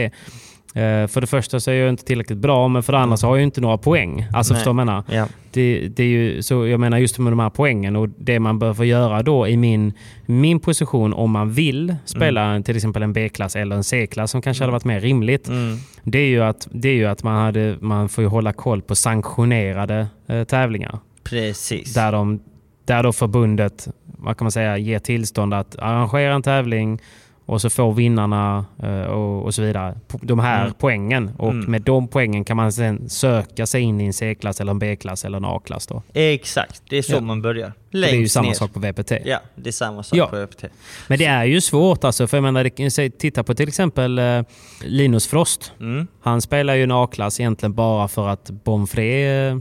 [0.75, 3.27] Eh, för det första så är jag inte tillräckligt bra, men för det andra så
[3.27, 4.25] har jag inte några poäng.
[4.33, 4.59] Alltså Nej.
[4.59, 5.03] förstår du vad jag menar?
[5.11, 5.27] Ja.
[5.51, 8.59] Det, det är ju, så jag menar just med de här poängen och det man
[8.59, 9.93] behöver göra då i min,
[10.25, 14.41] min position om man vill spela en- till exempel en B-klass eller en C-klass som
[14.41, 15.47] kanske hade varit mer rimligt.
[15.47, 15.77] Mm.
[16.03, 18.95] Det är ju att, det är ju att man, hade, man får hålla koll på
[18.95, 20.99] sanktionerade eh, tävlingar.
[21.23, 21.93] Precis.
[21.93, 22.39] Där, de,
[22.85, 23.87] där då förbundet
[24.19, 26.99] vad kan man säga, ger tillstånd att arrangera en tävling
[27.47, 30.73] och så får vinnarna eh, och, och så vidare de här Mm.
[30.79, 31.31] poängen.
[31.37, 31.71] Och Mm.
[31.71, 35.25] med de poängen kan man sen söka sig in i en C-klass, eller en B-klass
[35.25, 35.87] eller en A-klass.
[35.87, 36.03] Då.
[36.13, 37.21] Exakt, det är så Ja.
[37.21, 37.73] man börjar.
[37.91, 38.53] det är ju Längst samma ner.
[38.53, 39.11] sak på VPT.
[39.25, 40.27] Ja, det är samma sak Ja.
[40.27, 40.63] på VPT.
[41.07, 42.27] Men det är ju svårt alltså.
[42.27, 44.41] För jag menar, titta på till exempel eh,
[44.83, 45.71] Linus Frost.
[45.79, 46.07] Mm.
[46.21, 49.57] Han spelar ju en A-klass egentligen bara för att Bonfré eh,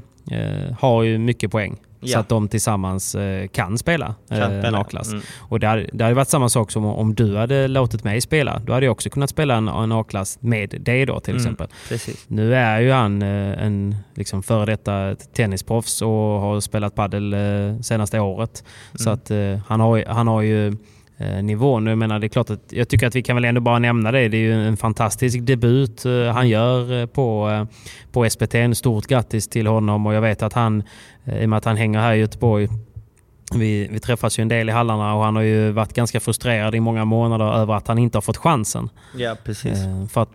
[0.79, 1.77] har ju mycket poäng.
[2.07, 2.19] Så Ja.
[2.21, 5.09] att de tillsammans eh, kan spela eh, Kan en spela, A-klass.
[5.13, 5.23] mm.
[5.39, 8.59] Och det hade, det hade varit samma sak som om du hade låtit mig spela.
[8.67, 11.69] Då hade jag också kunnat spela en, en A-klass med dig då till Mm, exempel.
[11.89, 12.25] precis.
[12.29, 16.09] Nu är ju han eh, en liksom före detta tennisproffs och
[16.41, 18.65] har spelat padel eh, senaste året.
[18.95, 19.15] Så Mm.
[19.15, 20.75] att eh, han har, han har ju eh,
[21.43, 21.87] nivån.
[21.87, 24.13] Jag menar, det är klart att jag tycker att vi kan väl ändå bara nämna
[24.13, 24.29] det.
[24.29, 27.65] Det är ju en fantastisk debut eh, han gör eh, på, eh,
[28.13, 28.55] på SPT.
[28.55, 30.83] En Stort grattis till honom och jag vet att han,
[31.25, 32.69] eh, i och med att han hänger här i Göteborg,
[33.55, 36.75] vi, vi träffas ju en del i hallarna och han har ju varit ganska frustrerad
[36.75, 38.89] i många månader över att han inte har fått chansen.
[39.17, 39.79] Ja, precis.
[39.79, 40.31] Eh, För att,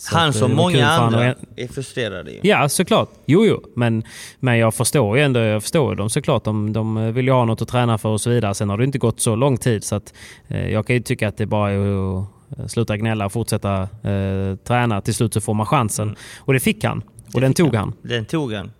[0.00, 2.40] så Han eh, som det många han andra att- är frustrerade ju.
[2.42, 3.08] Ja, såklart.
[3.26, 3.62] Jo, jo.
[3.76, 4.02] Men,
[4.40, 6.44] men jag förstår ju ändå jag förstår dem såklart.
[6.44, 8.54] De, de vill ju ha något att träna för och så vidare.
[8.54, 10.14] Sen har det inte gått så lång tid så att
[10.48, 12.26] eh, jag kan ju tycka att det bara är att
[12.70, 15.00] sluta gnälla och fortsätta eh, träna.
[15.00, 16.08] Till slut så får man chansen.
[16.08, 16.16] Mm.
[16.40, 17.02] Och det fick han.
[17.34, 17.92] Och den tog han.
[18.02, 18.72] Den tog han.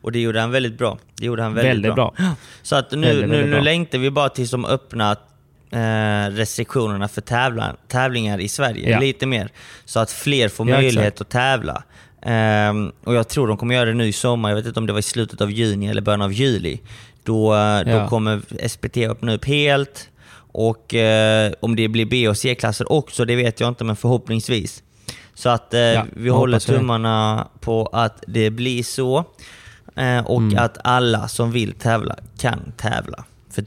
[0.00, 0.98] Och det gjorde han väldigt bra.
[1.18, 2.14] Det gjorde han väldigt, Väldigt bra.
[2.62, 3.60] Så att nu, Väldigt, nu, väldigt nu bra.
[3.62, 5.16] längtar vi bara tills de öppnar
[5.70, 9.00] eh, restriktionerna för tävlan, tävlingar i Sverige Ja.
[9.00, 9.48] lite mer.
[9.84, 11.20] Så att fler får Ja, möjlighet exakt.
[11.20, 11.82] att tävla.
[12.22, 14.48] Ehm, och jag tror de kommer göra det nu i sommar.
[14.48, 16.80] Jag vet inte om det var i slutet av juni eller början av juli.
[17.22, 18.08] Då, eh, då Ja.
[18.08, 20.08] kommer SPT öppna upp helt.
[20.52, 24.82] Och eh, om det blir B och C-klasser också, det vet jag inte, men förhoppningsvis.
[25.34, 26.72] Så att eh, Ja, vi håller hoppas det.
[26.76, 29.24] tummarna på att det blir så.
[29.96, 30.58] Eh, och Mm.
[30.58, 33.24] att alla som vill tävla kan tävla.
[33.50, 33.64] För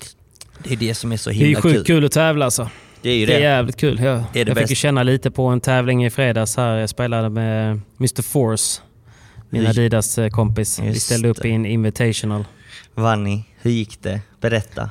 [0.63, 1.85] det är det som är så Det är ju himla sjukt kul.
[1.85, 2.05] kul.
[2.05, 2.69] att tävla alltså.
[3.01, 3.43] Det är ju Det är det.
[3.43, 3.99] jävligt kul.
[4.03, 6.77] Jag, Det är det jag fick ju känna lite på en tävling i fredags här.
[6.77, 8.81] Jag spelade med Mr Force.
[9.49, 10.79] Min Adidas-kompis.
[10.79, 11.47] Vi Just ställde upp det.
[11.49, 12.45] i en Invitational.
[12.93, 13.43] Vann ni?
[13.61, 14.21] Hur gick det?
[14.41, 14.89] Berätta.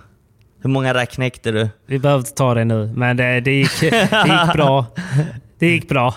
[0.63, 1.69] Hur många rack knäckte du?
[1.87, 3.87] Vi behöver inte ta det nu, men det, det, gick, det
[4.45, 4.87] gick bra.
[5.59, 6.15] Det gick bra.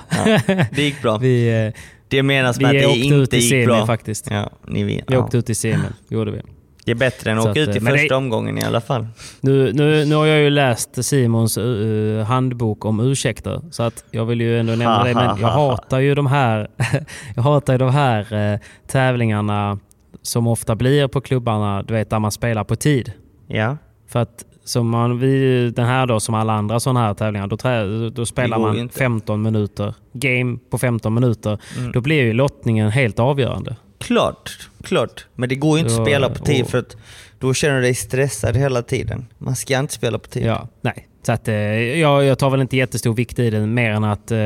[0.72, 1.18] Det gick bra.
[1.22, 3.86] Vi, eh, Det menas vi med att det inte gick bra.
[3.86, 4.28] faktiskt.
[4.32, 5.18] Ja, ni vi Ja.
[5.20, 6.42] åkte ut i semi, gjorde vi.
[6.86, 8.64] Det är bättre än att Så åka att, ut i eh, första det- omgången i
[8.64, 9.08] alla fall.
[9.42, 14.26] Nu, nu, nu har jag ju läst Simons uh, handbok om ursäkter, så att jag
[14.26, 15.14] vill ju ändå nämna det.
[15.14, 15.72] Men jag ha, ha.
[15.72, 16.68] hatar ju de här,
[17.36, 19.80] jag hatar ju de här eh, tävlingarna
[20.22, 23.12] som ofta blir på klubbarna, du vet, där man spelar på tid.
[23.48, 23.78] Ja.
[24.08, 27.58] För att som man, vi, den här då, som alla andra sådana här tävlingar, då,
[27.58, 28.98] trä, då spelar man inte.
[28.98, 29.94] 15 minuter.
[30.14, 31.58] Game på 15 minuter.
[31.78, 31.92] Mm.
[31.92, 33.76] Då blir ju lottningen helt avgörande.
[34.04, 35.26] Klart, klart.
[35.36, 36.98] Men det går ju inte att spela på tid och- för att
[37.40, 39.26] då känner du dig stressad hela tiden.
[39.38, 40.46] Man ska inte spela på tid.
[40.46, 41.08] Ja, nej.
[41.26, 44.32] Så att, eh, jag, jag tar väl inte jättestor vikt i den mer än att
[44.32, 44.38] eh,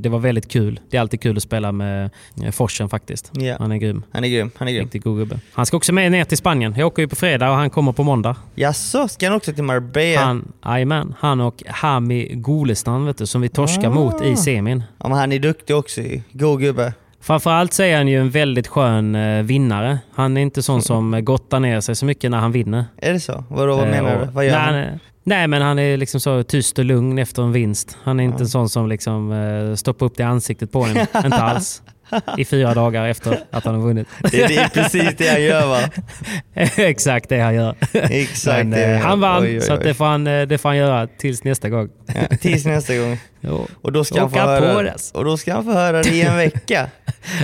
[0.00, 0.80] det var väldigt kul.
[0.90, 2.10] Det är alltid kul att spela med
[2.44, 3.30] eh, Forsen faktiskt.
[3.34, 3.56] Ja.
[3.58, 4.02] Han är grym.
[4.12, 4.50] Han är grym.
[4.56, 4.82] Han är grym.
[4.82, 5.40] Riktigt god gubbe.
[5.52, 6.74] Han ska också med ner till Spanien.
[6.78, 8.36] Jag åker ju på fredag och han kommer på måndag.
[8.54, 10.20] Jaså, ska han också till Marbella?
[10.20, 14.82] Han, jajamän, han och Hami Golestan vet du, som vi torskar mot i semin.
[14.98, 16.00] Ja, men han är duktig också.
[16.32, 16.92] God gubbe.
[17.26, 19.98] Framförallt så är han ju en väldigt skön eh, vinnare.
[20.14, 22.84] Han är inte sån som eh, gottar ner sig så mycket när han vinner.
[22.96, 23.44] Är det så?
[23.50, 24.32] Vadå, vad Eh, menar du?
[24.32, 24.74] Vad gör han?
[24.74, 27.98] nej, nej, men han är liksom så tyst och lugn efter en vinst.
[28.02, 30.96] Han är inte en sån som liksom stoppar upp det i ansiktet på en.
[31.24, 31.82] inte alls.
[32.38, 34.08] I fyra dagar efter att han har vunnit.
[34.30, 35.80] Det är, det är precis det han gör va?
[36.76, 37.74] Exakt det han gör.
[37.92, 39.80] Exakt Men, det eh, han han vann, Oj, oj, så oj.
[39.84, 41.88] det, får han, eh, det får han göra tills nästa gång.
[42.06, 43.18] Ja, tills nästa gång.
[43.82, 44.94] Och då ska han få höra, det.
[45.14, 46.90] och då ska han få höra det i en vecka.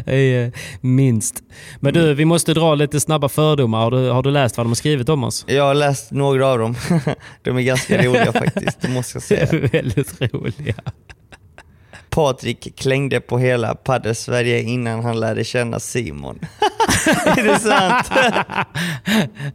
[0.07, 1.35] Eh, Minst.
[1.81, 3.79] Men du, vi måste dra lite snabba fördomar.
[3.79, 5.45] Har du, har du läst vad de har skrivit om oss?
[5.49, 6.77] Jag har läst några av dem.
[7.43, 9.69] De är ganska roliga faktiskt, det måste jag säga.
[9.73, 10.75] Väldigt roliga.
[12.13, 16.39] Patrik klängde på hela Padel-Sverige innan han lärde känna Simon.
[17.37, 18.11] är det sant?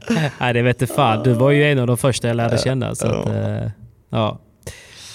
[0.39, 1.23] Nej, det vet du fan.
[1.23, 2.95] Du var ju en av de första jag lärde känna.
[2.95, 3.69] Så att, eh,
[4.09, 4.39] ja.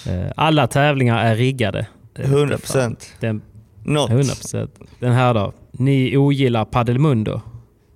[0.07, 1.87] Eh, Alla tävlingar är riggade.
[2.19, 3.13] Eh, 100 procent.
[3.19, 3.41] Den,
[3.83, 4.09] Något.
[4.09, 4.79] 100 procent.
[4.99, 5.53] Den här då.
[5.71, 7.41] Ni ogillar Padelmundo.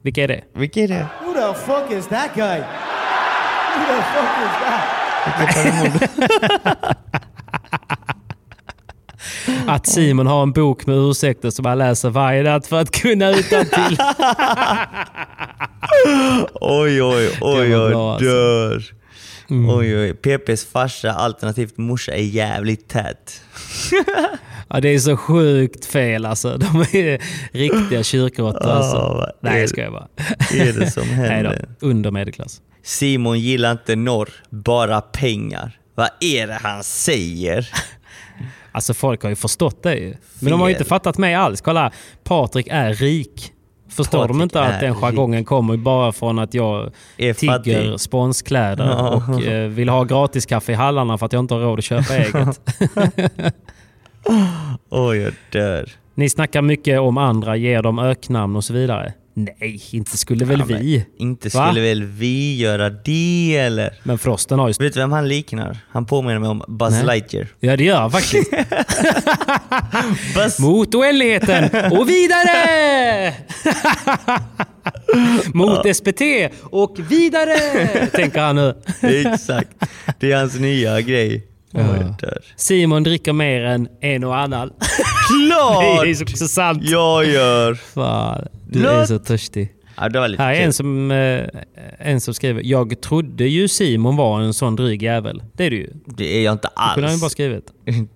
[0.01, 0.43] Vilka är det?
[0.55, 1.07] Vilka är det?
[1.23, 2.59] Who the fuck is that guy?
[2.59, 4.87] Who the fuck is that?
[9.67, 13.29] Att Simon har en bok med ursäkter som han läser varje natt för att kunna
[13.31, 13.97] utantill.
[16.61, 18.25] Oj, oj, oj, jag alltså.
[18.25, 18.83] dör.
[19.49, 19.69] Mm.
[19.69, 20.13] Oj, oj.
[20.13, 23.41] PPs farsa alternativt morsa är jävligt tät.
[24.69, 26.57] Ja, det är så sjukt fel alltså.
[26.57, 27.21] De är
[27.57, 28.97] riktiga kyrkråttor alltså.
[28.97, 30.07] Vad Nej, jag det- skojar bara.
[30.53, 31.65] är det som Nej händer?
[31.79, 32.61] då, under medelklass.
[32.83, 35.79] Simon gillar inte norr, bara pengar.
[35.95, 37.69] Vad är det han säger?
[38.71, 40.13] Alltså folk har ju förstått det ju.
[40.39, 40.81] Men de har ju Fel.
[40.81, 41.61] inte fattat mig alls.
[41.61, 41.91] Kolla,
[42.23, 43.51] Patrik är rik.
[43.89, 47.99] Förstår de Patrik inte att den jargongen kommer bara från att jag Är tigger fattig.
[47.99, 49.23] spånskläder Ja.
[49.37, 51.85] och eh, vill ha gratis kaffe i hallarna för att jag inte har råd att
[51.85, 52.61] köpa eget.
[54.89, 55.89] Oj, jag dör.
[56.15, 59.13] Ni snackar mycket om andra, ger dem öknamn och så vidare.
[59.39, 61.05] Nej, inte skulle väl Ja, vi?
[61.17, 61.67] Inte Va?
[61.67, 63.93] skulle väl vi göra det eller?
[64.03, 64.73] Men Frosten har ju...
[64.79, 65.77] Vet du vem han liknar?
[65.89, 67.05] Han påminner mig om Buzz Nej.
[67.05, 67.47] Lightyear.
[67.59, 68.51] Ja, det gör han faktiskt.
[70.35, 70.59] Buzz...
[70.59, 73.33] Mot oändligheten och vidare!
[75.53, 76.21] Mot SPT
[76.63, 77.57] och vidare!
[78.07, 78.75] Tänker han nu.
[79.33, 79.69] Exakt.
[80.19, 81.47] Det är hans nya grej.
[81.71, 82.41] Dör.
[82.55, 84.69] Simon dricker mer än en och annan.
[85.27, 86.03] Klart!
[86.03, 86.83] Det är så, så sant.
[86.83, 87.73] Jag gör.
[87.75, 89.07] Fan, du är Klart.
[89.07, 89.73] så törstig.
[89.97, 91.47] Ja, det var lite Här är en som, eh,
[91.99, 95.43] en som skriver Jag trodde ju Simon var en sån dryg jävel.
[95.53, 95.89] Det är du ju.
[96.05, 97.33] Det är jag inte Det kunde han ju bara alls.
[97.33, 97.71] skrivit.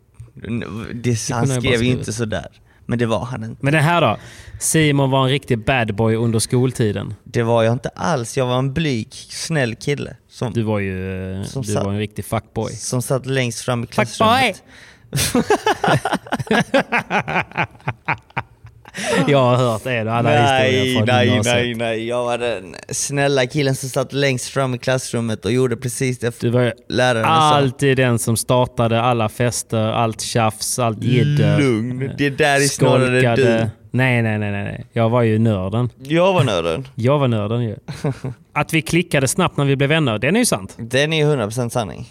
[0.94, 1.82] Det, han skrev skrivit.
[1.98, 2.48] inte sådär.
[2.86, 3.58] Men det var han inte.
[3.66, 4.18] Men det här då?
[4.60, 7.14] Simon var en riktig bad boy under skoltiden.
[7.24, 8.38] Det var jag inte alls.
[8.38, 10.16] Jag var en blyg, snäll kille.
[10.30, 12.72] Som, Du var ju eh, du satt- var en riktig fuckboy.
[12.74, 14.54] som satt längst fram i Fuckboy!
[19.28, 21.56] Jag har hört en och annan Nej, historia från nej, gymnasiet.
[21.56, 22.08] nej, nej.
[22.08, 26.40] Jag var den snälla killen som satt längst fram i klassrummet och gjorde precis det
[26.40, 27.30] Du var läraren sa.
[27.32, 31.60] alltid den som startade alla fester, allt tjafs, allt jidder.
[31.60, 32.12] Lugn.
[32.18, 33.70] Det där är snarare du.
[33.94, 34.86] Nej, nej, nej, nej, nej.
[34.94, 35.90] Jag var ju nörden.
[35.98, 36.88] Jag var nörden.
[36.96, 37.76] Jag var nörden ju.
[38.54, 40.76] Att vi klickade snabbt när vi blev vänner, den är ju sant.
[40.78, 42.10] Den är 100% sanning.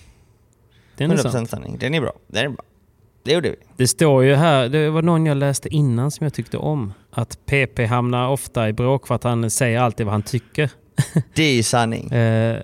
[0.97, 1.51] Den är 100% sant.
[1.51, 1.77] sanning.
[1.81, 2.13] Den är bra.
[2.27, 2.63] Den är bra.
[3.23, 3.57] Det gjorde vi.
[3.77, 6.93] Det står ju här, det var någon jag läste innan som jag tyckte om.
[7.11, 10.71] Att PP hamnar ofta i bråk för att han säger alltid vad han tycker.
[11.35, 12.11] Det är ju sanning.
[12.11, 12.63] Eh,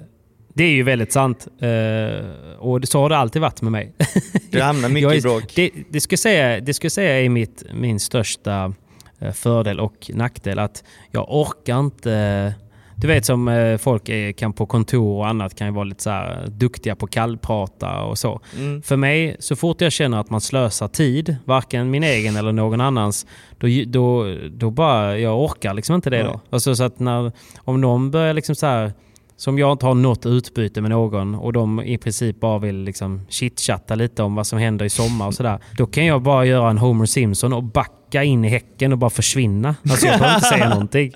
[0.54, 1.46] det är ju väldigt sant.
[1.60, 3.92] Eh, och så har det alltid varit med mig.
[4.50, 5.52] Du hamnar mycket i bråk.
[5.54, 8.74] Det, det ska jag säga, det säga är mitt, min största
[9.18, 10.58] eh, fördel och nackdel.
[10.58, 12.54] Att jag orkar inte...
[12.98, 16.02] Du vet som eh, folk är, kan på kontor och annat kan ju vara lite
[16.02, 18.40] så här duktiga på kallprata och så.
[18.59, 18.82] Mm.
[18.82, 22.81] För mig, så fort jag känner att man slösar tid, varken min egen eller någon
[22.81, 23.27] annans,
[23.59, 26.40] då, då, då bara, jag orkar liksom inte det då.
[26.51, 28.93] Alltså så att när, om någon börjar liksom så här,
[29.36, 33.20] som jag inte har något utbyte med någon och de i princip bara vill liksom
[33.28, 35.58] chitchatta lite om vad som händer i sommar och sådär.
[35.76, 39.10] Då kan jag bara göra en Homer Simpson och backa in i häcken och bara
[39.10, 39.74] försvinna.
[39.90, 41.12] Alltså jag behöver inte säga någonting.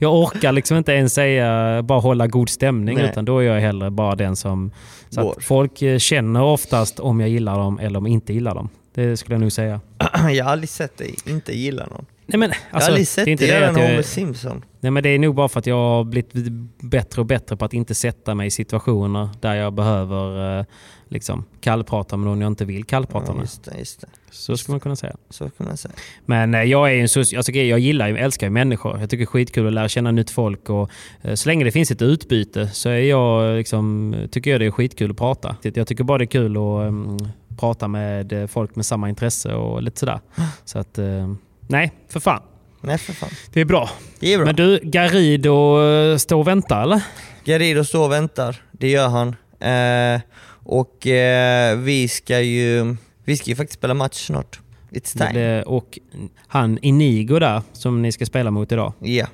[0.00, 3.10] Jag orkar liksom inte ens säga, bara hålla god stämning Nej.
[3.10, 4.70] utan då är jag hellre bara den som...
[5.10, 8.54] Så att folk eh, känner oftast om jag gillar dem eller om jag inte gillar
[8.54, 8.68] dem.
[8.94, 9.80] Det skulle jag nog säga.
[10.32, 12.04] Jag har aldrig sett dig inte gilla någon.
[12.26, 14.02] Nej, men, jag har alltså, aldrig sett det är inte det göra att jag- Homer
[14.02, 14.64] Simpson.
[14.80, 17.64] Nej, men det är nog bara för att jag har blivit bättre och bättre på
[17.64, 20.64] att inte sätta mig i situationer där jag behöver eh,
[21.08, 23.42] liksom, kallprata med någon jag inte vill kallprata Ja, med.
[23.42, 24.06] just det, just det.
[24.30, 25.16] Så skulle man kunna säga.
[25.30, 25.94] Så kan man säga.
[26.26, 29.00] Men eh, jag är en soci- alltså, jag gillar ju, älskar ju människor.
[29.00, 30.90] Jag tycker det är skitkul att lära känna nytt folk och
[31.22, 34.70] eh, så länge det finns ett utbyte så är jag liksom, tycker jag det är
[34.70, 35.56] skitkul att prata.
[35.62, 37.18] Jag tycker bara det är kul att em,
[37.58, 40.20] prata med folk med samma intresse och lite sådär.
[40.64, 41.32] Så att, eh,
[41.72, 42.42] nej, för fan.
[42.80, 43.30] Nej för fan.
[43.52, 43.90] Det är bra.
[44.20, 44.46] Det är bra.
[44.46, 47.02] Men du, Garido eh, står och väntar eller?
[47.44, 49.28] Garido står och väntar, det gör han.
[49.60, 50.20] Eh,
[50.64, 54.60] och eh, vi ska ju vi ska ju faktiskt spela match snart.
[54.90, 55.40] It's time.
[55.40, 55.98] Det- Och
[56.46, 58.92] han Inigo där som ni ska spela mot idag.
[58.98, 59.26] Ja,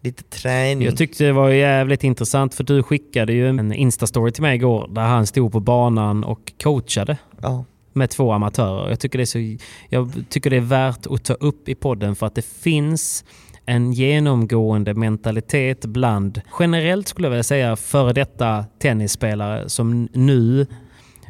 [0.00, 0.84] lite träning.
[0.86, 4.88] Jag tyckte det var jävligt intressant för du skickade ju en Insta-story till mig igår
[4.90, 7.16] där han stod på banan och coachade.
[7.42, 7.64] Ja.
[7.92, 8.88] Med två amatörer.
[8.88, 12.16] Jag tycker, det är så, jag tycker det är värt att ta upp i podden
[12.16, 13.24] för att det finns
[13.66, 20.66] en genomgående mentalitet bland, generellt skulle jag vilja säga, före detta tennisspelare som nu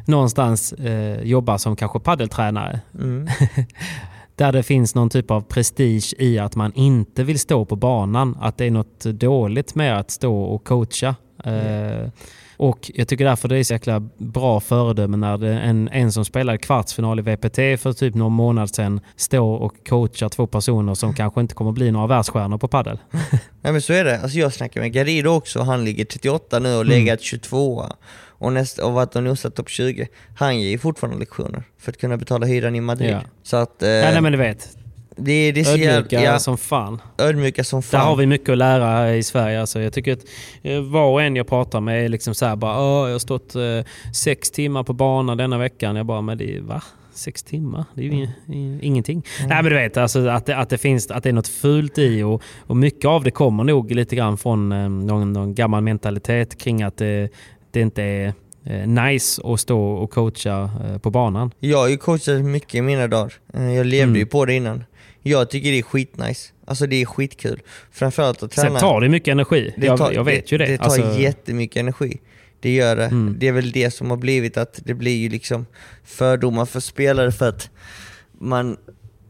[0.05, 2.79] någonstans eh, jobbar som kanske paddeltränare.
[2.99, 3.27] Mm.
[4.35, 8.37] Där det finns någon typ av prestige i att man inte vill stå på banan.
[8.41, 11.15] Att det är något dåligt med att stå och coacha.
[11.43, 12.09] Eh,
[12.57, 16.25] och jag tycker därför det är så jäkla bra föredöme när det en, en som
[16.25, 21.13] spelade kvartsfinal i VPT för typ någon månad sedan står och coachar två personer som
[21.13, 22.99] kanske inte kommer bli några världsstjärnor på paddel.
[23.61, 24.19] Nej men så är det.
[24.21, 26.87] Alltså jag snackar med Garido också, han ligger 38 nu och Mm.
[26.87, 27.83] legat 22
[28.27, 30.07] och, näst, och varit och nosat topp 20.
[30.37, 33.11] Han ger ju fortfarande lektioner för att kunna betala hyran i Madrid.
[33.11, 33.21] Ja.
[33.43, 33.83] Så att...
[33.83, 34.77] Eh, Ja, nej men du vet.
[35.17, 37.01] Det, det är så Ödmjuka jävla- ja, som fan.
[37.17, 37.99] Ödmjuka som fan.
[37.99, 39.59] Där har vi mycket att lära i Sverige.
[39.61, 40.19] Alltså, jag tycker att
[40.61, 42.73] eh, var och en jag pratar med är liksom så här bara
[43.07, 43.61] jag har stått eh,
[44.13, 45.95] sex timmar på banan denna veckan.
[45.95, 46.83] Jag bara, men det va?
[47.15, 47.85] Sex timmar?
[47.93, 49.23] Det är ju ing- ingenting.
[49.39, 51.97] Nej men du vet, alltså, att, det, att, det finns, att det är något fult
[51.97, 55.83] i och, och mycket av det kommer nog lite grann från eh, någon, någon gammal
[55.83, 57.29] mentalitet kring att det,
[57.71, 58.33] det inte är
[58.65, 61.51] eh, nice att stå och coacha eh, på banan.
[61.59, 63.33] Jag har ju coachat mycket i mina dagar.
[63.53, 64.15] Eh, Jag levde Mm.
[64.19, 64.83] ju på det innan.
[65.23, 66.51] Jag tycker det är skitnice.
[66.65, 67.61] Alltså det är skitkul.
[67.91, 68.69] Framförallt att träna.
[68.69, 69.73] Sen tar det mycket energi.
[69.77, 70.65] Det jag, tar- jag vet ju det.
[70.65, 72.21] Det tar Alltså- jättemycket energi.
[72.59, 73.05] Det gör det.
[73.05, 73.35] Mm.
[73.39, 75.65] Det är väl det som har blivit att det blir ju liksom
[76.03, 77.69] fördomar för spelare för att
[78.39, 78.77] man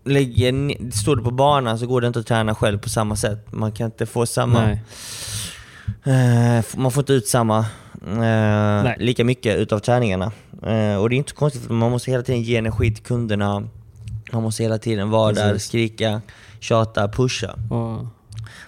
[0.05, 3.47] lägger Står du på banan så går det inte att träna själv på samma sätt.
[3.51, 4.71] Man kan inte få samma...
[6.05, 7.65] Eh, man får inte ut samma,
[8.07, 10.31] eh, lika mycket utav träningarna.
[10.65, 13.67] Eh, och det är inte konstigt för man måste hela tiden ge energi till kunderna.
[14.33, 15.67] Man måste hela tiden vara där, Precis.
[15.67, 16.21] skrika,
[16.59, 17.55] tjata, pusha.
[17.69, 18.05] Och,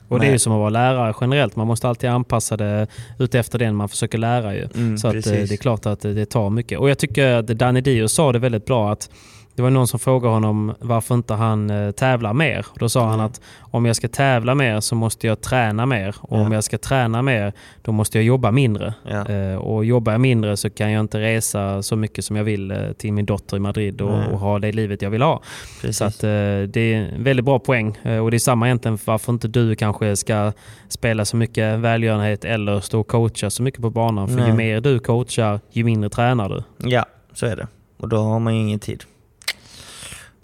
[0.07, 1.55] och det är ju som att vara lärare generellt.
[1.55, 2.87] Man måste alltid anpassa det
[3.19, 4.67] ut efter den man försöker lära ju.
[4.75, 6.79] Mm, så att, eh, det är klart att det, det tar mycket.
[6.79, 9.09] Och jag tycker att Danny Dio sa det väldigt bra att
[9.55, 12.65] det var någon som frågade honom varför inte han eh, tävlar mer.
[12.69, 16.15] Och då sa han att om jag ska tävla mer så måste jag träna mer.
[16.21, 16.53] Och om Ja.
[16.57, 18.93] jag ska träna mer då måste jag jobba mindre.
[19.29, 22.71] Eh, och jobbar jag mindre så kan jag inte resa så mycket som jag vill
[22.71, 25.41] eh, till min dotter i Madrid och, och ha det livet jag vill ha.
[25.81, 25.97] Precis.
[25.97, 26.29] Så att, eh,
[26.69, 27.89] det är en väldigt bra poäng.
[28.23, 30.51] Och det är samma egentligen för varför inte du kanske ska
[30.89, 34.27] spela så mycket välgörenhet eller stå och coacha så mycket på banan.
[34.27, 34.53] För ju Nej.
[34.53, 36.63] mer du coachar, ju mindre tränar du.
[36.89, 37.67] Ja, så är det.
[37.97, 39.03] Och då har man ju ingen tid.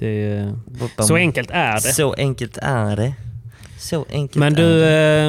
[0.05, 0.53] Det,
[1.03, 1.79] så enkelt är det.
[1.81, 3.13] Så enkelt är det.
[3.79, 4.85] Så enkelt Men är du,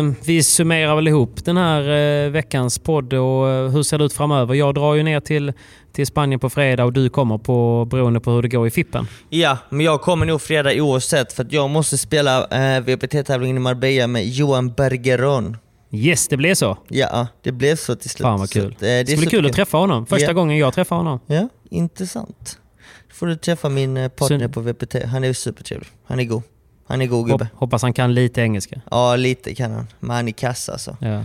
[0.09, 1.81] eh, vi summerar väl ihop den här
[2.24, 4.55] eh, veckans podd och eh, hur ser det ut framöver?
[4.55, 5.53] Jag drar ju ner till,
[5.93, 9.07] till Spanien på fredag och du kommer på beroende på hur det går i Fippen.
[9.28, 12.47] Ja, men jag kommer nog fredag oavsett för att jag måste spela
[12.77, 15.57] eh, VPT-tävlingen i Marbella med Johan Bergeron.
[15.90, 16.78] Yes, det blev så.
[16.89, 18.23] Ja, det blev så till slut.
[18.23, 18.70] Fan vad Så kul.
[18.70, 20.07] eh, det är det ska bli så kul att träffa honom.
[20.07, 20.32] Första Ja.
[20.32, 21.20] gången jag träffar honom.
[21.27, 22.59] Ja, intressant.
[23.23, 24.97] Får du träffa min eh, partner på VPT.
[25.07, 25.89] Han är supertrevlig.
[26.07, 26.43] Han är god.
[26.86, 27.44] Han är god gubbe.
[27.44, 28.81] Hop- hoppas han kan lite engelska.
[28.90, 29.86] Ja, lite kan han.
[30.01, 30.97] Men han är kass alltså.
[31.01, 31.24] Ja.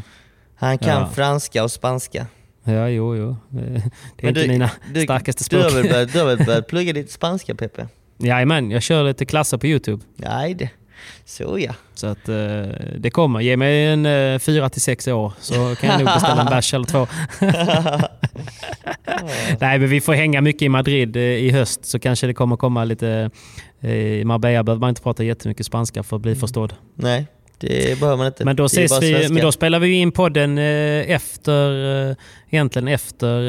[0.56, 1.10] Han kan Ja.
[1.14, 2.28] franska och spanska.
[2.64, 3.36] Ja, jo, jo.
[3.50, 3.82] Det är
[4.22, 5.64] Men inte du- mina du, starkaste Du språk.
[5.64, 7.88] har, väl börjat, du har väl börjat plugga lite spanska Pepe?
[8.18, 10.04] Jajamän, jag kör lite klasser på Youtube.
[10.16, 10.70] Nej det.
[11.26, 11.74] Så ja.
[11.94, 12.36] Så att eh,
[12.98, 13.40] det kommer.
[13.40, 16.74] Ge mig en eh, fyra till sex år så kan jag nog beställa en bärs
[16.74, 17.08] eller två.
[19.60, 22.58] Nej, men vi får hänga mycket i Madrid eh, i höst så kanske det kommer
[22.58, 23.30] komma lite...
[23.82, 26.74] I Marbella behöver man inte prata jättemycket spanska för att bli förstådd.
[26.96, 28.46] Nej, det behöver man inte.
[28.46, 32.16] Men då, ses vi, men då spelar vi in podden eh, efter, eh,
[32.50, 33.40] egentligen efter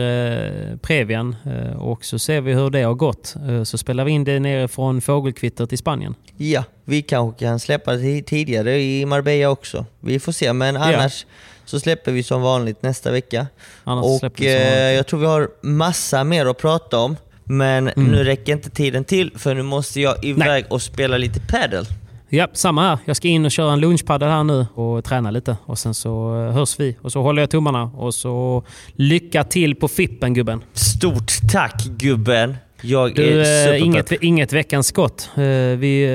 [0.72, 1.36] eh, Previan
[1.78, 3.34] och så ser vi hur det har gått.
[3.64, 6.14] Så spelar vi in det nere från fågelkvittret i Spanien.
[6.36, 9.86] Ja, vi kanske kan släppa det ti- tidigare i Marbella också.
[10.00, 11.26] Vi får se, men annars
[11.64, 13.46] så släpper vi som vanligt nästa vecka.
[13.84, 17.16] Annars och jag tror vi har massa mer att prata om.
[17.44, 18.08] Men Mm.
[18.12, 21.86] nu räcker inte tiden till för nu måste jag iväg och spela lite padel.
[22.30, 22.98] Ja, samma här.
[23.04, 25.56] Jag ska in och köra en lunchpaddel här nu och träna lite.
[25.64, 26.96] Och sen så eh, hörs vi.
[27.02, 27.82] Och så håller jag tummarna.
[27.82, 30.64] Och så lycka till på Fippen gubben.
[30.72, 32.56] Stort tack gubben!
[32.82, 35.30] Jag Du, är eh, inget, inget veckans skott.
[35.34, 35.42] Eh,
[35.78, 36.06] Vi,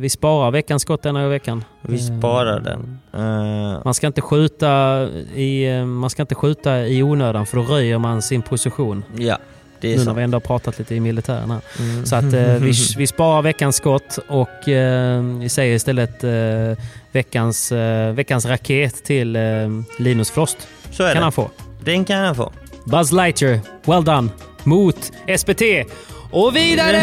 [0.00, 1.64] vi sparar veckans skott denna veckan.
[1.82, 2.98] Vi sparar den.
[3.84, 5.02] Man ska inte skjuta
[5.34, 9.04] i, man ska inte skjuta i onödan för då röjer man sin position.
[9.18, 9.38] Ja,
[9.84, 11.60] nu när vi ändå har pratat lite i militären här.
[11.78, 12.06] Mm.
[12.06, 17.72] Så att eh, vi, vi sparar veckans skott och eh, vi säger istället eh, veckans,
[18.14, 19.38] veckans raket till
[19.98, 20.68] Linus Frost.
[20.90, 21.22] Så är kan det.
[21.22, 21.50] han få.
[21.80, 22.52] Den kan han få.
[22.84, 24.28] Buzz Lightyear, well done.
[24.64, 25.62] Mot SPT.
[26.30, 27.00] Och vidare!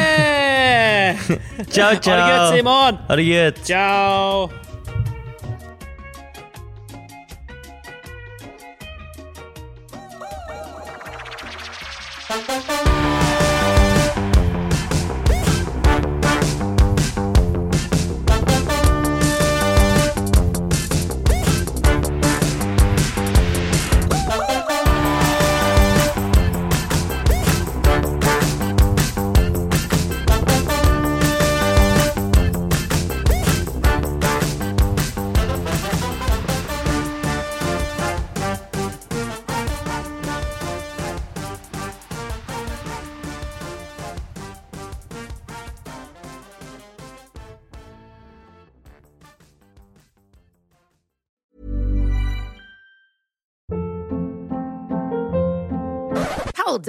[1.69, 2.19] ciao, ciao!
[2.19, 2.97] Ha det gött Simon!
[3.07, 3.65] Ha det gött!
[3.65, 4.60] Ciao!